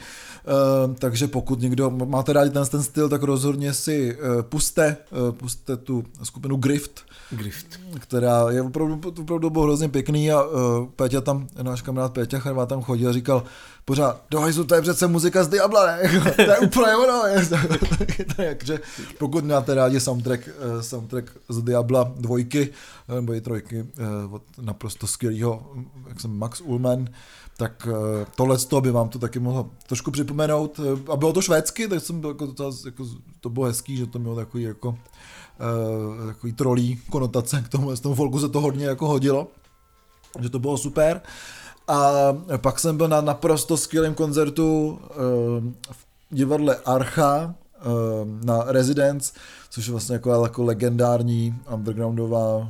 takže 0.99 1.29
pokud 1.29 1.61
někdo 1.61 1.91
máte 1.91 2.33
rádi 2.33 2.51
ten, 2.51 2.67
ten 2.67 2.83
styl, 2.83 3.09
tak 3.09 3.23
rozhodně 3.23 3.75
si 3.75 4.19
eh, 4.19 4.43
puste, 4.43 4.97
puste 5.31 5.77
tu 5.77 6.05
skupinu 6.23 6.57
Grift, 6.57 7.01
Grift. 7.31 7.67
která 7.99 8.51
je 8.51 8.63
opravdu, 8.63 9.01
opravdu 9.21 9.51
bylo 9.51 9.65
hrozně 9.65 9.89
pěkný 9.89 10.33
a 10.33 10.43
Péťa 10.97 11.21
tam, 11.21 11.49
náš 11.63 11.83
kamarád 11.83 12.13
Péťa 12.13 12.39
Charvá 12.39 12.67
tam 12.67 12.83
chodil 12.83 13.11
a 13.11 13.13
říkal, 13.13 13.43
pořád, 13.85 14.23
do 14.31 14.41
hajzu, 14.41 14.65
to 14.65 14.75
je 14.75 14.83
přece 14.83 15.07
muzika 15.07 15.45
z 15.45 15.49
Diabla, 15.49 15.87
ne? 15.87 15.99
to 16.37 16.43
je 16.43 16.59
úplně 16.59 16.97
ono. 16.97 17.23
Takže 18.37 18.81
pokud 19.19 19.45
máte 19.45 19.75
rádi 19.75 20.01
soundtrack, 20.01 20.49
soundtrack 20.81 21.31
z 21.49 21.63
Diabla 21.63 22.13
dvojky, 22.17 22.69
nebo 23.15 23.35
i 23.35 23.41
trojky, 23.41 23.87
od 24.31 24.43
naprosto 24.61 25.07
skvělého, 25.07 25.73
jak 26.09 26.21
jsem 26.21 26.39
Max 26.39 26.61
Ullman, 26.61 27.09
tak 27.57 27.89
eh, 27.91 28.27
tohle 28.37 28.59
to 28.59 28.81
by 28.81 28.91
vám 28.91 29.09
to 29.09 29.19
taky 29.19 29.39
mohlo 29.39 29.71
trošku 29.87 30.11
připomenout. 30.11 30.81
Eh, 30.81 31.13
a 31.13 31.17
bylo 31.17 31.33
to 31.33 31.43
švédsky, 31.43 31.89
tak 31.89 32.01
jsem 32.01 32.21
byl 32.21 32.31
jako, 32.31 32.47
to, 32.47 32.73
jako, 32.85 33.07
to 33.41 33.51
bylo 33.51 33.67
hezký, 33.67 33.97
že 33.97 34.07
to 34.07 34.19
mělo 34.19 34.37
takový 34.37 34.63
jako 34.63 34.89
uh, 34.89 36.27
takový 36.27 36.53
trolí 36.53 37.01
konotace 37.11 37.63
k 37.63 37.69
tomu, 37.69 37.97
z 37.97 38.01
tomu 38.01 38.15
folku 38.15 38.41
se 38.41 38.49
to 38.49 38.61
hodně 38.61 38.87
jako 38.87 39.09
hodilo, 39.09 39.49
že 40.41 40.51
to 40.51 40.59
bylo 40.59 40.79
super. 40.79 41.21
A 41.89 42.11
pak 42.57 42.79
jsem 42.79 42.97
byl 42.97 43.09
na 43.09 43.21
naprosto 43.21 43.77
skvělém 43.77 44.15
koncertu 44.15 44.89
uh, 44.89 44.99
v 45.93 46.07
divadle 46.31 46.77
Archa 46.77 47.45
uh, 47.45 48.45
na 48.45 48.65
Residence, 48.67 49.33
což 49.71 49.87
je 49.87 49.91
vlastně 49.91 50.13
jako, 50.13 50.43
jako 50.45 50.65
legendární 50.65 51.55
undergroundová 51.75 52.57
uh, 52.57 52.67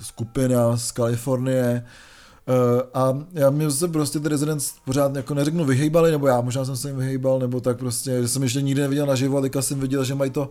skupina 0.00 0.76
z 0.76 0.92
Kalifornie, 0.92 1.84
Uh, 1.84 2.13
a 2.94 3.18
já 3.32 3.50
mi 3.50 3.70
se 3.70 3.88
prostě 3.88 4.20
ty 4.20 4.28
Residents 4.28 4.72
pořád 4.84 5.16
jako 5.16 5.34
neřeknu 5.34 5.64
vyhejbali, 5.64 6.10
nebo 6.10 6.26
já 6.26 6.40
možná 6.40 6.64
jsem 6.64 6.76
se 6.76 6.88
jim 6.88 6.96
vyhejbal, 6.96 7.38
nebo 7.38 7.60
tak 7.60 7.78
prostě, 7.78 8.22
že 8.22 8.28
jsem 8.28 8.42
ještě 8.42 8.62
nikdy 8.62 8.80
neviděl 8.80 9.06
naživo, 9.06 9.38
ale 9.38 9.50
jsem 9.60 9.80
viděl, 9.80 10.04
že 10.04 10.14
mají 10.14 10.30
to 10.30 10.50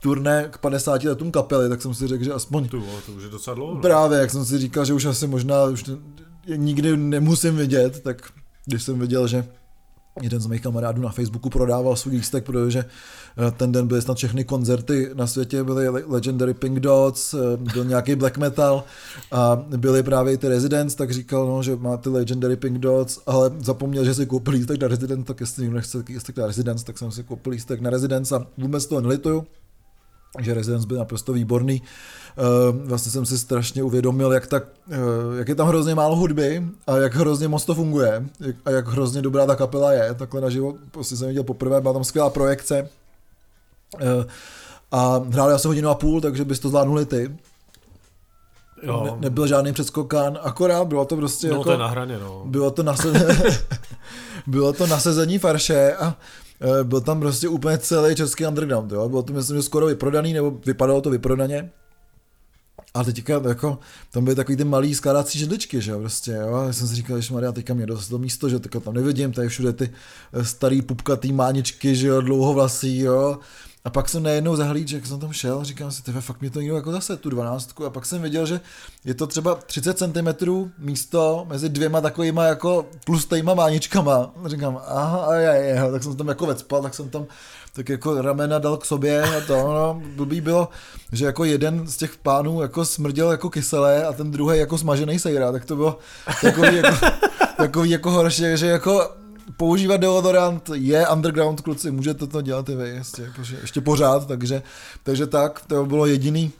turné 0.00 0.48
k 0.50 0.58
50 0.58 1.04
letům 1.04 1.30
kapely, 1.30 1.68
tak 1.68 1.82
jsem 1.82 1.94
si 1.94 2.06
řekl, 2.06 2.24
že 2.24 2.32
aspoň... 2.32 2.68
To, 2.68 2.82
to 3.06 3.12
už 3.12 3.22
je 3.22 3.30
docela 3.30 3.54
dlouho. 3.54 3.80
Právě, 3.80 4.18
jak 4.18 4.30
jsem 4.30 4.44
si 4.44 4.58
říkal, 4.58 4.84
že 4.84 4.94
už 4.94 5.04
asi 5.04 5.26
možná 5.26 5.64
už 5.64 5.84
nikdy 6.56 6.96
nemusím 6.96 7.56
vidět, 7.56 8.00
tak 8.00 8.30
když 8.66 8.82
jsem 8.82 8.98
viděl, 8.98 9.26
že 9.28 9.44
jeden 10.22 10.40
z 10.40 10.46
mých 10.46 10.62
kamarádů 10.62 11.02
na 11.02 11.08
Facebooku 11.08 11.50
prodával 11.50 11.96
svůj 11.96 12.14
lístek, 12.14 12.44
protože 12.44 12.84
eh, 13.48 13.50
ten 13.50 13.72
den 13.72 13.86
byly 13.86 14.02
snad 14.02 14.16
všechny 14.16 14.44
koncerty 14.44 15.10
na 15.14 15.26
světě, 15.26 15.64
byly 15.64 15.88
Legendary 15.88 16.54
Pink 16.54 16.80
Dots, 16.80 17.34
eh, 17.34 17.56
byl 17.56 17.84
nějaký 17.84 18.14
black 18.14 18.38
metal 18.38 18.84
a 19.32 19.64
byly 19.76 20.02
právě 20.02 20.38
ty 20.38 20.48
Residents, 20.48 20.94
tak 20.94 21.10
říkal, 21.10 21.46
no, 21.46 21.62
že 21.62 21.76
má 21.76 21.96
ty 21.96 22.08
Legendary 22.08 22.56
Pink 22.56 22.78
Dots, 22.78 23.20
ale 23.26 23.50
zapomněl, 23.58 24.04
že 24.04 24.14
si 24.14 24.26
koupil 24.26 24.52
lístek 24.52 24.82
na 24.82 24.88
Residents, 24.88 25.26
tak 25.26 25.40
jestli 25.40 25.62
někdo 25.62 25.76
nechce 25.76 26.04
lístek 26.08 26.36
na 26.36 26.46
Residents, 26.46 26.84
tak 26.84 26.98
jsem 26.98 27.10
si 27.10 27.22
koupil 27.24 27.52
lístek 27.52 27.80
na 27.80 27.90
Residents 27.90 28.32
a 28.32 28.46
vůbec 28.58 28.86
toho 28.86 29.00
nelituju 29.00 29.46
že 30.40 30.54
Residence 30.54 30.86
byl 30.86 30.98
naprosto 30.98 31.32
výborný. 31.32 31.82
Vlastně 32.72 33.12
jsem 33.12 33.26
si 33.26 33.38
strašně 33.38 33.82
uvědomil, 33.82 34.32
jak, 34.32 34.46
tak, 34.46 34.64
eh, 34.90 34.96
jak 35.38 35.48
je 35.48 35.54
tam 35.54 35.68
hrozně 35.68 35.94
málo 35.94 36.16
hudby 36.16 36.62
a 36.86 36.96
jak 36.96 37.14
hrozně 37.14 37.48
moc 37.48 37.64
to 37.64 37.74
funguje 37.74 38.24
a 38.64 38.70
jak 38.70 38.88
hrozně 38.88 39.22
dobrá 39.22 39.46
ta 39.46 39.56
kapela 39.56 39.92
je. 39.92 40.14
Takhle 40.14 40.40
naživo 40.40 40.74
prostě 40.90 41.16
jsem 41.16 41.28
viděl 41.28 41.44
poprvé, 41.44 41.80
byla 41.80 41.94
tam 41.94 42.04
skvělá 42.04 42.30
projekce 42.30 42.88
eh, 44.00 44.26
a 44.92 45.20
hráli 45.30 45.52
asi 45.52 45.68
hodinu 45.68 45.88
a 45.88 45.94
půl, 45.94 46.20
takže 46.20 46.44
bys 46.44 46.58
to 46.58 46.68
zvládnuli 46.68 47.06
ty. 47.06 47.36
Jo. 48.82 49.02
Ne, 49.04 49.12
nebyl 49.20 49.46
žádný 49.46 49.72
předskokán, 49.72 50.38
akorát 50.42 50.84
bylo 50.84 51.04
to 51.04 51.16
prostě 51.16 51.48
no, 51.48 51.52
jako... 51.54 51.64
to 51.64 51.78
na 51.78 51.86
hraně, 51.86 52.18
no. 52.18 52.42
Bylo 52.44 52.70
to, 52.70 52.82
nase... 52.82 53.12
bylo 54.46 54.72
to 54.72 54.86
nasezení 54.86 55.38
farše 55.38 55.96
a 55.96 56.16
Eh, 56.60 56.84
byl 56.84 57.00
tam 57.00 57.20
prostě 57.20 57.48
úplně 57.48 57.78
celý 57.78 58.14
český 58.14 58.46
underground, 58.46 58.92
jo. 58.92 59.08
Bylo 59.08 59.22
to 59.22 59.32
myslím, 59.32 59.56
že 59.56 59.62
skoro 59.62 59.86
vyprodaný, 59.86 60.32
nebo 60.32 60.50
vypadalo 60.66 61.00
to 61.00 61.10
vyprodaně. 61.10 61.70
A 62.94 63.04
teďka 63.04 63.42
jako, 63.48 63.78
tam 64.10 64.24
byly 64.24 64.36
takový 64.36 64.56
ty 64.56 64.64
malý 64.64 64.94
skládací 64.94 65.38
židličky, 65.38 65.80
že 65.80 65.90
jo, 65.90 65.98
prostě, 65.98 66.32
jo. 66.32 66.62
Já 66.66 66.72
jsem 66.72 66.88
si 66.88 66.94
říkal, 66.94 67.20
že 67.20 67.34
Maria, 67.34 67.52
teďka 67.52 67.74
mě 67.74 67.86
dost 67.86 68.08
to 68.08 68.18
místo, 68.18 68.48
že 68.48 68.58
teďka 68.58 68.80
tam 68.80 68.94
nevidím, 68.94 69.32
tady 69.32 69.48
všude 69.48 69.72
ty 69.72 69.90
eh, 70.32 70.44
starý 70.44 70.82
pupkatý 70.82 71.32
máničky, 71.32 71.96
že 71.96 72.06
jo, 72.06 72.20
dlouhovlasý, 72.20 72.98
jo. 72.98 73.38
A 73.86 73.90
pak 73.90 74.08
jsem 74.08 74.22
najednou 74.22 74.56
zahlídl, 74.56 74.94
jak 74.94 75.06
jsem 75.06 75.20
tam 75.20 75.32
šel, 75.32 75.64
říkám 75.64 75.92
si, 75.92 76.02
tebe, 76.02 76.20
fakt 76.20 76.40
mě 76.40 76.50
to 76.50 76.60
někdo 76.60 76.76
jako 76.76 76.92
zase, 76.92 77.16
tu 77.16 77.30
dvanáctku. 77.30 77.84
A 77.84 77.90
pak 77.90 78.06
jsem 78.06 78.22
viděl, 78.22 78.46
že 78.46 78.60
je 79.04 79.14
to 79.14 79.26
třeba 79.26 79.54
30 79.54 79.98
cm 79.98 80.28
místo 80.78 81.46
mezi 81.48 81.68
dvěma 81.68 82.00
takovýma 82.00 82.44
jako 82.44 82.86
tlustýma 83.04 83.54
máničkama. 83.54 84.32
A 84.44 84.48
říkám, 84.48 84.80
aha, 84.86 85.18
a 85.18 85.34
je, 85.34 85.64
je, 85.64 85.90
tak 85.92 86.02
jsem 86.02 86.16
tam 86.16 86.28
jako 86.28 86.46
vecpal, 86.46 86.82
tak 86.82 86.94
jsem 86.94 87.10
tam 87.10 87.26
tak 87.72 87.88
jako 87.88 88.22
ramena 88.22 88.58
dal 88.58 88.76
k 88.76 88.84
sobě 88.84 89.22
a 89.22 89.40
to, 89.40 89.54
no, 89.54 90.02
blbý 90.16 90.40
bylo, 90.40 90.68
že 91.12 91.24
jako 91.24 91.44
jeden 91.44 91.86
z 91.86 91.96
těch 91.96 92.16
pánů 92.16 92.62
jako 92.62 92.84
smrděl 92.84 93.30
jako 93.30 93.50
kyselé 93.50 94.04
a 94.04 94.12
ten 94.12 94.30
druhý 94.30 94.58
jako 94.58 94.78
smažený 94.78 95.18
sejra, 95.18 95.52
tak 95.52 95.64
to 95.64 95.76
bylo 95.76 95.98
takový 96.42 96.76
jako, 96.76 97.06
takový 97.56 97.90
jako 97.90 98.10
horší, 98.10 98.44
že 98.54 98.66
jako 98.66 99.10
používat 99.56 99.96
deodorant 99.96 100.70
je 100.74 101.08
underground, 101.08 101.60
kluci, 101.60 101.90
můžete 101.90 102.26
to 102.26 102.42
dělat 102.42 102.68
i 102.68 102.76
vy, 102.76 102.88
ještě, 102.88 103.22
jakože, 103.22 103.56
ještě 103.60 103.80
pořád, 103.80 104.26
takže, 104.26 104.62
takže 105.02 105.26
tak, 105.26 105.62
to 105.66 105.86
bylo 105.86 106.06
jediný, 106.06 106.52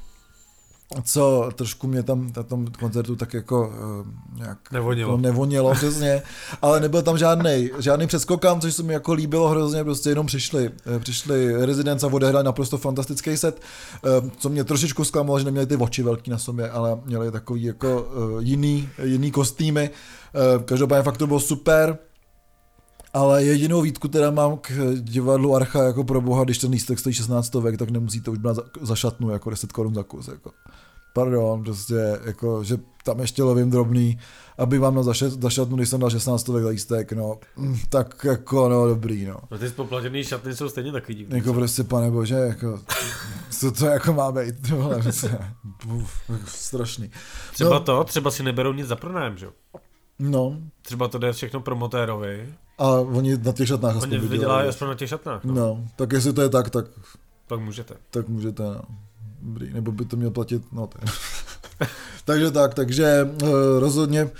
co 1.03 1.51
trošku 1.55 1.87
mě 1.87 2.03
tam 2.03 2.32
na 2.37 2.43
tom 2.43 2.66
koncertu 2.66 3.16
tak 3.16 3.35
jako 3.35 3.68
uh, 3.68 4.39
nějak 4.39 4.59
nevonilo, 4.72 5.11
jako 5.12 5.20
nevonilo 5.20 5.74
přesně, 5.74 6.22
ale 6.62 6.80
nebyl 6.80 7.03
tam 7.03 7.18
žádný 7.18 7.70
žádný 7.78 8.07
přeskokám, 8.07 8.61
což 8.61 8.74
se 8.74 8.82
mi 8.82 8.93
jako 8.93 9.12
líbilo 9.12 9.49
hrozně, 9.49 9.85
prostě 9.85 10.09
jenom 10.09 10.26
přišli, 10.26 10.70
eh, 10.97 10.99
přišli 10.99 11.66
Residence 11.66 12.07
a 12.07 12.12
odehráli 12.12 12.45
naprosto 12.45 12.78
fantastický 12.78 13.37
set, 13.37 13.61
uh, 14.22 14.30
co 14.39 14.49
mě 14.49 14.64
trošičku 14.64 15.05
zklamalo, 15.05 15.39
že 15.39 15.45
neměli 15.45 15.66
ty 15.66 15.76
oči 15.76 16.03
velký 16.03 16.30
na 16.30 16.39
sobě, 16.39 16.70
ale 16.70 16.99
měli 17.05 17.30
takový 17.30 17.62
jako 17.62 18.03
uh, 18.03 18.43
jiný, 18.43 18.89
jiný 19.03 19.30
kostýmy, 19.30 19.91
uh, 19.91 20.62
každopádně 20.62 21.03
fakt 21.03 21.16
to 21.16 21.26
bylo 21.26 21.41
super, 21.41 21.99
ale 23.15 23.45
jedinou 23.45 23.83
výtku 23.83 24.09
teda 24.09 24.31
mám 24.31 24.57
k 24.57 24.73
divadlu 24.99 25.57
Archa 25.57 25.83
jako 25.83 26.05
pro 26.05 26.21
boha, 26.21 26.45
když 26.45 26.59
ten 26.59 26.71
lístek 26.71 26.99
stojí 26.99 27.15
16 27.15 27.55
věk, 27.55 27.79
tak 27.79 27.91
nemusíte 27.91 28.31
už 28.31 28.39
brát 28.39 28.55
za, 28.55 28.62
za 28.81 28.97
šatnu 28.97 29.31
jako 29.31 29.51
10 29.51 29.73
korun 29.73 29.95
za 29.95 30.03
kus. 30.03 30.29
Jako. 30.29 30.51
Pardon, 31.12 31.65
prostě, 31.65 32.19
jako, 32.25 32.65
že 32.65 32.79
tam 33.05 33.21
ještě 33.21 33.43
lovím 33.43 33.71
drobný, 33.71 34.19
aby 34.59 34.79
vám 34.79 34.95
na 34.95 35.03
za 35.03 35.51
šatnu, 35.51 35.77
když 35.77 35.89
jsem 35.89 36.01
dal 36.01 36.11
16 36.11 36.49
věk 36.49 36.67
lístek, 36.67 37.12
no, 37.12 37.39
mm, 37.57 37.77
tak 37.89 38.25
jako, 38.25 38.69
no, 38.69 38.89
dobrý, 38.89 39.27
no. 39.27 39.37
No 39.51 39.59
ty 39.59 39.69
spoplatěný 39.69 40.25
šatny 40.25 40.55
jsou 40.55 40.69
stejně 40.69 40.93
taky 40.93 41.15
divný. 41.15 41.37
Jako 41.37 41.55
prostě, 41.55 41.85
pane 41.85 42.11
bože, 42.11 42.35
jako, 42.35 42.81
co 43.51 43.73
to 43.73 43.87
jako 43.87 44.12
má 44.12 44.33
být, 44.33 44.69
tohle, 44.69 44.99
prostě, 45.03 45.39
strašný. 46.47 47.11
Třeba 47.53 47.71
no, 47.71 47.81
to, 47.81 48.05
třeba 48.05 48.31
si 48.31 48.43
neberou 48.43 48.73
nic 48.73 48.87
za 48.87 48.97
pronájem, 48.97 49.37
že 49.37 49.47
jo? 49.47 49.53
No. 50.19 50.57
Třeba 50.83 51.09
to 51.09 51.19
jde 51.19 51.33
všechno 51.33 51.61
promotérovi. 51.61 52.49
A 52.79 52.91
oni 52.91 53.39
na 53.39 53.53
těch 53.53 53.69
šatnách 53.69 54.03
Oni 54.03 54.19
vydělají 54.19 54.69
aspoň 54.69 54.89
na 54.89 54.95
těch 54.95 55.09
šatnách. 55.09 55.45
No. 55.45 55.55
no. 55.55 55.85
tak 55.97 56.12
jestli 56.12 56.33
to 56.33 56.43
je 56.43 56.49
tak, 56.49 56.71
tak... 56.71 56.85
Tak 57.47 57.61
můžete. 57.61 57.95
Tak 58.11 58.29
můžete, 58.29 58.62
no. 58.62 58.83
Dobrý, 59.43 59.73
nebo 59.73 59.93
by 59.93 60.05
to 60.05 60.17
měl 60.17 60.31
platit, 60.31 60.62
no 60.73 60.87
to 60.87 60.99
takže 62.25 62.51
tak, 62.51 62.75
takže 62.75 63.29
uh, 63.43 63.49
rozhodně 63.79 64.25
uh, 64.25 64.31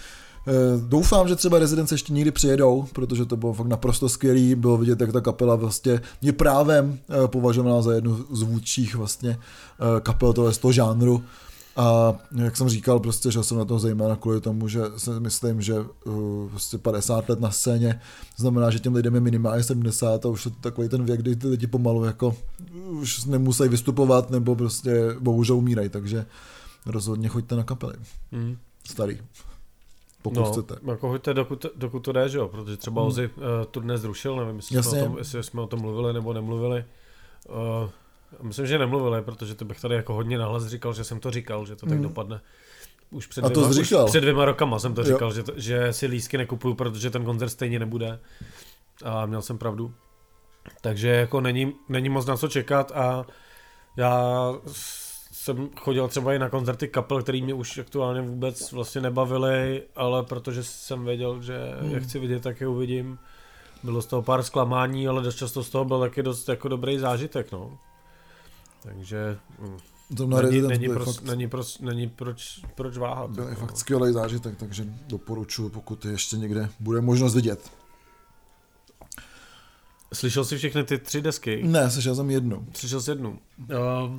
doufám, 0.89 1.29
že 1.29 1.37
třeba 1.37 1.59
rezidence 1.59 1.95
ještě 1.95 2.12
někdy 2.12 2.31
přijedou, 2.31 2.87
protože 2.93 3.25
to 3.25 3.37
bylo 3.37 3.53
fakt 3.53 3.66
naprosto 3.66 4.09
skvělý, 4.09 4.55
bylo 4.55 4.77
vidět, 4.77 5.01
jak 5.01 5.12
ta 5.12 5.20
kapela 5.20 5.57
vlastně 5.57 6.01
je 6.22 6.33
právem 6.33 6.99
uh, 7.09 7.27
považovaná 7.27 7.83
za 7.83 7.93
jednu 7.93 8.25
z 8.31 8.43
vůdčích 8.43 8.95
vlastně 8.95 9.39
kapel 10.03 10.33
toho, 10.33 10.53
z 10.53 10.59
toho 10.59 10.72
žánru, 10.72 11.25
a 11.77 12.14
jak 12.37 12.57
jsem 12.57 12.68
říkal, 12.68 13.01
prostě, 13.01 13.31
že 13.31 13.43
jsem 13.43 13.59
na 13.59 13.64
to 13.64 13.79
zejména 13.79 14.16
kvůli 14.16 14.41
tomu, 14.41 14.68
že 14.68 14.81
si 14.97 15.11
myslím, 15.11 15.62
že 15.62 15.75
uh, 16.05 16.51
prostě 16.51 16.79
50 16.79 17.29
let 17.29 17.41
na 17.41 17.51
scéně 17.51 18.01
znamená, 18.37 18.70
že 18.70 18.79
těm 18.79 18.95
lidem 18.95 19.14
je 19.14 19.20
minimálně 19.20 19.62
70 19.62 20.27
a 20.27 20.29
už 20.29 20.45
je 20.45 20.51
to 20.51 20.57
takový 20.61 20.89
ten 20.89 21.05
věk, 21.05 21.20
kdy 21.20 21.37
ty 21.37 21.47
lidi 21.47 21.66
pomalu 21.66 22.05
jako 22.05 22.37
už 22.91 23.25
nemusí 23.25 23.68
vystupovat 23.68 24.31
nebo 24.31 24.57
prostě 24.57 25.14
bohužel 25.18 25.57
umírají, 25.57 25.89
takže 25.89 26.27
rozhodně 26.87 27.29
choďte 27.29 27.57
na 27.57 27.62
kapely. 27.62 27.95
Mm. 28.33 28.57
Starý. 28.91 29.18
Pokud 30.22 30.41
no, 30.41 30.53
chcete. 30.53 30.75
Jako 30.91 31.09
choďte, 31.09 31.35
dokud, 31.35 31.66
dokud 31.77 31.99
to 32.01 32.12
jde, 32.12 32.29
že 32.29 32.39
jo? 32.39 32.49
Protože 32.49 32.77
třeba 32.77 33.03
mm. 33.03 33.09
Ozy 33.09 33.27
uh, 33.37 33.43
tu 33.70 33.81
dnes 33.81 34.01
zrušil, 34.01 34.37
nevím, 34.37 34.57
jestli 34.57 34.83
jsme, 34.83 35.03
o 35.03 35.05
tom, 35.05 35.18
jestli 35.18 35.43
jsme 35.43 35.61
o 35.61 35.66
tom 35.66 35.81
mluvili 35.81 36.12
nebo 36.12 36.33
nemluvili. 36.33 36.85
Uh, 37.49 37.91
Myslím, 38.43 38.66
že 38.66 38.78
nemluvili, 38.78 39.22
protože 39.22 39.55
to 39.55 39.64
bych 39.64 39.80
tady 39.80 39.95
jako 39.95 40.14
hodně 40.14 40.39
nahlas 40.39 40.66
říkal, 40.66 40.93
že 40.95 41.05
jsem 41.05 41.20
to 41.20 41.30
říkal, 41.30 41.66
že 41.66 41.76
to 41.76 41.87
tak 41.87 41.97
mm. 41.99 42.03
dopadne. 42.03 42.41
Už 43.11 43.26
před, 43.26 43.45
A 43.45 43.51
to 43.51 43.68
dvěma, 43.68 44.05
už 44.05 44.11
před 44.11 44.20
dvěma 44.20 44.45
rokama 44.45 44.78
jsem 44.78 44.95
to 44.95 45.05
říkal, 45.05 45.32
že, 45.32 45.43
to, 45.43 45.53
že 45.57 45.93
si 45.93 46.07
lísky 46.07 46.39
nekupuju, 46.39 46.74
protože 46.74 47.11
ten 47.11 47.24
koncert 47.24 47.49
stejně 47.49 47.78
nebude. 47.78 48.20
A 49.05 49.26
měl 49.26 49.43
jsem 49.43 49.59
pravdu. 49.59 49.95
Takže 50.80 51.09
jako 51.09 51.41
není, 51.41 51.74
není 51.89 52.09
moc 52.09 52.26
na 52.26 52.37
co 52.37 52.49
čekat 52.49 52.93
a 52.95 53.26
já 53.97 54.53
jsem 55.32 55.70
chodil 55.76 56.09
třeba 56.09 56.35
i 56.35 56.39
na 56.39 56.49
koncerty 56.49 56.89
kapel, 56.89 57.22
který 57.22 57.43
mě 57.43 57.55
už 57.55 57.78
aktuálně 57.78 58.20
vůbec 58.20 58.72
vlastně 58.72 59.01
nebavily, 59.01 59.82
ale 59.97 60.22
protože 60.22 60.64
jsem 60.64 61.05
věděl, 61.05 61.43
že 61.43 61.59
Hmm. 61.80 61.91
jak 61.91 62.03
chci 62.03 62.18
vidět, 62.18 62.43
tak 62.43 62.61
je 62.61 62.68
uvidím. 62.68 63.18
Bylo 63.82 64.03
z 64.03 64.07
toho 64.07 64.22
pár 64.22 64.43
zklamání, 64.43 65.09
ale 65.09 65.22
dost 65.22 65.37
často 65.37 65.64
z 65.64 65.70
toho 65.70 65.85
byl 65.85 66.01
taky 66.01 66.22
dost 66.22 66.49
jako 66.49 66.68
dobrý 66.68 66.99
zážitek, 66.99 67.53
no. 67.53 67.78
Takže 68.85 69.39
mm, 69.59 69.76
Zrovna 70.16 70.43
není, 70.43 70.61
není, 70.62 70.89
proč, 70.89 71.05
fakt, 71.05 71.22
není, 71.24 71.49
proč, 71.49 71.78
není 71.78 72.09
proč, 72.09 72.61
proč 72.74 72.97
váhat. 72.97 73.30
byl 73.30 73.45
jako, 73.45 73.61
fakt 73.61 73.70
no. 73.70 73.76
skvělý 73.76 74.12
zážitek, 74.12 74.57
takže 74.57 74.85
doporučuji, 75.07 75.68
pokud 75.68 76.05
ještě 76.05 76.37
někde 76.37 76.68
bude 76.80 77.01
možnost 77.01 77.35
vidět. 77.35 77.70
Slyšel 80.12 80.45
jsi 80.45 80.59
všechny 80.59 80.85
ty 80.85 80.99
tři 80.99 81.20
desky? 81.22 81.62
Ne, 81.64 81.91
slyšel 81.91 82.14
jsem 82.14 82.30
jednu. 82.30 82.66
Slyšel 82.74 83.01
jsi 83.01 83.11
jednu. 83.11 83.39
Uh, 83.59 84.18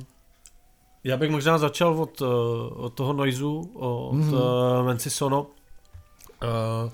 já 1.04 1.16
bych 1.16 1.30
možná 1.30 1.58
začal 1.58 2.02
od, 2.02 2.20
uh, 2.20 2.28
od 2.74 2.94
toho 2.94 3.12
Noizu, 3.12 3.70
od 3.74 4.12
Mhm. 4.12 4.26
mm. 4.28 4.32
uh, 4.34 4.40
Menci 4.86 5.10
Sono, 5.10 5.42
uh, 5.42 6.90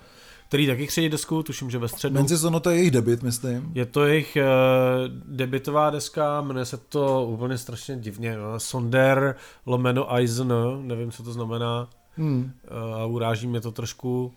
který 0.52 0.66
taky 0.66 0.86
křijí 0.86 1.08
desku, 1.08 1.42
tuším, 1.42 1.70
že 1.70 1.78
ve 1.78 1.88
středu. 1.88 2.14
Menci 2.14 2.38
Sono 2.38 2.60
to 2.60 2.70
je 2.70 2.76
jejich 2.76 2.90
debit, 2.90 3.22
myslím. 3.22 3.72
Je 3.74 3.86
to 3.86 4.04
jejich 4.04 4.36
uh, 4.36 5.08
debitová 5.36 5.90
deska, 5.90 6.40
jmenuje 6.40 6.64
se 6.64 6.76
to 6.76 7.26
úplně 7.26 7.58
strašně 7.58 7.96
divně. 7.96 8.36
No. 8.36 8.60
Sonder 8.60 9.36
lomeno 9.66 10.14
Eisen, 10.14 10.52
nevím, 10.80 11.10
co 11.10 11.22
to 11.22 11.32
znamená. 11.32 11.88
Hmm. 12.16 12.52
Uh, 12.88 12.94
a 12.94 13.04
uráží 13.04 13.46
mě 13.46 13.60
to 13.60 13.72
trošku. 13.72 14.32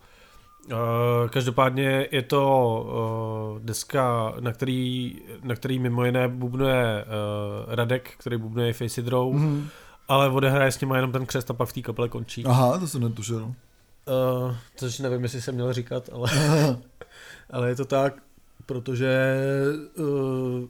Uh, 0.65 0.77
každopádně 1.29 2.07
je 2.11 2.21
to 2.21 3.55
uh, 3.55 3.65
deska, 3.65 4.33
na 4.39 4.51
který, 4.51 5.15
na 5.43 5.55
který 5.55 5.79
mimo 5.79 6.05
jiné 6.05 6.27
bubnuje 6.27 7.05
uh, 7.05 7.73
Radek, 7.73 8.11
který 8.17 8.37
bubnuje 8.37 8.73
Face 8.73 9.01
It 9.01 9.07
Row, 9.07 9.33
Hmm. 9.33 9.67
ale 10.07 10.29
odehraje 10.29 10.71
s 10.71 10.81
nima 10.81 10.95
jenom 10.95 11.11
ten 11.11 11.25
křest 11.25 11.51
a 11.51 11.53
pak 11.53 11.69
v 11.69 11.73
té 11.73 11.81
kapele 11.81 12.09
končí. 12.09 12.45
Aha, 12.45 12.77
to 12.79 12.87
jsem 12.87 13.01
netušil. 13.01 13.53
Uh, 14.07 14.55
což 14.75 14.99
nevím, 14.99 15.23
jestli 15.23 15.41
jsem 15.41 15.55
měl 15.55 15.73
říkat, 15.73 16.09
ale, 16.11 16.29
ale 17.49 17.69
je 17.69 17.75
to 17.75 17.85
tak, 17.85 18.13
protože 18.65 19.35
uh, 19.97 20.05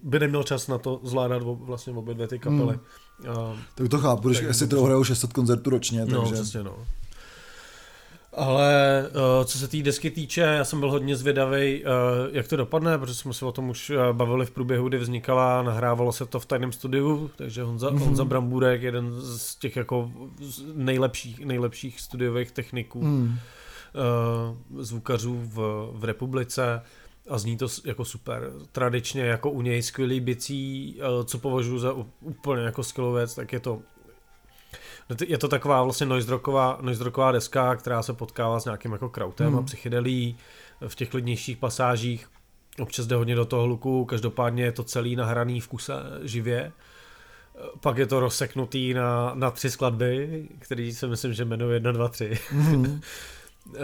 by 0.03 0.19
neměl 0.19 0.43
čas 0.43 0.67
na 0.67 0.77
to 0.77 0.99
zvládat 1.03 1.41
ob, 1.41 1.59
vlastně 1.59 1.93
obě 1.93 2.13
dvě 2.13 2.27
ty 2.27 2.39
kapely. 2.39 2.79
Uh, 3.37 3.57
tak 3.75 3.89
to 3.89 3.97
chápu, 3.97 4.27
když 4.27 4.41
dobře. 4.41 4.67
to 4.67 4.83
hrajou 4.83 5.03
600 5.03 5.33
koncertů 5.33 5.69
ročně, 5.69 6.05
No, 6.05 6.21
takže... 6.21 6.33
přesně, 6.33 6.63
no. 6.63 6.77
Ale 8.37 9.05
uh, 9.39 9.45
co 9.45 9.57
se 9.57 9.67
té 9.67 9.77
desky 9.77 10.11
týče, 10.11 10.41
já 10.41 10.65
jsem 10.65 10.79
byl 10.79 10.91
hodně 10.91 11.15
zvědavý, 11.15 11.83
uh, 11.83 11.89
jak 12.31 12.47
to 12.47 12.55
dopadne, 12.55 12.97
protože 12.97 13.13
jsme 13.15 13.33
se 13.33 13.45
o 13.45 13.51
tom 13.51 13.69
už 13.69 13.89
uh, 13.89 13.97
bavili 14.11 14.45
v 14.45 14.51
průběhu, 14.51 14.87
kdy 14.87 14.97
vznikala, 14.97 15.63
nahrávalo 15.63 16.11
se 16.11 16.25
to 16.25 16.39
v 16.39 16.45
tajném 16.45 16.71
studiu, 16.71 17.31
takže 17.35 17.63
Honza, 17.63 17.89
Mhm. 17.89 17.99
mm-hmm. 17.99 18.05
Honza 18.05 18.25
Brambůrek, 18.25 18.81
jeden 18.81 19.21
z 19.21 19.55
těch 19.55 19.75
jako 19.75 20.11
nejlepších, 20.73 21.45
nejlepších 21.45 22.01
studiových 22.01 22.51
techniků, 22.51 23.01
mm. 23.01 23.37
Uh, 24.71 24.81
zvukařů 24.81 25.41
v, 25.43 25.89
v 25.93 26.03
republice 26.03 26.81
a 27.29 27.37
zní 27.37 27.57
to 27.57 27.67
jako 27.85 28.05
super. 28.05 28.51
Tradičně 28.71 29.21
jako 29.21 29.51
u 29.51 29.61
něj 29.61 29.81
skvělý 29.81 30.19
bicí, 30.19 30.95
uh, 30.99 31.25
co 31.25 31.37
považuji 31.37 31.79
za 31.79 31.93
úplně 32.21 32.63
jako 32.63 32.83
skvělou 32.83 33.13
věc, 33.13 33.35
tak 33.35 33.53
je 33.53 33.59
to 33.59 33.81
Je 35.27 35.37
to 35.37 35.47
taková 35.47 35.83
vlastně 35.83 36.05
noise 36.05 36.31
rocková, 36.31 36.77
noise 36.81 37.03
rocková 37.03 37.31
deska, 37.31 37.75
která 37.75 38.03
se 38.03 38.13
potkává 38.13 38.59
s 38.59 38.65
nějakým 38.65 38.91
jako 38.91 39.09
krautem 39.09 39.47
Hmm. 39.47 39.59
a 39.59 39.61
psychedelí 39.61 40.37
v 40.87 40.95
těch 40.95 41.09
klidnějších 41.09 41.57
pasážích. 41.57 42.29
Občas 42.79 43.05
jde 43.07 43.15
hodně 43.15 43.35
do 43.35 43.45
toho 43.45 43.63
hluku, 43.63 44.05
každopádně 44.05 44.63
je 44.63 44.71
to 44.71 44.83
celý 44.83 45.15
nahraný 45.15 45.59
v 45.61 45.67
kuse 45.67 45.93
živě. 46.23 46.71
Pak 47.81 47.97
je 47.97 48.05
to 48.05 48.19
rozseknutý 48.19 48.93
na, 48.93 49.31
na 49.33 49.51
tři 49.51 49.69
skladby, 49.71 50.47
který 50.59 50.93
si 50.93 51.07
myslím, 51.07 51.33
že 51.33 51.45
jmenuje 51.45 51.75
1, 51.75 51.91
2, 51.91 52.07
3. 52.07 52.39
Mhm. 52.51 53.01
Eh, 53.75 53.79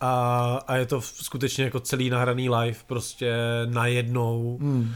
a, 0.00 0.54
a 0.66 0.76
je 0.76 0.86
to 0.86 1.00
skutečně 1.00 1.64
jako 1.64 1.80
celý 1.80 2.10
nahraný 2.10 2.50
live, 2.50 2.78
prostě 2.86 3.34
najednou. 3.66 4.58
Hmm. 4.60 4.94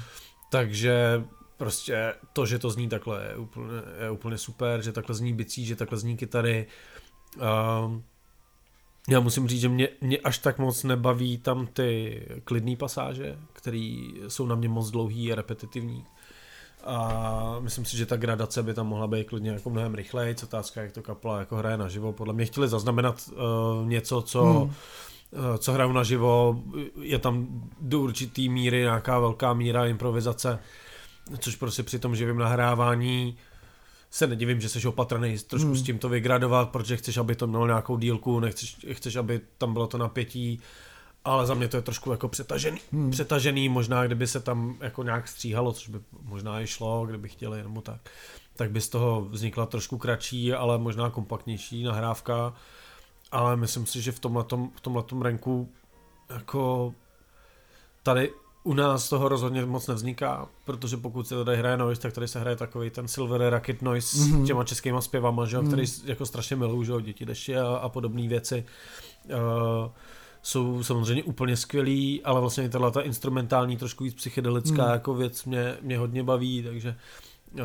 Takže 0.51 1.23
prostě 1.59 2.15
to, 2.33 2.47
že 2.47 2.59
to 2.59 2.71
zní 2.71 2.89
takhle 2.89 3.25
je 3.25 3.37
úplně, 3.37 3.67
je 4.03 4.11
úplně 4.11 4.39
super, 4.39 4.83
že 4.83 4.93
takhle 4.93 5.15
zní 5.15 5.33
bicí, 5.33 5.67
že 5.67 5.77
takhle 5.77 5.99
zní 5.99 6.17
kytary. 6.17 6.67
Um, 7.85 8.05
já 9.09 9.21
musím 9.21 9.49
říct, 9.49 9.61
že 9.61 9.69
mě, 9.69 9.89
mě 10.01 10.19
až 10.19 10.39
tak 10.39 10.59
moc 10.59 10.85
nebaví 10.85 11.39
tam 11.39 11.67
ty 11.67 12.23
klidné 12.45 12.77
pasáže, 12.77 13.39
které 13.53 13.99
jsou 14.29 14.47
na 14.47 14.55
mě 14.55 14.69
moc 14.69 14.91
dlouhý 14.91 15.33
a 15.33 15.35
repetitivní. 15.35 16.05
A 16.85 17.57
myslím 17.61 17.85
si, 17.85 17.97
že 17.97 18.07
ta 18.07 18.17
gradace 18.17 18.63
by 18.63 18.75
tam 18.75 18.87
mohla 18.87 19.07
být 19.07 19.29
klidně 19.29 19.51
jako 19.51 19.71
mnohem 19.71 19.95
rychleji, 19.95 20.35
co 20.35 20.47
otázka, 20.47 20.83
jak 20.83 20.93
to 20.93 21.03
kapela 21.03 21.39
jako 21.39 21.57
hraje 21.57 21.77
naživo. 21.77 22.13
Podle 22.13 22.35
mě 22.35 22.45
chtěli 22.45 22.69
zaznamenat 22.69 23.31
uh, 23.33 23.89
něco, 23.89 24.23
co, 24.23 24.45
Hmm. 24.45 24.57
hmm. 24.57 24.71
uh, 25.51 25.57
co 25.57 25.73
hrajou 25.73 25.93
naživo, 25.93 26.63
je 27.01 27.19
tam 27.19 27.47
do 27.81 28.01
určitý 28.01 28.49
míry 28.49 28.79
nějaká 28.81 29.19
velká 29.19 29.55
míra 29.55 29.87
improvizace, 29.87 30.59
což 31.39 31.57
prostě 31.57 31.83
při 31.83 31.99
tom 31.99 32.17
živém 32.17 32.39
nahrávání 32.39 33.37
se 34.11 34.27
nedivím, 34.27 34.61
že 34.61 34.69
jsi 34.69 34.89
opatrný 34.89 35.39
trošku 35.39 35.67
Hmm. 35.67 35.77
s 35.77 35.83
tím 35.83 35.99
to 35.99 36.09
vygradovat, 36.09 36.71
protože 36.71 36.97
chceš, 36.97 37.17
aby 37.17 37.35
to 37.35 37.47
mělo 37.47 37.67
nějakou 37.67 37.99
dílku, 37.99 38.41
nechceš, 38.41 38.77
chceš, 38.93 39.17
aby 39.17 39.41
tam 39.59 39.73
bylo 39.73 39.87
to 39.87 39.99
napětí, 39.99 40.61
ale 41.25 41.47
za 41.47 41.55
mě 41.55 41.69
to 41.69 41.77
je 41.77 41.83
trošku 41.83 42.11
jako 42.11 42.29
přetažený, 42.29 42.79
Hmm. 42.93 43.11
přetažený, 43.11 43.69
možná 43.69 44.07
kdyby 44.07 44.27
se 44.27 44.41
tam 44.41 44.77
jako 44.81 45.03
nějak 45.03 45.29
stříhalo, 45.29 45.73
což 45.73 45.89
by 45.89 45.99
možná 46.23 46.61
i 46.61 46.67
šlo, 46.67 47.07
kdyby 47.07 47.29
chtěli 47.29 47.63
nebo 47.63 47.81
tak, 47.81 48.01
tak 48.57 48.71
by 48.71 48.81
z 48.81 48.89
toho 48.89 49.25
vznikla 49.25 49.67
trošku 49.67 49.99
kratší, 49.99 50.53
ale 50.53 50.79
možná 50.79 51.11
kompaktnější 51.11 51.83
nahrávka, 51.83 52.55
ale 53.33 53.57
myslím 53.57 53.87
si, 53.87 54.03
že 54.03 54.13
v 54.13 54.21
tomhletom, 54.21 54.71
v 54.77 54.81
tomhletom 54.81 55.23
ranku 55.23 55.69
jako 56.31 56.95
tady 58.03 58.33
u 58.65 58.75
nás 58.75 59.09
toho 59.09 59.29
rozhodně 59.29 59.67
moc 59.67 59.87
nevzniká, 59.87 60.49
protože 60.65 60.97
pokud 60.97 61.29
se 61.29 61.45
tady 61.45 61.57
hraje 61.57 61.77
noise, 61.77 62.01
tak 62.01 62.13
tady 62.13 62.29
se 62.29 62.41
hraje 62.41 62.57
takový 62.57 62.91
ten 62.91 63.09
Silver 63.09 63.51
Rocket 63.51 63.83
Noise 63.83 64.19
Mhm. 64.19 64.33
mm-hmm. 64.33 64.45
s 64.45 64.47
těma 64.47 64.65
českýma 64.65 65.01
zpěvama, 65.01 65.47
že, 65.47 65.57
jo, 65.57 65.63
Mhm. 65.63 65.71
který 65.71 65.87
jako 66.05 66.27
strašně 66.27 66.57
milují, 66.57 66.87
že 66.87 66.93
jo, 66.93 67.01
děti 67.01 67.25
deši 67.27 67.57
a, 67.57 67.67
a 67.67 67.89
podobné 67.89 68.29
věci. 68.29 68.65
Uh, 69.25 69.91
jsou 70.43 70.83
samozřejmě 70.83 71.23
úplně 71.23 71.57
skvělý, 71.57 72.23
ale 72.25 72.41
vlastně 72.41 72.65
i 72.65 72.69
ta 72.69 73.01
instrumentální, 73.01 73.77
trošku 73.77 74.05
víc 74.05 74.15
psychedelická 74.15 74.83
Mhm. 74.83 74.93
jako 74.93 75.15
věc 75.15 75.45
mě, 75.45 75.77
mě 75.83 75.99
hodně 75.99 76.23
baví, 76.23 76.63
takže 76.63 76.97
uh, 77.53 77.61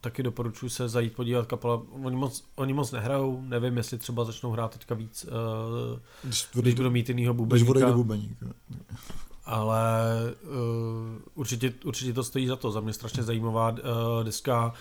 taky 0.00 0.22
doporučuji 0.22 0.68
se 0.68 0.88
zajít 0.88 1.12
podívat 1.16 1.46
kapela. 1.46 1.82
Oni 2.02 2.16
moc, 2.16 2.44
oni 2.56 2.72
moc 2.72 2.92
nehrajou, 2.92 3.40
nevím, 3.42 3.76
jestli 3.76 3.98
třeba 3.98 4.24
začnou 4.24 4.50
hrát 4.50 4.70
teďka 4.72 4.94
víc, 4.94 5.24
uh, 5.24 5.98
Když, 6.22 6.48
když 6.52 6.62
když, 6.62 6.74
budou 6.74 6.90
mít 6.90 7.08
jinýho 7.08 7.34
když 7.34 7.62
bubeníka 7.62 7.92
bubeník. 7.92 8.36
Ale 9.44 10.00
uh, 10.42 10.50
určitě, 11.34 11.72
určitě 11.84 12.12
to 12.12 12.24
stojí 12.24 12.46
za 12.46 12.56
to. 12.56 12.70
Za 12.70 12.80
mě 12.80 12.92
strašně 12.92 13.22
zajímavá 13.22 13.68
uh, 13.70 13.76
deska 14.24 14.72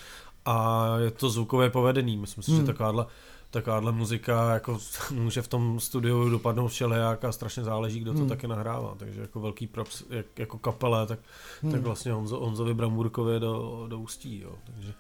a 0.46 0.86
je 0.98 1.12
to 1.12 1.30
zvukově 1.30 1.70
povedený. 1.70 2.18
Myslím 2.18 2.44
si, 2.44 2.52
Hmm. 2.52 2.60
že 2.60 2.66
takováhle, 2.66 3.06
takováhle 3.52 3.92
muzika 3.92 4.54
jako 4.54 4.80
může 5.12 5.42
v 5.42 5.48
tom 5.48 5.80
studiu 5.80 6.30
dopadnout 6.30 6.68
všelijak 6.68 7.26
a 7.26 7.32
strašně 7.32 7.64
záleží, 7.64 8.00
kdo 8.00 8.14
to 8.14 8.20
Hmm. 8.20 8.30
taky 8.30 8.48
nahrává. 8.48 8.96
Takže 8.98 9.22
jako 9.22 9.40
velký 9.40 9.68
props 9.68 10.04
jak, 10.10 10.40
jako 10.40 10.58
kapele, 10.58 11.08
tak, 11.08 11.20
hmm. 11.62 11.72
tak 11.72 11.82
vlastně 11.82 12.12
Honzo, 12.12 12.40
Honzovi 12.40 12.74
Bramburkovi 12.74 13.40
do, 13.40 13.86
do 13.90 14.00
ústí. 14.00 14.40
Jo. 14.42 14.52
Takže 14.66 14.94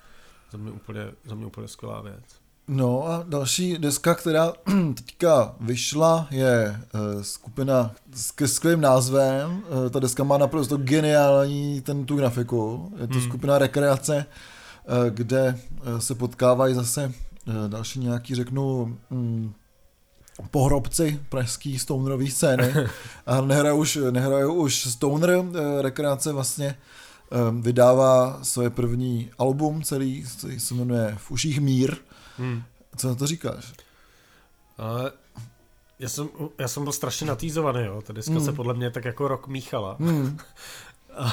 za 0.52 0.58
mě, 0.58 0.72
úplně, 0.72 1.12
za 1.26 1.36
mě 1.36 1.46
úplně 1.46 1.68
skvělá 1.68 2.02
věc. 2.02 2.24
No 2.72 3.08
a 3.08 3.24
další 3.28 3.78
deska, 3.78 4.16
která 4.16 4.54
teďka 4.94 5.56
vyšla, 5.60 6.28
je 6.32 6.82
uh, 6.94 7.22
skupina 7.22 7.92
s 8.14 8.34
skvělým 8.46 8.82
názvem. 8.82 9.52
Uh, 9.52 9.90
ta 9.90 10.00
deska 10.00 10.24
má 10.24 10.38
naprosto 10.38 10.78
geniální 10.78 11.82
ten, 11.82 12.06
tu 12.06 12.16
grafiku. 12.16 12.92
Je 13.02 13.08
to 13.08 13.14
hmm. 13.14 13.24
Skupina 13.24 13.58
Rekreace, 13.58 14.26
uh, 14.26 15.06
kde 15.10 15.60
se 16.00 16.16
potkávají 16.16 16.76
zase 16.76 17.12
další 17.68 18.00
nějaký, 18.00 18.36
řeknu, 18.36 18.98
um, 19.10 19.54
pohrobci 20.52 21.20
pražský 21.30 21.80
stonerový 21.80 22.32
scény. 22.32 22.74
A 23.26 23.42
nehrajou 23.42 23.78
už, 23.78 24.00
nehrajou 24.12 24.54
už 24.54 24.76
stoner. 24.76 25.44
Rekreace 25.82 26.32
vlastně 26.34 26.76
vydává 27.62 28.40
svoje 28.44 28.70
první 28.70 29.30
album 29.38 29.84
celý, 29.84 30.26
který 30.38 30.60
se 30.60 30.74
jmenuje 30.74 31.16
V 31.18 31.32
uších 31.32 31.60
mír. 31.60 31.96
Hmm. 32.40 32.64
Co 32.98 33.08
na 33.08 33.16
to 33.16 33.28
říkáš? 33.28 33.74
Ale 34.78 35.12
já 36.00 36.10
jsem, 36.10 36.30
já 36.60 36.68
jsem 36.68 36.84
byl 36.84 36.94
strašně 36.94 37.28
natýzovaný, 37.28 37.86
jo. 37.86 38.02
Ta 38.02 38.14
deska 38.14 38.32
Hmm. 38.32 38.46
se 38.46 38.54
podle 38.54 38.74
mě 38.74 38.92
tak 38.92 39.06
jako 39.06 39.28
rok 39.28 39.48
míchala. 39.48 39.96
Hmm. 40.00 40.38
A, 41.18 41.32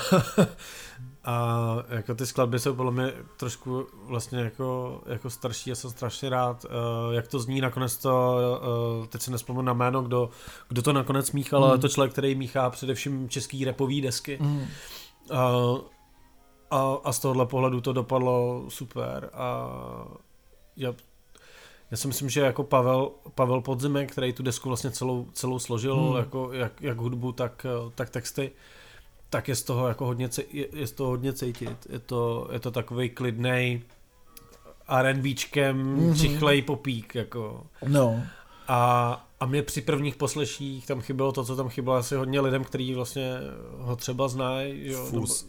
a 1.24 1.76
jako 1.88 2.14
ty 2.14 2.26
skladby 2.26 2.58
jsou 2.58 2.74
podle 2.74 2.92
mě 2.92 3.12
trošku 3.36 3.86
vlastně 4.04 4.38
jako, 4.38 5.00
jako 5.06 5.30
starší, 5.30 5.70
já 5.70 5.76
jsem 5.76 5.90
strašně 5.90 6.28
rád, 6.28 6.64
uh, 6.64 7.14
jak 7.14 7.28
to 7.28 7.38
zní, 7.40 7.60
nakonec 7.60 7.96
to, 7.96 8.36
uh, 9.00 9.06
teď 9.06 9.22
se 9.22 9.30
nespomenu 9.30 9.62
na 9.62 9.72
jméno, 9.72 10.02
kdo, 10.02 10.30
kdo 10.68 10.82
to 10.82 10.92
nakonec 10.92 11.32
míchal, 11.32 11.60
Hmm. 11.60 11.68
ale 11.68 11.78
je 11.78 11.80
to 11.80 11.88
člověk, 11.88 12.12
který 12.12 12.34
míchá 12.34 12.70
především 12.70 13.28
český 13.28 13.64
repový 13.64 14.00
desky. 14.00 14.38
Hmm. 14.40 14.66
Uh, 15.30 15.78
a, 16.70 16.94
a 17.04 17.12
z 17.12 17.18
tohohle 17.18 17.46
pohledu 17.46 17.80
to 17.80 17.92
dopadlo 17.92 18.64
super 18.68 19.30
a 19.32 19.68
já, 20.76 20.94
já 21.90 21.96
si 21.96 22.08
myslím, 22.08 22.30
že 22.30 22.40
jako 22.40 22.64
Pavel, 22.64 23.10
Pavel 23.34 23.60
Podzimek, 23.60 24.12
který 24.12 24.32
tu 24.32 24.42
desku 24.42 24.68
vlastně 24.68 24.90
celou, 24.90 25.26
celou 25.32 25.58
složil, 25.58 25.96
hmm. 25.96 26.16
jako, 26.16 26.52
jak, 26.52 26.82
jak 26.82 26.98
hudbu, 26.98 27.32
tak, 27.32 27.66
tak 27.94 28.10
texty, 28.10 28.50
tak 29.30 29.48
je 29.48 29.56
z 29.56 29.62
toho 29.62 29.88
jako 29.88 30.06
hodně, 30.06 30.28
je, 30.52 30.66
je 30.72 30.86
z 30.86 30.92
toho 30.92 31.10
hodně 31.10 31.32
cítit. 31.32 31.86
Je 31.88 31.98
to, 31.98 32.48
je 32.52 32.60
to 32.60 32.70
takový 32.70 33.10
klidnej 33.10 33.82
R&Bčkem 34.88 35.96
mm-hmm. 35.96 36.20
čichlej 36.20 36.62
popík, 36.62 37.14
jako. 37.14 37.66
No. 37.88 38.22
A, 38.68 39.25
a 39.40 39.46
mě 39.46 39.62
při 39.62 39.80
prvních 39.80 40.16
posleších 40.16 40.86
tam 40.86 41.00
chybělo 41.00 41.32
to, 41.32 41.44
co 41.44 41.56
tam 41.56 41.68
chybělo 41.68 41.96
asi 41.96 42.14
hodně 42.14 42.40
lidem, 42.40 42.64
kteří 42.64 42.94
vlastně 42.94 43.32
ho 43.78 43.96
třeba 43.96 44.28
znají. 44.28 44.90
Jo, 44.90 45.06
Fus. 45.06 45.48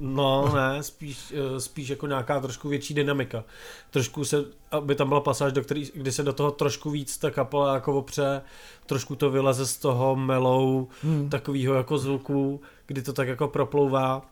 no 0.00 0.54
ne, 0.54 0.82
spíš, 0.82 1.34
eh, 1.36 1.60
spíš 1.60 1.88
jako 1.88 2.06
nějaká 2.06 2.40
trošku 2.40 2.68
větší 2.68 2.94
dynamika. 2.94 3.44
Trošku 3.90 4.24
se, 4.24 4.44
aby 4.70 4.94
tam 4.94 5.08
byla 5.08 5.20
pasáž, 5.20 5.52
do 5.52 5.62
který, 5.62 5.90
kdy 5.94 6.12
se 6.12 6.22
do 6.22 6.32
toho 6.32 6.50
trošku 6.50 6.90
víc 6.90 7.18
ta 7.18 7.30
kapela 7.30 7.74
jako 7.74 7.98
opře, 7.98 8.42
trošku 8.86 9.16
to 9.16 9.30
vyleze 9.30 9.66
z 9.66 9.76
toho 9.76 10.16
melou, 10.16 10.88
hmm. 11.02 11.28
takového 11.30 11.74
jako 11.74 11.98
zvuku, 11.98 12.60
kdy 12.86 13.02
to 13.02 13.12
tak 13.12 13.28
jako 13.28 13.48
proplouvá. 13.48 14.22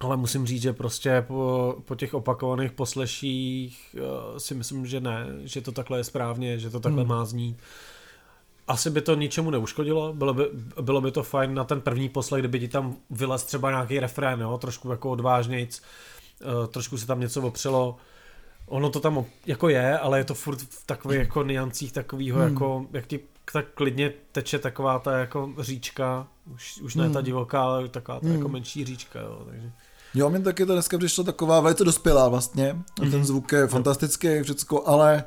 Ale 0.00 0.16
musím 0.16 0.46
říct, 0.46 0.62
že 0.62 0.72
prostě 0.72 1.24
po, 1.26 1.76
po 1.84 1.94
těch 1.94 2.14
opakovaných 2.14 2.72
posleších 2.72 3.96
uh, 3.98 4.38
si 4.38 4.54
myslím, 4.54 4.86
že 4.86 5.00
ne, 5.00 5.26
že 5.42 5.60
to 5.60 5.72
takhle 5.72 5.98
je 5.98 6.04
správně, 6.04 6.58
že 6.58 6.70
to 6.70 6.80
takhle 6.80 7.02
hmm. 7.02 7.08
má 7.08 7.24
znít. 7.24 7.56
Asi 8.68 8.90
by 8.90 9.00
to 9.00 9.14
ničemu 9.14 9.50
neuškodilo, 9.50 10.12
bylo 10.12 10.34
by, 10.34 10.44
bylo 10.80 11.00
by 11.00 11.10
to 11.10 11.22
fajn 11.22 11.54
na 11.54 11.64
ten 11.64 11.80
první 11.80 12.08
poslech, 12.08 12.42
kdyby 12.42 12.60
ti 12.60 12.68
tam 12.68 12.96
vylez 13.10 13.44
třeba 13.44 13.70
nějaký 13.70 14.00
refrén, 14.00 14.40
jo, 14.40 14.58
trošku 14.58 14.90
jako 14.90 15.10
odvážnějc, 15.10 15.82
uh, 16.44 16.66
trošku 16.66 16.98
se 16.98 17.06
tam 17.06 17.20
něco 17.20 17.42
opřelo. 17.42 17.96
Ono 18.66 18.90
to 18.90 19.00
tam 19.00 19.24
jako 19.46 19.68
je, 19.68 19.98
ale 19.98 20.18
je 20.18 20.24
to 20.24 20.34
furt 20.34 20.58
v 20.58 20.86
takových 20.86 21.18
jako 21.18 21.42
niancích 21.42 21.92
takového, 21.92 22.40
hmm. 22.40 22.48
jako, 22.48 22.86
jak 22.92 23.06
ti 23.06 23.20
tak 23.52 23.64
klidně 23.74 24.12
teče 24.32 24.58
taková 24.58 24.98
ta 24.98 25.18
jako 25.18 25.52
říčka, 25.58 26.26
už, 26.54 26.80
už 26.80 26.94
ne 26.94 27.04
hmm. 27.04 27.12
ta 27.12 27.20
divoká, 27.20 27.62
ale 27.62 27.88
taková 27.88 28.20
ta 28.20 28.26
jako 28.26 28.32
hmm. 28.32 28.38
jako 28.38 28.48
menší 28.48 28.84
říčka, 28.84 29.20
jo, 29.20 29.42
takže... 29.50 29.72
Jo, 30.14 30.30
mě 30.30 30.40
taky 30.40 30.66
to 30.66 30.72
dneska 30.72 30.98
přišlo 30.98 31.24
taková 31.24 31.60
velice 31.60 31.84
dospělá 31.84 32.28
vlastně. 32.28 32.74
Mm-hmm. 32.74 33.10
Ten 33.10 33.24
zvuk 33.24 33.52
je 33.52 33.66
fantastický, 33.66 34.42
všecko, 34.42 34.88
ale 34.88 35.24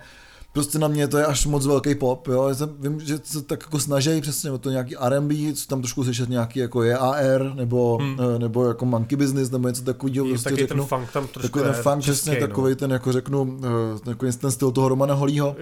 prostě 0.58 0.80
na 0.80 0.88
mě 0.88 1.08
to 1.08 1.18
je 1.18 1.26
až 1.26 1.46
moc 1.46 1.66
velký 1.66 1.96
pop, 1.96 2.28
jo. 2.28 2.48
Já 2.48 2.56
jsem, 2.56 2.76
vím, 2.80 3.00
že 3.00 3.20
se 3.24 3.42
tak 3.42 3.64
jako 3.64 3.80
snaží 3.80 4.22
přesně 4.22 4.52
o 4.52 4.58
to 4.58 4.70
nějaký 4.70 4.98
R&B, 4.98 5.54
co 5.54 5.68
tam 5.68 5.82
trošku 5.82 6.04
slyšet 6.04 6.30
nějaký 6.30 6.60
jako 6.60 6.84
JAR, 6.84 7.56
nebo, 7.56 7.98
hmm. 7.98 8.18
nebo 8.38 8.66
jako 8.66 8.86
monkey 8.86 9.18
business, 9.18 9.50
nebo 9.50 9.68
něco 9.68 9.84
takového. 9.84 10.28
Prostě 10.28 10.50
taky 10.50 10.62
řeknu, 10.62 10.78
ten 10.78 10.86
funk 10.86 11.12
tam 11.12 11.28
trošku 11.28 11.60
Takový 11.60 11.74
ten 11.74 11.84
funk, 11.84 12.02
přesně 12.02 12.34
no. 12.34 12.48
takový 12.48 12.76
ten, 12.76 12.92
jako 12.92 13.12
řeknu, 13.12 13.60
takový 14.06 14.32
ten 14.32 14.52
styl 14.52 14.72
toho 14.72 14.90
Romana 14.90 15.14
Holího. 15.14 15.56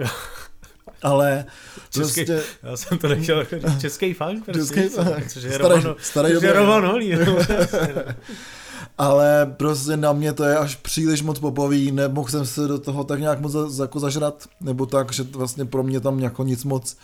ale 1.02 1.46
český, 1.90 2.26
prostě... 2.26 2.44
Já 2.64 2.78
jsem 2.78 2.98
to 2.98 3.08
nechtěl 3.08 3.40
jako 3.40 3.56
český 3.82 4.14
funk, 4.14 4.46
prostě, 4.46 4.82
český 4.82 5.30
což 5.30 5.44
je 5.44 5.52
starý, 5.52 5.82
Roman, 5.82 5.96
starý 6.00 6.34
což 6.34 6.44
je 6.44 6.54
Roman 6.54 6.86
Holí. 6.86 7.14
ale 8.98 9.54
prostě 9.58 9.98
na 9.98 10.14
mě 10.14 10.34
to 10.34 10.44
je 10.44 10.58
až 10.58 10.76
příliš 10.76 11.22
moc 11.22 11.40
popový, 11.40 11.92
nemohl 11.92 12.30
jsem 12.30 12.46
se 12.46 12.68
do 12.68 12.80
toho 12.80 13.04
tak 13.04 13.20
nějak 13.20 13.42
moc 13.42 13.52
za, 13.52 13.84
jako 13.84 14.00
zažrat, 14.00 14.44
nebo 14.62 14.86
tak, 14.86 15.14
že 15.14 15.24
vlastně 15.24 15.66
pro 15.66 15.84
mě 15.84 16.00
tam 16.00 16.20
jako 16.20 16.44
nic 16.44 16.64
moc 16.64 16.96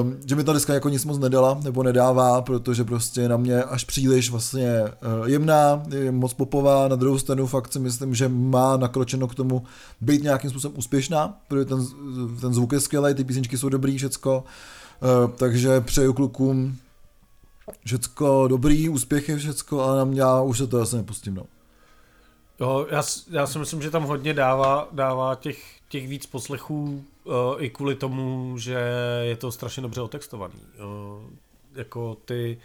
Um, 0.00 0.16
že 0.26 0.36
mi 0.36 0.44
ta 0.44 0.52
deska 0.52 0.74
jako 0.74 0.88
nic 0.88 1.04
moc 1.04 1.18
nedala, 1.18 1.60
nebo 1.64 1.82
nedává, 1.82 2.42
protože 2.42 2.84
prostě 2.84 3.28
na 3.28 3.36
mě 3.36 3.62
až 3.62 3.84
příliš 3.84 4.30
vlastně 4.30 4.82
uh, 4.82 5.28
jemná, 5.28 5.82
je 5.88 6.12
moc 6.12 6.34
popová, 6.34 6.88
na 6.88 6.96
druhou 6.96 7.18
stranu 7.18 7.46
fakt 7.46 7.72
si 7.72 7.78
myslím, 7.78 8.14
že 8.14 8.28
má 8.28 8.76
nakročeno 8.76 9.28
k 9.28 9.34
tomu 9.34 9.62
být 10.00 10.22
nějakým 10.22 10.50
způsobem 10.50 10.78
úspěšná, 10.78 11.38
protože 11.48 11.64
ten, 11.64 11.86
ten 12.40 12.54
zvuk 12.54 12.72
je 12.72 12.80
skvělý, 12.80 13.14
ty 13.14 13.24
písničky 13.24 13.58
jsou 13.58 13.68
dobrý, 13.68 13.98
všecko, 13.98 14.44
uh, 15.02 15.30
takže 15.30 15.80
přeju 15.80 16.12
klukům 16.12 16.76
všecko 17.86 18.48
dobrý, 18.48 18.88
úspěchy, 18.88 19.36
všecko, 19.36 19.80
ale 19.80 19.98
na 19.98 20.04
mě 20.04 20.20
já 20.20 20.40
už 20.40 20.58
se 20.58 20.66
to 20.66 20.80
asi 20.80 20.96
nepustím, 20.96 21.34
no. 21.34 21.46
Jo, 22.60 22.86
já, 22.90 23.02
já 23.30 23.46
si 23.46 23.58
myslím, 23.58 23.82
že 23.82 23.90
tam 23.90 24.04
hodně 24.04 24.34
dává, 24.34 24.88
dává 24.92 25.34
těch, 25.34 25.80
těch 25.88 26.08
víc 26.08 26.26
poslechů 26.26 27.04
uh, 27.24 27.34
i 27.58 27.70
kvůli 27.70 27.94
tomu, 27.94 28.58
že 28.58 28.78
je 29.22 29.36
to 29.36 29.52
strašně 29.52 29.82
dobře 29.82 30.00
otextovaný. 30.00 30.54
Uh, 30.54 31.30
jako 31.74 32.16
ty, 32.24 32.58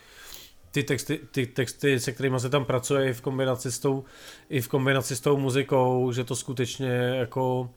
ty 0.72 0.84
texty, 0.84 1.20
ty 1.32 1.46
texty, 1.46 2.00
se 2.00 2.12
kterými 2.12 2.40
se 2.40 2.50
tam 2.50 2.66
pracuje 2.66 3.10
i 3.10 3.14
v 3.14 3.22
kombinaci 3.22 3.72
s 3.72 3.80
tou, 3.80 4.04
i 4.50 4.62
v 4.62 4.68
kombinaci 4.68 5.16
s 5.16 5.20
tou 5.22 5.38
muzikou, 5.38 6.12
že 6.12 6.24
to 6.24 6.36
skutečně 6.36 6.92
jako 6.92 7.70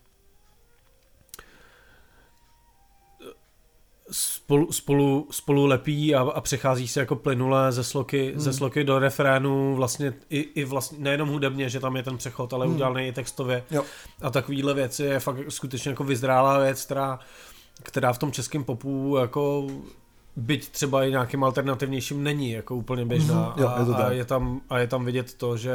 spolu, 4.12 4.72
spolu, 4.72 5.28
spolu 5.30 5.66
lepí 5.66 6.14
a, 6.14 6.20
a 6.20 6.40
přechází 6.40 6.88
se 6.88 7.00
jako 7.00 7.16
plynule 7.16 7.72
ze 7.72 7.84
sloky, 7.84 8.30
hmm. 8.30 8.40
ze 8.40 8.52
sloky 8.52 8.84
do 8.84 8.98
refrénu 8.98 9.74
vlastně 9.76 10.14
i, 10.30 10.38
i 10.38 10.64
vlastně 10.64 10.98
nejenom 11.00 11.28
hudebně, 11.28 11.68
že 11.68 11.80
tam 11.80 11.96
je 11.96 12.02
ten 12.02 12.16
přechod, 12.16 12.52
ale 12.52 12.66
hmm. 12.66 12.74
udělaný 12.74 13.06
i 13.06 13.12
textově 13.12 13.64
jo. 13.70 13.84
a 14.22 14.30
takovýhle 14.30 14.74
věci 14.74 15.02
je 15.02 15.20
fakt 15.20 15.38
skutečně 15.48 15.90
jako 15.90 16.04
vyzrálá 16.04 16.58
věc, 16.58 16.84
která, 16.84 17.18
která 17.82 18.12
v 18.12 18.18
tom 18.18 18.32
českém 18.32 18.64
popu 18.64 19.16
jako 19.20 19.66
byť 20.36 20.68
třeba 20.68 21.04
i 21.04 21.10
nějakým 21.10 21.44
alternativnějším 21.44 22.22
není 22.22 22.50
jako 22.50 22.76
úplně 22.76 23.04
běžná 23.04 23.54
mm, 23.56 23.62
jo, 23.62 23.72
je 23.78 23.94
a, 23.94 24.06
a, 24.06 24.10
je 24.10 24.24
tam, 24.24 24.60
a 24.70 24.78
je 24.78 24.86
tam 24.86 25.04
vidět 25.04 25.34
to, 25.34 25.56
že 25.56 25.74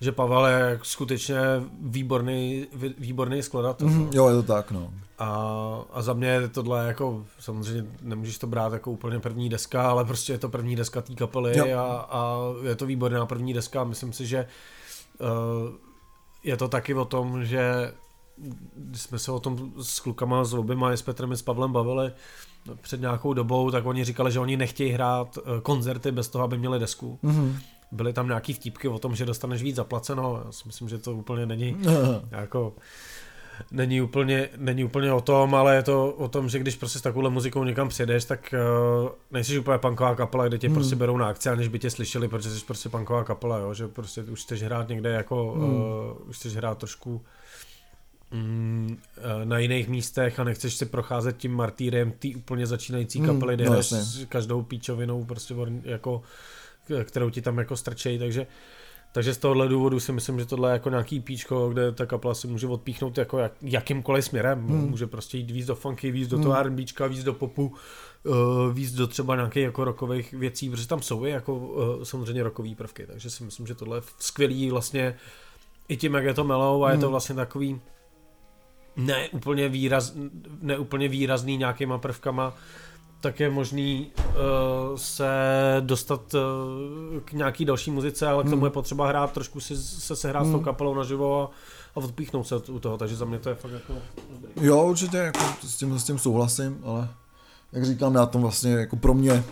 že 0.00 0.12
Pavel 0.12 0.46
je 0.46 0.80
skutečně 0.82 1.38
výborný, 1.80 2.66
výborný 2.98 3.42
skladatel. 3.42 3.88
Mm, 3.88 4.10
jo, 4.12 4.28
je 4.28 4.34
to 4.34 4.42
tak, 4.42 4.70
no. 4.70 4.90
A, 5.18 5.28
a 5.92 6.02
za 6.02 6.12
mě 6.12 6.48
tohle 6.48 6.86
jako, 6.86 7.24
samozřejmě 7.38 7.90
nemůžeš 8.02 8.38
to 8.38 8.46
brát 8.46 8.72
jako 8.72 8.90
úplně 8.90 9.20
první 9.20 9.48
deska, 9.48 9.90
ale 9.90 10.04
prostě 10.04 10.32
je 10.32 10.38
to 10.38 10.48
první 10.48 10.76
deska 10.76 11.02
té 11.02 11.14
kapely 11.14 11.72
a, 11.72 12.06
a 12.10 12.38
je 12.62 12.76
to 12.76 12.86
výborná 12.86 13.26
první 13.26 13.54
deska. 13.54 13.84
Myslím 13.84 14.12
si, 14.12 14.26
že 14.26 14.46
uh, 15.20 15.28
je 16.42 16.56
to 16.56 16.68
taky 16.68 16.94
o 16.94 17.04
tom, 17.04 17.44
že 17.44 17.92
když 18.76 19.02
jsme 19.02 19.18
se 19.18 19.32
o 19.32 19.40
tom 19.40 19.72
s 19.82 20.00
klukama, 20.00 20.44
s 20.44 20.52
Lubima 20.52 20.92
i 20.92 20.96
s 20.96 21.02
Petrem 21.02 21.32
i 21.32 21.36
s 21.36 21.42
Pavlem 21.42 21.72
bavili 21.72 22.12
před 22.80 23.00
nějakou 23.00 23.32
dobou, 23.32 23.70
tak 23.70 23.86
oni 23.86 24.04
říkali, 24.04 24.32
že 24.32 24.40
oni 24.40 24.56
nechtějí 24.56 24.90
hrát 24.90 25.38
eh, 25.38 25.60
koncerty 25.60 26.12
bez 26.12 26.28
toho, 26.28 26.44
aby 26.44 26.58
měli 26.58 26.78
desku. 26.78 27.18
Mm-hmm 27.24 27.56
byly 27.92 28.12
tam 28.12 28.26
nějaký 28.26 28.52
vtipky 28.52 28.88
o 28.88 28.98
tom, 28.98 29.16
že 29.16 29.24
dostaneš 29.24 29.62
víc 29.62 29.76
zaplaceno. 29.76 30.42
Já 30.46 30.52
si 30.52 30.62
myslím, 30.66 30.88
že 30.88 30.98
to 30.98 31.12
úplně 31.12 31.46
není 31.46 31.76
jako 32.30 32.74
není 33.70 34.00
úplně, 34.00 34.48
není 34.56 34.84
úplně 34.84 35.12
o 35.12 35.20
tom, 35.20 35.54
ale 35.54 35.76
je 35.76 35.82
to 35.82 36.12
o 36.12 36.28
tom, 36.28 36.48
že 36.48 36.58
když 36.58 36.76
prostě 36.76 36.98
s 36.98 37.02
takovou 37.02 37.30
muzikou 37.30 37.64
někam 37.64 37.88
přijedeš, 37.88 38.24
tak 38.24 38.54
uh, 39.02 39.08
nejsi 39.30 39.58
úplně 39.58 39.78
punková 39.78 40.14
kapela, 40.14 40.48
kde 40.48 40.58
tě 40.58 40.66
hmm. 40.66 40.74
prostě 40.74 40.96
berou 40.96 41.16
na 41.16 41.28
akci, 41.28 41.48
aniž 41.48 41.68
by 41.68 41.78
tě 41.78 41.90
slyšeli, 41.90 42.28
protože 42.28 42.50
jsi 42.50 42.64
prostě 42.64 42.88
punková 42.88 43.24
kapela, 43.24 43.58
jo? 43.58 43.74
že 43.74 43.88
prostě 43.88 44.22
už 44.22 44.42
chceš 44.42 44.62
hrát 44.62 44.88
někde 44.88 45.10
jako, 45.10 45.52
hmm. 45.52 45.74
uh, 45.74 46.28
už 46.28 46.36
chceš 46.36 46.56
hrát 46.56 46.78
trošku 46.78 47.22
mm, 48.30 48.96
uh, 49.16 49.44
na 49.44 49.58
jiných 49.58 49.88
místech 49.88 50.40
a 50.40 50.44
nechceš 50.44 50.74
si 50.74 50.86
procházet 50.86 51.36
tím 51.36 51.52
martýrem 51.52 52.12
té 52.12 52.28
úplně 52.36 52.66
začínající 52.66 53.18
hmm, 53.18 53.28
kapely, 53.28 53.54
kde 53.54 53.64
no, 53.64 53.80
každou 54.28 54.62
píčovinou 54.62 55.24
prostě 55.24 55.54
jako 55.84 56.22
kterou 57.04 57.30
ti 57.30 57.42
tam 57.42 57.58
jako 57.58 57.76
strčejí, 57.76 58.18
takže 58.18 58.46
takže 59.14 59.34
z 59.34 59.38
tohohle 59.38 59.68
důvodu 59.68 60.00
si 60.00 60.12
myslím, 60.12 60.38
že 60.38 60.46
tohle 60.46 60.70
je 60.70 60.72
jako 60.72 60.90
nějaký 60.90 61.20
píčko, 61.20 61.68
kde 61.68 61.92
ta 61.92 62.06
kapela 62.06 62.34
si 62.34 62.46
může 62.46 62.66
odpíchnout 62.66 63.18
jako 63.18 63.38
jak, 63.38 63.52
jakýmkoliv 63.62 64.24
směrem. 64.24 64.66
Hmm. 64.66 64.90
Může 64.90 65.06
prostě 65.06 65.38
jít 65.38 65.50
víc 65.50 65.66
do 65.66 65.74
funky, 65.74 66.10
víc 66.10 66.28
do 66.28 66.36
hmm. 66.36 66.44
toho 66.44 66.56
R&Bčka, 66.56 67.06
víc 67.06 67.24
do 67.24 67.34
popu, 67.34 67.74
uh, 68.22 68.34
víc 68.72 68.92
do 68.92 69.06
třeba 69.06 69.36
nějakých 69.36 69.62
jako 69.62 69.84
rokových 69.84 70.32
věcí, 70.32 70.70
protože 70.70 70.88
tam 70.88 71.02
jsou 71.02 71.24
i 71.24 71.30
jako 71.30 71.56
uh, 71.56 72.02
samozřejmě 72.02 72.42
rokový 72.42 72.74
prvky, 72.74 73.06
takže 73.06 73.30
si 73.30 73.44
myslím, 73.44 73.66
že 73.66 73.74
tohle 73.74 73.98
je 73.98 74.02
skvělý 74.18 74.70
vlastně 74.70 75.16
i 75.88 75.96
tím, 75.96 76.14
jak 76.14 76.24
je 76.24 76.34
to 76.34 76.44
melou 76.44 76.84
a 76.84 76.86
hmm. 76.86 76.94
je 76.96 77.00
to 77.00 77.06
hmm. 77.06 77.10
vlastně 77.10 77.34
takový 77.34 77.80
ne 78.96 79.28
úplně, 79.28 79.68
výraz, 79.68 80.12
ne 80.62 80.78
úplně 80.78 81.08
výrazný 81.08 81.56
nějakýma 81.56 81.98
prvkama, 81.98 82.54
tak 83.24 83.40
je 83.40 83.50
možný 83.50 84.12
uh, 84.18 84.96
se 84.96 85.26
dostat 85.80 86.34
uh, 86.34 86.40
k 87.24 87.32
nějaký 87.32 87.64
další 87.64 87.90
muzice, 87.90 88.26
ale 88.26 88.42
k 88.42 88.46
tomu 88.46 88.56
hmm. 88.56 88.64
je 88.64 88.70
potřeba 88.70 89.08
hrát, 89.08 89.32
trošku 89.32 89.60
si 89.60 89.76
se 89.76 90.16
sehrát 90.16 90.42
hmm. 90.42 90.50
s 90.50 90.52
tou 90.52 90.58
hmm. 90.58 90.64
kapelou 90.64 90.94
naživo 90.94 91.42
a, 91.42 91.50
a 91.94 91.96
odpíchnout 91.96 92.46
se 92.46 92.56
u 92.56 92.78
toho, 92.78 92.98
takže 92.98 93.16
za 93.16 93.24
mě 93.24 93.38
to 93.38 93.48
je 93.48 93.54
fakt 93.54 93.72
jako 93.72 93.92
dobrý. 94.30 94.66
Jo, 94.66 94.84
určitě, 94.84 95.16
jako 95.16 95.40
s, 95.62 95.76
tím, 95.76 95.98
s 95.98 96.04
tím 96.04 96.18
souhlasím, 96.18 96.80
ale 96.84 97.08
jak 97.72 97.84
říkám, 97.84 98.14
já 98.14 98.26
tom 98.26 98.42
vlastně 98.42 98.72
jako 98.72 98.96
pro 98.96 99.14
mě 99.14 99.44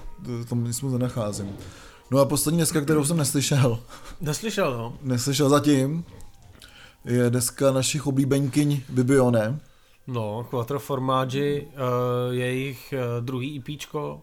tom 0.49 0.65
nic 0.65 0.81
moc 0.81 0.93
nenacházím. 0.93 1.57
No 2.11 2.19
a 2.19 2.25
poslední 2.25 2.61
deska, 2.61 2.81
kterou 2.81 3.05
jsem 3.05 3.17
neslyšel. 3.17 3.79
Neslyšel, 4.21 4.79
no. 4.79 4.95
Neslyšel 5.03 5.49
zatím. 5.49 6.05
Je 7.05 7.31
deska 7.31 7.73
našich 7.73 8.07
oblíbenkyň 8.07 8.83
Bibione. 8.89 9.61
No, 10.07 10.47
Quattro 10.51 10.79
Formaggi, 10.79 11.69
uh, 11.73 12.35
jejich 12.35 12.95
uh, 12.97 13.25
druhý 13.25 13.59
EPčko, 13.69 14.23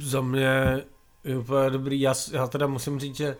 za 0.00 0.20
mě 0.20 0.84
je 1.24 1.38
úplně 1.38 1.70
dobrý. 1.70 2.00
Já, 2.00 2.14
já 2.32 2.46
teda 2.46 2.66
musím 2.66 3.00
říct, 3.00 3.16
že 3.16 3.36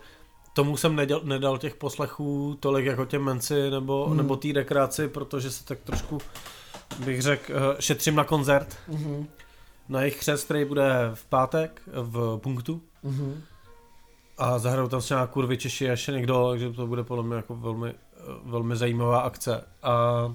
tomu 0.52 0.76
jsem 0.76 0.96
nedal, 0.96 1.20
nedal 1.24 1.58
těch 1.58 1.74
poslechů 1.74 2.56
tolik 2.60 2.86
jako 2.86 3.04
těm 3.04 3.22
menci 3.22 3.70
nebo, 3.70 4.06
Hmm. 4.06 4.16
nebo 4.16 4.36
té 4.36 4.48
rekreaci, 4.54 5.08
protože 5.08 5.50
se 5.50 5.64
tak 5.64 5.78
trošku, 5.80 6.18
bych 7.04 7.22
řekl, 7.22 7.52
eh, 7.52 7.82
šetřím 7.82 8.14
na 8.14 8.24
koncert. 8.24 8.76
Mhm. 8.88 9.26
Na 9.88 10.00
jejich 10.00 10.18
křest, 10.18 10.44
který 10.44 10.64
bude 10.64 11.10
v 11.14 11.24
pátek 11.24 11.82
v 11.86 12.38
punktu. 12.42 12.80
Mhm. 13.02 13.42
A 14.38 14.58
zahrajou 14.58 14.88
tam 14.88 15.00
třeba 15.00 15.26
kurvy 15.26 15.56
Češi 15.58 15.88
a 15.88 15.90
ještě 15.90 16.12
někdo, 16.12 16.48
takže 16.50 16.72
to 16.72 16.86
bude 16.86 17.04
podle 17.04 17.24
mě 17.24 17.36
jako 17.36 17.56
velmi, 17.56 17.94
velmi 18.44 18.76
zajímavá 18.76 19.20
akce. 19.20 19.64
A 19.82 20.34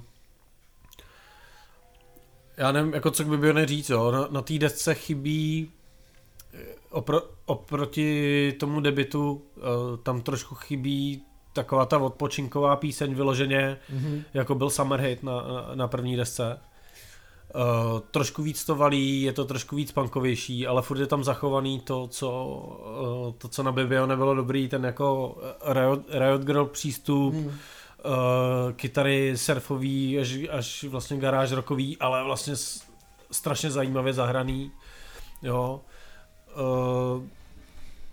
já 2.62 2.72
nevím, 2.72 2.94
jako 2.94 3.12
co 3.12 3.24
by 3.24 3.38
bylo 3.38 3.66
říct, 3.66 3.90
jo. 3.90 4.12
Na, 4.12 4.28
na 4.32 4.42
té 4.42 4.54
desce 4.60 4.94
chybí 4.94 5.72
eh, 6.54 6.58
opro, 6.90 7.22
oproti 7.46 8.54
tomu 8.60 8.82
debitu, 8.82 9.32
uh, 9.32 9.98
tam 10.04 10.22
trošku 10.22 10.56
chybí 10.56 11.24
taková 11.54 11.86
ta 11.86 11.98
odpočinková 11.98 12.76
píseň 12.76 13.14
vyloženě, 13.16 13.78
Mhm. 13.94 14.24
jako 14.34 14.56
byl 14.56 14.70
Summer 14.70 15.00
Hit 15.02 15.24
na, 15.24 15.34
na, 15.42 15.72
na 15.76 15.88
první 15.88 16.16
desce. 16.18 16.58
Uh, 17.56 18.00
trošku 18.12 18.44
víc 18.44 18.66
to 18.66 18.76
valí, 18.76 19.22
je 19.22 19.34
to 19.34 19.46
trošku 19.46 19.76
víc 19.76 19.92
punkovější, 19.92 20.68
ale 20.68 20.82
furt 20.82 21.00
je 21.00 21.08
tam 21.08 21.24
zachovaný 21.24 21.80
to, 21.80 22.08
co, 22.08 22.46
uh, 23.28 23.34
to, 23.38 23.48
co 23.48 23.64
na 23.64 23.72
Bibio 23.72 24.06
nebylo 24.08 24.36
dobrý, 24.36 24.68
ten 24.68 24.86
jako 24.86 25.38
Riot, 25.66 26.00
Riot 26.10 26.42
Girl 26.42 26.66
přístup, 26.66 27.34
Mhm. 27.34 27.52
Uh, 28.06 28.74
kytary 28.74 29.34
surfový, 29.36 30.20
až, 30.20 30.38
až 30.52 30.84
vlastně 30.84 31.18
garáž 31.18 31.52
rokový, 31.52 31.98
ale 31.98 32.24
vlastně 32.24 32.56
s, 32.56 32.84
strašně 33.32 33.72
zajímavě 33.72 34.14
zahraný. 34.14 34.72
Jo. 35.42 35.82
Uh, 36.56 37.24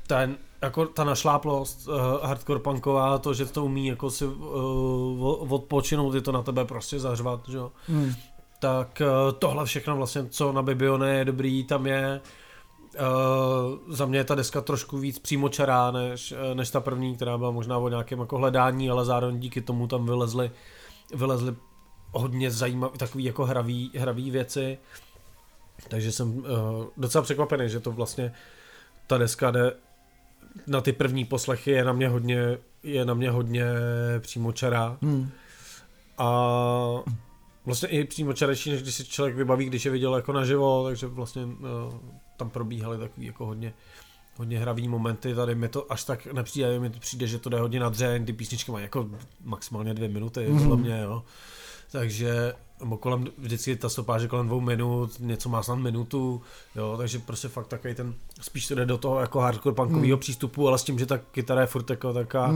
ten, 0.07 0.37
jako 0.63 0.87
ta 0.87 1.05
našláplost 1.05 1.89
uh, 1.89 1.95
hardcore 2.23 2.61
punková, 2.61 3.19
to, 3.19 3.35
že 3.35 3.47
to 3.47 3.65
umí 3.65 3.87
jako 3.87 4.11
si 4.11 4.27
uh, 4.27 5.53
odpočinout, 5.53 6.15
je 6.15 6.21
to 6.21 6.33
na 6.33 6.43
tebe 6.43 6.65
prostě 6.65 6.99
zařvat, 6.99 7.49
že 7.49 7.57
jo. 7.57 7.73
Mhm. 7.89 8.15
Tak 8.61 9.03
uh, 9.05 9.33
tohle 9.39 9.65
všechno 9.65 9.97
vlastně, 9.97 10.27
co 10.29 10.53
na 10.53 10.63
Bibione 10.63 11.15
je 11.15 11.25
dobrý, 11.25 11.65
tam 11.65 11.87
je 11.87 12.21
Uh, 12.21 12.48
za 13.89 14.07
mě 14.07 14.19
je 14.19 14.25
ta 14.25 14.35
deska 14.35 14.61
trošku 14.61 14.99
víc 14.99 15.19
přímočará 15.19 15.91
než, 15.91 16.33
eh, 16.33 16.55
než 16.55 16.71
ta 16.71 16.81
první, 16.81 17.17
která 17.17 17.39
byla 17.39 17.51
možná 17.51 17.79
o 17.79 17.89
nějakém 17.89 18.21
jako 18.21 18.39
hledání, 18.39 18.91
ale 18.91 19.05
zároveň 19.05 19.41
díky 19.41 19.61
tomu 19.61 19.87
tam 19.87 20.07
vylezly, 20.07 20.51
vylezly 21.15 21.57
hodně 22.13 22.51
zajímavé, 22.51 22.99
takový 22.99 23.25
jako 23.25 23.45
hravý, 23.45 23.91
hravý 23.95 24.31
věci. 24.31 24.79
Takže 25.89 26.13
jsem 26.13 26.39
uh, 26.39 26.45
docela 26.97 27.23
překvapený, 27.23 27.69
že 27.69 27.81
to 27.81 27.93
vlastně 27.93 28.33
ta 29.07 29.19
deska 29.19 29.51
jde 29.51 29.73
na 30.67 30.81
ty 30.81 30.93
první 30.93 31.25
poslechy 31.25 31.71
je 31.71 31.85
na 31.85 31.93
mě 31.93 32.09
hodně, 32.09 32.59
je 32.83 33.05
na 33.05 33.15
mě 33.15 33.31
hodně 33.31 33.65
přímočará. 34.19 34.99
Mhm. 35.01 35.31
A 36.19 36.31
vlastně 37.67 37.89
i 37.89 38.05
přímo 38.05 38.33
čarečí, 38.33 38.71
než 38.71 38.83
když 38.83 38.95
si 38.95 39.05
člověk 39.05 39.37
vybaví, 39.37 39.67
když 39.67 39.85
je 39.85 39.91
viděl 39.91 40.17
jako 40.17 40.33
naživo, 40.33 40.85
takže 40.85 41.07
vlastně 41.07 41.45
uh, 41.45 41.55
tam 42.39 42.51
probíhaly 42.51 42.99
takový 42.99 43.27
jako 43.27 43.47
hodně 43.47 43.73
hodně 44.37 44.59
hravý 44.59 44.89
momenty, 44.89 45.35
tady 45.35 45.55
mi 45.55 45.69
to 45.69 45.93
až 45.93 46.05
tak 46.05 46.27
nepřijde, 46.27 46.81
mi 46.81 46.91
to 46.91 46.99
přijde, 47.01 47.27
že 47.27 47.39
to 47.39 47.49
jde 47.51 47.61
hodně 47.61 47.81
na 47.81 47.89
dřeň, 47.89 48.25
ty 48.27 48.33
písničky 48.33 48.73
mají 48.73 48.83
jako 48.83 49.09
maximálně 49.45 49.95
dvě 49.95 50.09
minuty, 50.09 50.41
Mhm. 50.49 50.53
mm. 50.57 50.63
podle 50.63 50.77
mě, 50.77 51.01
jo. 51.05 51.23
Takže 51.93 52.55
kolem, 53.01 53.27
vždycky 53.39 53.77
ta 53.77 53.89
stopáž 53.89 54.23
je 54.23 54.29
kolem 54.29 54.47
dvou 54.47 54.61
minut, 54.61 55.11
něco 55.21 55.49
má 55.49 55.63
snad 55.63 55.75
minutu, 55.75 56.43
jo, 56.77 56.95
takže 56.99 57.19
prostě 57.19 57.49
fakt 57.49 57.67
takový 57.67 57.95
ten, 57.95 58.15
spíš 58.41 58.69
to 58.69 58.75
jde 58.75 58.87
do 58.87 58.99
toho 58.99 59.21
jako 59.21 59.41
hardcore 59.41 59.75
punkového 59.75 60.17
Mm. 60.17 60.21
přístupu, 60.21 60.69
ale 60.69 60.79
s 60.79 60.85
tím, 60.85 60.99
že 60.99 61.07
ta 61.07 61.19
kytara 61.19 61.61
je 61.61 61.67
furt 61.67 61.91
jako 61.91 62.13
taká, 62.13 62.55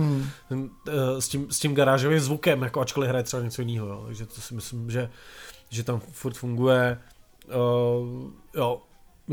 eh, 0.51 1.21
s, 1.21 1.29
tím, 1.29 1.47
s 1.51 1.59
tím 1.59 1.75
garážovým 1.75 2.21
zvukem, 2.21 2.63
jako 2.63 2.81
ačkoliv 2.81 3.09
hraje 3.09 3.25
třeba 3.25 3.43
něco 3.43 3.63
jiného, 3.63 3.87
jo. 3.87 4.03
takže 4.07 4.27
to 4.27 4.41
si 4.41 4.55
myslím, 4.55 4.91
že, 4.91 5.11
že 5.71 5.83
tam 5.85 6.01
furt 6.01 6.35
funguje. 6.35 6.99
Uh, 7.49 8.31
jo, 8.55 8.81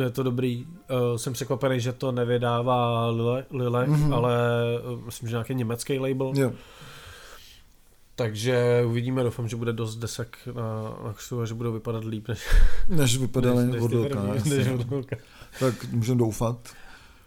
je 0.03 0.09
to 0.09 0.23
dobrý. 0.23 0.65
Uh, 0.65 1.17
jsem 1.17 1.33
překvapený, 1.33 1.79
že 1.79 1.93
to 1.93 2.11
nevydává 2.11 3.07
Lile, 3.09 3.45
Lilek, 3.51 3.87
Mhm. 3.89 4.09
mm-hmm. 4.09 4.15
ale 4.15 4.37
uh, 4.93 5.05
myslím, 5.05 5.29
že 5.29 5.33
nějaký 5.35 5.55
německý 5.55 5.99
label. 5.99 6.33
Jo. 6.35 6.51
Takže 8.15 8.83
uvidíme, 8.87 9.23
doufám, 9.23 9.47
že 9.47 9.55
bude 9.55 9.73
dost 9.73 9.95
desek 9.95 10.37
na, 10.55 10.63
na 11.03 11.41
a 11.41 11.45
že 11.45 11.53
budou 11.53 11.71
vypadat 11.71 12.03
líp 12.03 12.27
než, 12.27 12.47
Než 12.87 13.17
vypadaly 13.17 13.63
než, 13.65 13.73
než, 13.73 13.81
od 13.83 13.87
ty 13.89 13.95
Lilka, 13.95 14.15
první, 14.19 14.35
jasně. 14.35 14.55
než. 14.57 14.67
Tak 15.59 15.91
můžeme 15.91 16.17
doufat. 16.19 16.57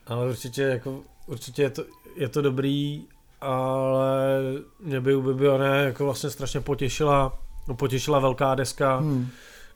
Ale 0.06 0.28
určitě, 0.28 0.62
jako, 0.62 1.00
určitě 1.26 1.62
je, 1.62 1.70
to, 1.70 1.84
je 2.16 2.28
to 2.28 2.42
dobrý, 2.42 3.04
ale 3.40 4.38
mě 4.80 5.00
by 5.00 5.14
u 5.14 5.22
Bibione 5.22 5.84
jako 5.84 6.04
vlastně 6.04 6.30
strašně 6.30 6.60
potěšila, 6.60 7.38
no, 7.68 7.74
potěšila 7.74 8.18
velká 8.18 8.54
deska, 8.54 8.96
hmm. 8.96 9.28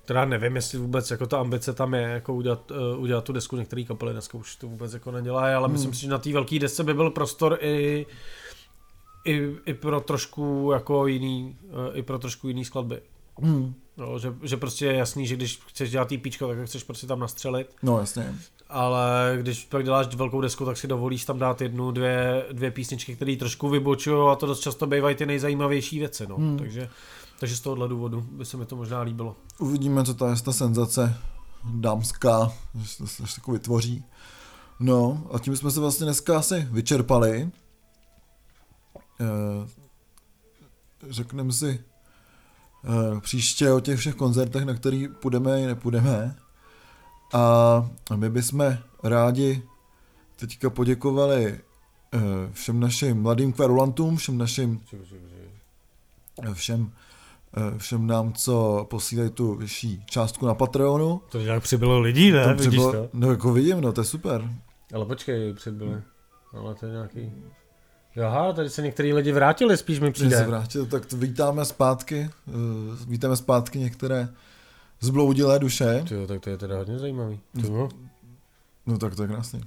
Která 0.07 0.25
nevím, 0.25 0.57
jestli 0.57 0.79
vůbec 0.79 1.11
jako 1.11 1.27
ta 1.27 1.39
ambice 1.41 1.73
tam 1.73 1.95
je, 1.95 2.03
jako 2.03 2.35
udělat, 2.35 2.71
uh, 2.71 3.01
udělat 3.03 3.25
tu 3.25 3.33
desku, 3.33 3.57
některé 3.57 3.85
kapely 3.85 4.13
dneska 4.13 4.39
už 4.39 4.57
to 4.57 4.67
vůbec 4.69 4.93
jako 4.95 5.11
nedělají, 5.11 5.55
ale 5.55 5.67
Hmm. 5.67 5.73
myslím 5.73 5.95
si, 5.95 6.01
že 6.01 6.09
na 6.09 6.19
té 6.19 6.33
velké 6.33 6.59
desce 6.59 6.85
by 6.85 6.95
byl 6.95 7.11
prostor 7.11 7.59
i, 7.61 8.07
i, 9.25 9.51
i 9.67 9.75
pro 9.75 10.01
trošku 10.01 10.71
jako 10.73 11.07
jiný, 11.07 11.57
uh, 11.63 11.99
i 11.99 12.03
pro 12.03 12.19
trošku 12.19 12.49
jiný 12.49 12.65
skladby. 12.65 13.01
Hmm. 13.43 13.75
No, 13.97 14.19
že, 14.19 14.35
že, 14.43 14.57
prostě 14.57 14.87
je 14.87 14.93
jasný, 14.95 15.27
že 15.27 15.37
když 15.37 15.61
chceš 15.67 15.91
dělat 15.91 16.09
tý 16.09 16.19
píčko, 16.19 16.49
tak 16.49 16.65
chceš 16.67 16.83
prostě 16.83 17.07
tam 17.07 17.21
nastřelit 17.21 17.77
No 17.83 17.99
jasně. 17.99 18.35
ale 18.69 19.39
když 19.41 19.65
pak 19.65 19.85
děláš 19.85 20.15
velkou 20.15 20.41
desku, 20.41 20.65
tak 20.65 20.77
si 20.77 20.87
dovolíš 20.89 21.25
tam 21.25 21.39
dát 21.39 21.61
jednu, 21.61 21.91
dvě, 21.91 22.45
dvě 22.53 22.71
písničky, 22.71 23.17
které 23.17 23.37
trošku 23.37 23.69
vybočují 23.69 24.31
a 24.33 24.35
to 24.35 24.47
dost 24.47 24.61
často 24.61 24.87
bývají 24.87 25.17
ty 25.17 25.27
nejzajímavější 25.27 25.99
věci, 25.99 26.27
no. 26.29 26.37
Hmm. 26.37 26.59
Takže, 26.59 26.89
takže 27.39 27.57
z 27.57 27.61
tohohle 27.61 27.89
důvodu 27.89 28.21
by 28.21 28.45
se 28.45 28.57
mi 28.57 28.67
to 28.67 28.77
možná 28.77 29.01
líbilo. 29.01 29.37
Uvidíme, 29.59 30.05
co 30.05 30.15
ta 30.15 30.31
je 30.31 30.37
ta 30.43 30.53
senzace 30.53 31.17
dámská, 31.65 32.53
že 32.75 32.89
se 32.89 32.99
to 32.99 33.07
se 33.07 33.23
jako 33.37 33.53
vytvoří. 33.53 34.05
No 34.81 35.27
a 35.33 35.39
tím 35.39 35.57
jsme 35.57 35.71
se 35.71 35.81
vlastně 35.81 36.05
dneska 36.05 36.39
asi 36.39 36.69
vyčerpali. 36.71 37.51
Eh, 39.21 39.69
Řekneme 41.11 41.53
si 41.53 41.85
eh, 42.85 43.21
příště 43.21 43.73
o 43.73 43.81
těch 43.81 43.99
všech 43.99 44.15
koncertech, 44.15 44.65
na 44.65 44.75
který 44.75 45.09
půjdeme 45.09 45.63
i 45.63 45.67
nepůjdeme. 45.67 46.37
A 47.35 47.91
my 48.17 48.31
bychom 48.31 48.79
rádi 49.03 49.63
teďka 50.37 50.71
poděkovali 50.71 51.47
eh, 51.47 52.19
všem 52.53 52.81
našim 52.81 53.23
mladým 53.23 53.53
kverulantům, 53.53 54.17
všem 54.17 54.39
našim 54.39 54.81
všem, 56.53 56.93
všem 57.79 58.07
nám, 58.07 58.33
co 58.33 58.87
posílají 58.91 59.31
tu 59.31 59.55
vyšší 59.55 60.05
částku 60.07 60.47
na 60.47 60.55
Patreonu. 60.55 61.21
To 61.29 61.41
nějak 61.41 61.63
přibylo 61.63 62.01
lidí, 62.01 62.31
ne? 62.31 62.45
Tam 62.45 62.57
Vidíš 62.57 62.69
třeba- 62.81 62.93
to? 62.93 63.09
No 63.13 63.31
jako 63.31 63.53
vidím, 63.53 63.81
no 63.81 63.93
to 63.93 64.01
je 64.01 64.05
super. 64.05 64.51
Ale 64.95 65.05
počkej, 65.05 65.55
přibyli. 65.55 66.03
Ale 66.53 66.75
to 66.75 66.87
je 66.87 66.93
nějaký... 66.93 67.33
Aha, 68.27 68.53
tady 68.53 68.71
se 68.71 68.83
některý 68.83 69.13
lidi 69.13 69.33
vrátili, 69.33 69.77
spíš 69.77 70.01
mi 70.01 70.07
Že 70.07 70.13
se 70.13 70.13
přijde. 70.27 70.43
vrátil, 70.47 70.87
tak 70.87 71.07
to 71.07 71.17
vítáme 71.17 71.65
zpátky, 71.65 72.31
eh, 72.49 72.53
vítáme 73.07 73.37
zpátky 73.37 73.79
některé 73.79 74.29
zbloudilé 75.01 75.59
duše. 75.59 76.05
Tyjo, 76.09 76.27
tak 76.27 76.41
to 76.41 76.51
je 76.51 76.57
teda 76.59 76.77
hodně 76.77 76.99
zajímavý. 76.99 77.41
Tyjo. 77.61 77.89
No 78.87 78.99
tak 78.99 79.15
to 79.17 79.23
je 79.23 79.29
krásný. 79.29 79.61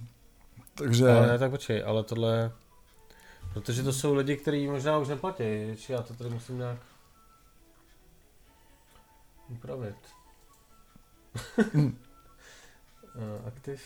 Takže, 0.76 1.12
Ale 1.12 1.28
ne, 1.28 1.38
tak 1.38 1.52
počkej, 1.52 1.84
ale 1.86 2.04
tohle... 2.04 2.52
Protože 3.54 3.84
to 3.84 3.94
jsou 3.94 4.14
lidi, 4.14 4.38
kteří 4.38 4.68
možná 4.68 4.98
už 4.98 5.08
neplatí, 5.08 5.44
či 5.78 5.92
já 5.92 6.02
to 6.02 6.14
tady 6.14 6.30
musím 6.30 6.58
nějak 6.58 6.78
upravit. 9.50 9.96
Hmm. 11.74 11.98
Eh, 13.16 13.48
Aktiv. 13.48 13.82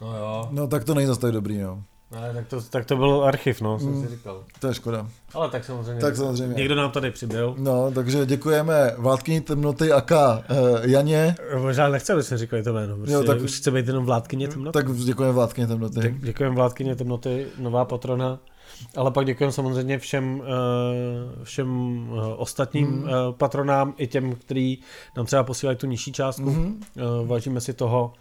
No 0.00 0.16
jo, 0.16 0.48
no 0.50 0.68
tak 0.68 0.84
to 0.84 0.94
není 0.94 1.06
zase 1.06 1.20
tak 1.20 1.32
dobrý, 1.32 1.58
no. 1.58 1.82
ne, 2.10 2.34
tak, 2.34 2.46
to, 2.48 2.62
tak 2.62 2.84
to 2.86 2.96
byl 2.96 3.24
archiv, 3.24 3.60
no, 3.60 3.78
jsem 3.78 3.88
Hmm. 3.92 4.02
si 4.02 4.08
říkal. 4.16 4.44
To 4.60 4.68
je 4.68 4.74
škoda. 4.74 5.06
Ale 5.34 5.50
tak 5.50 5.64
samozřejmě. 5.64 6.00
Tak 6.00 6.16
samozřejmě. 6.16 6.54
Někdo 6.54 6.74
nám 6.74 6.90
tady 6.90 7.10
přibyl. 7.10 7.54
No, 7.58 7.90
takže 7.90 8.26
děkujeme 8.26 8.94
vládkyni 8.98 9.40
temnoty 9.40 9.92
Aka 9.92 10.36
uh, 10.38 10.44
Janě. 10.82 11.34
Možná 11.62 11.88
nechce, 11.88 12.12
aby 12.12 12.22
jsme 12.22 12.38
říkali 12.38 12.62
to 12.62 12.72
jméno. 12.72 12.96
Prostě 12.96 13.12
Jo, 13.12 13.20
jo, 13.20 13.26
tak-. 13.26 13.40
Už 13.40 13.56
chce 13.56 13.70
být 13.70 13.86
jenom 13.86 14.04
vládkyně 14.04 14.48
temnoty. 14.48 14.72
Tak 14.78 14.92
děkujeme 14.96 15.34
vládkyni 15.34 15.66
temnoty. 15.66 16.00
Dě- 16.00 16.18
Děkujeme 16.20 16.54
vládkyně 16.56 16.96
temnoty, 16.96 17.46
nová 17.58 17.84
patrona. 17.84 18.38
Ale 18.96 19.10
pak 19.10 19.26
děkujeme 19.26 19.52
samozřejmě 19.52 19.98
všem, 19.98 20.42
eh, 20.44 21.44
všem 21.44 22.08
eh, 22.12 22.34
ostatním 22.34 23.08
eh, 23.08 23.12
patronám, 23.32 23.94
i 23.96 24.06
těm, 24.06 24.34
kteří 24.34 24.82
nám 25.16 25.26
třeba 25.26 25.42
posílají 25.42 25.78
tu 25.78 25.86
nižší 25.86 26.12
částku. 26.12 26.50
Mhm. 26.50 26.80
Eh, 26.96 27.26
Vážíme 27.26 27.60
si 27.60 27.72
toho. 27.74 28.12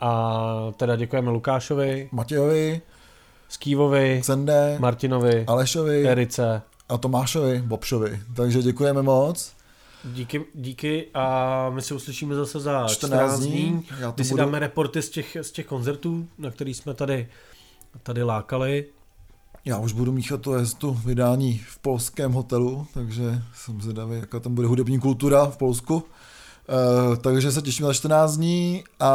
A 0.00 0.72
teda 0.76 0.96
děkujeme 0.96 1.30
Lukášovi, 1.30 2.08
Matějovi, 2.12 2.80
Skývovi, 3.48 4.20
Sende, 4.24 4.76
Martinovi, 4.80 5.44
Alešovi 5.46 6.08
Erice. 6.08 6.62
a 6.88 6.98
Tomášovi, 6.98 7.62
Bobšovi. 7.62 8.20
Takže 8.36 8.62
děkujeme 8.62 9.02
moc. 9.02 9.52
Díky, 10.04 10.44
díky 10.54 11.06
a 11.14 11.70
my 11.70 11.82
se 11.82 11.94
uslyšíme 11.94 12.34
zase 12.34 12.60
za 12.60 12.86
14 12.88 12.92
14 12.92 13.40
dní. 13.40 13.86
Já 14.00 14.06
to 14.06 14.14
Kdy 14.14 14.24
si 14.24 14.30
budu... 14.30 14.38
dáme 14.44 14.58
reporty 14.58 15.02
z 15.02 15.10
těch, 15.10 15.36
z 15.42 15.50
těch 15.50 15.66
koncertů, 15.66 16.26
na 16.38 16.50
který 16.50 16.74
jsme 16.74 16.94
tady 16.94 17.28
tady 18.02 18.22
lákali. 18.22 18.84
Já 19.64 19.78
už 19.78 19.92
budu 19.92 20.12
míchat 20.12 20.40
to, 20.40 20.54
to 20.78 20.92
vydání 20.92 21.58
v 21.68 21.78
polském 21.78 22.32
hotelu, 22.32 22.86
takže 22.94 23.42
jsem 23.54 23.80
zvědavý, 23.80 24.16
jaká 24.16 24.40
tam 24.40 24.54
bude 24.54 24.68
hudební 24.68 25.00
kultura 25.00 25.46
v 25.46 25.56
Polsku. 25.56 25.94
Uh, 25.94 27.16
takže 27.16 27.52
se 27.52 27.62
těším 27.62 27.86
na 27.86 27.92
14 27.92 28.36
dní 28.36 28.84
a... 29.00 29.10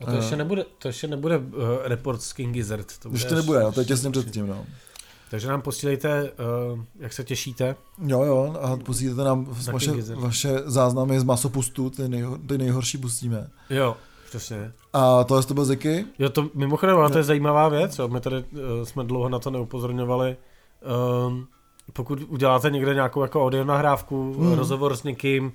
A 0.00 0.04
to 0.04 0.16
ještě 0.16 0.36
nebude, 0.36 0.64
to 0.78 0.88
ještě 0.88 1.06
nebude 1.06 1.38
uh, 1.38 1.44
report 1.84 2.22
z 2.22 2.32
King 2.32 2.54
Gizzard. 2.54 2.98
To 2.98 3.08
bude 3.08 3.20
ještě 3.20 3.34
nebude, 3.34 3.60
no, 3.60 3.72
to 3.72 3.80
je 3.80 3.86
těsně 3.86 4.10
předtím, 4.10 4.46
no. 4.46 4.64
Takže 5.30 5.48
nám 5.48 5.62
posílejte, 5.62 6.32
uh, 6.72 6.80
jak 6.98 7.12
se 7.12 7.24
těšíte. 7.24 7.76
Jo, 8.06 8.22
jo, 8.22 8.56
a 8.60 8.76
posílejte 8.76 9.24
nám 9.24 9.46
vaše, 9.72 9.92
vaše 10.14 10.58
záznamy 10.64 11.20
z 11.20 11.24
masopustů, 11.24 11.90
ty, 11.90 12.08
nejho, 12.08 12.38
ty 12.38 12.58
nejhorší 12.58 12.98
pustíme. 12.98 13.50
Jo, 13.70 13.96
přesně. 14.38 14.72
A 14.92 15.24
to 15.24 15.36
je 15.36 15.42
to 15.42 15.54
byl 15.54 15.64
Ziky? 15.64 16.06
Jo, 16.18 16.28
to 16.28 16.48
mimochodem, 16.54 16.96
to 17.12 17.18
je 17.18 17.24
zajímavá 17.24 17.68
věc, 17.68 17.98
jo. 17.98 18.08
my 18.08 18.20
tady 18.20 18.36
uh, 18.36 18.42
jsme 18.84 19.04
dlouho 19.04 19.28
na 19.28 19.38
to 19.38 19.50
neupozorňovali. 19.50 20.36
Um, 21.26 21.46
pokud 21.92 22.18
uděláte 22.28 22.70
někde 22.70 22.94
nějakou 22.94 23.22
jako 23.22 23.44
audio 23.44 23.64
nahrávku, 23.64 24.34
hmm. 24.38 24.52
rozhovor 24.52 24.96
s 24.96 25.02
někým, 25.02 25.52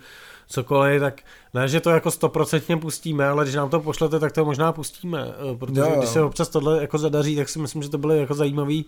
cokoliv, 0.47 1.01
tak 1.01 1.21
ne, 1.53 1.67
že 1.67 1.79
to 1.79 1.89
jako 1.89 2.11
stoprocentně 2.11 2.77
pustíme, 2.77 3.27
ale 3.27 3.43
když 3.43 3.55
nám 3.55 3.69
to 3.69 3.79
pošlete, 3.79 4.19
tak 4.19 4.31
to 4.31 4.45
možná 4.45 4.71
pustíme, 4.71 5.27
eh, 5.53 5.57
protože 5.57 5.81
jo, 5.81 5.87
jo. 5.89 5.95
když 5.97 6.09
se 6.09 6.21
občas 6.21 6.49
tohle 6.49 6.81
jako 6.81 6.97
zadaří, 6.97 7.35
tak 7.35 7.49
si 7.49 7.59
myslím, 7.59 7.83
že 7.83 7.89
to 7.89 7.97
byly 7.97 8.19
jako 8.19 8.33
zajímavý, 8.33 8.85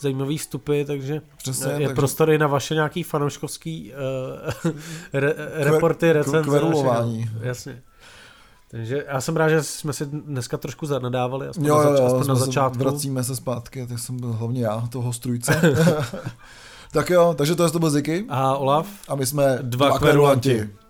zajímavý 0.00 0.38
vstupy, 0.38 0.84
takže 0.84 1.22
Přesně, 1.36 1.72
je 1.72 1.78
takže... 1.78 1.94
prostor 1.94 2.30
i 2.30 2.38
na 2.38 2.46
vaše 2.46 2.74
nějaký 2.74 3.02
fanouškovský 3.02 3.92
uh, 4.64 4.72
re, 5.12 5.34
reporty, 5.54 6.12
recenze. 6.12 6.60
Jasně. 7.40 7.82
Takže 8.74 9.04
já 9.08 9.20
jsem 9.20 9.36
rád, 9.36 9.48
že 9.48 9.62
jsme 9.62 9.92
si 9.92 10.06
dneska 10.06 10.56
trošku 10.56 10.86
zanadávali, 10.86 11.48
aspoň 11.48 11.64
jo, 11.64 11.76
na, 11.76 11.82
zač- 11.82 11.98
jo, 12.00 12.06
aspoň 12.06 12.26
na 12.26 12.34
začátku. 12.34 12.78
Vracíme 12.78 13.24
se 13.24 13.36
zpátky, 13.36 13.86
tak 13.86 13.98
jsem 13.98 14.16
byl 14.16 14.32
hlavně 14.32 14.62
já, 14.62 14.88
toho 14.90 15.12
strujce. 15.12 15.60
tak 16.92 17.10
jo, 17.10 17.34
takže 17.38 17.54
to 17.54 17.64
je 17.64 17.70
to 17.70 17.78
byl 17.78 17.90
Ziky. 17.90 18.24
A 18.28 18.56
Olaf. 18.56 18.86
A 19.08 19.14
my 19.14 19.26
jsme 19.26 19.58
dva, 19.62 19.88
dva 19.88 19.98
kverulanti. 19.98 20.50
kverulanti. 20.50 20.83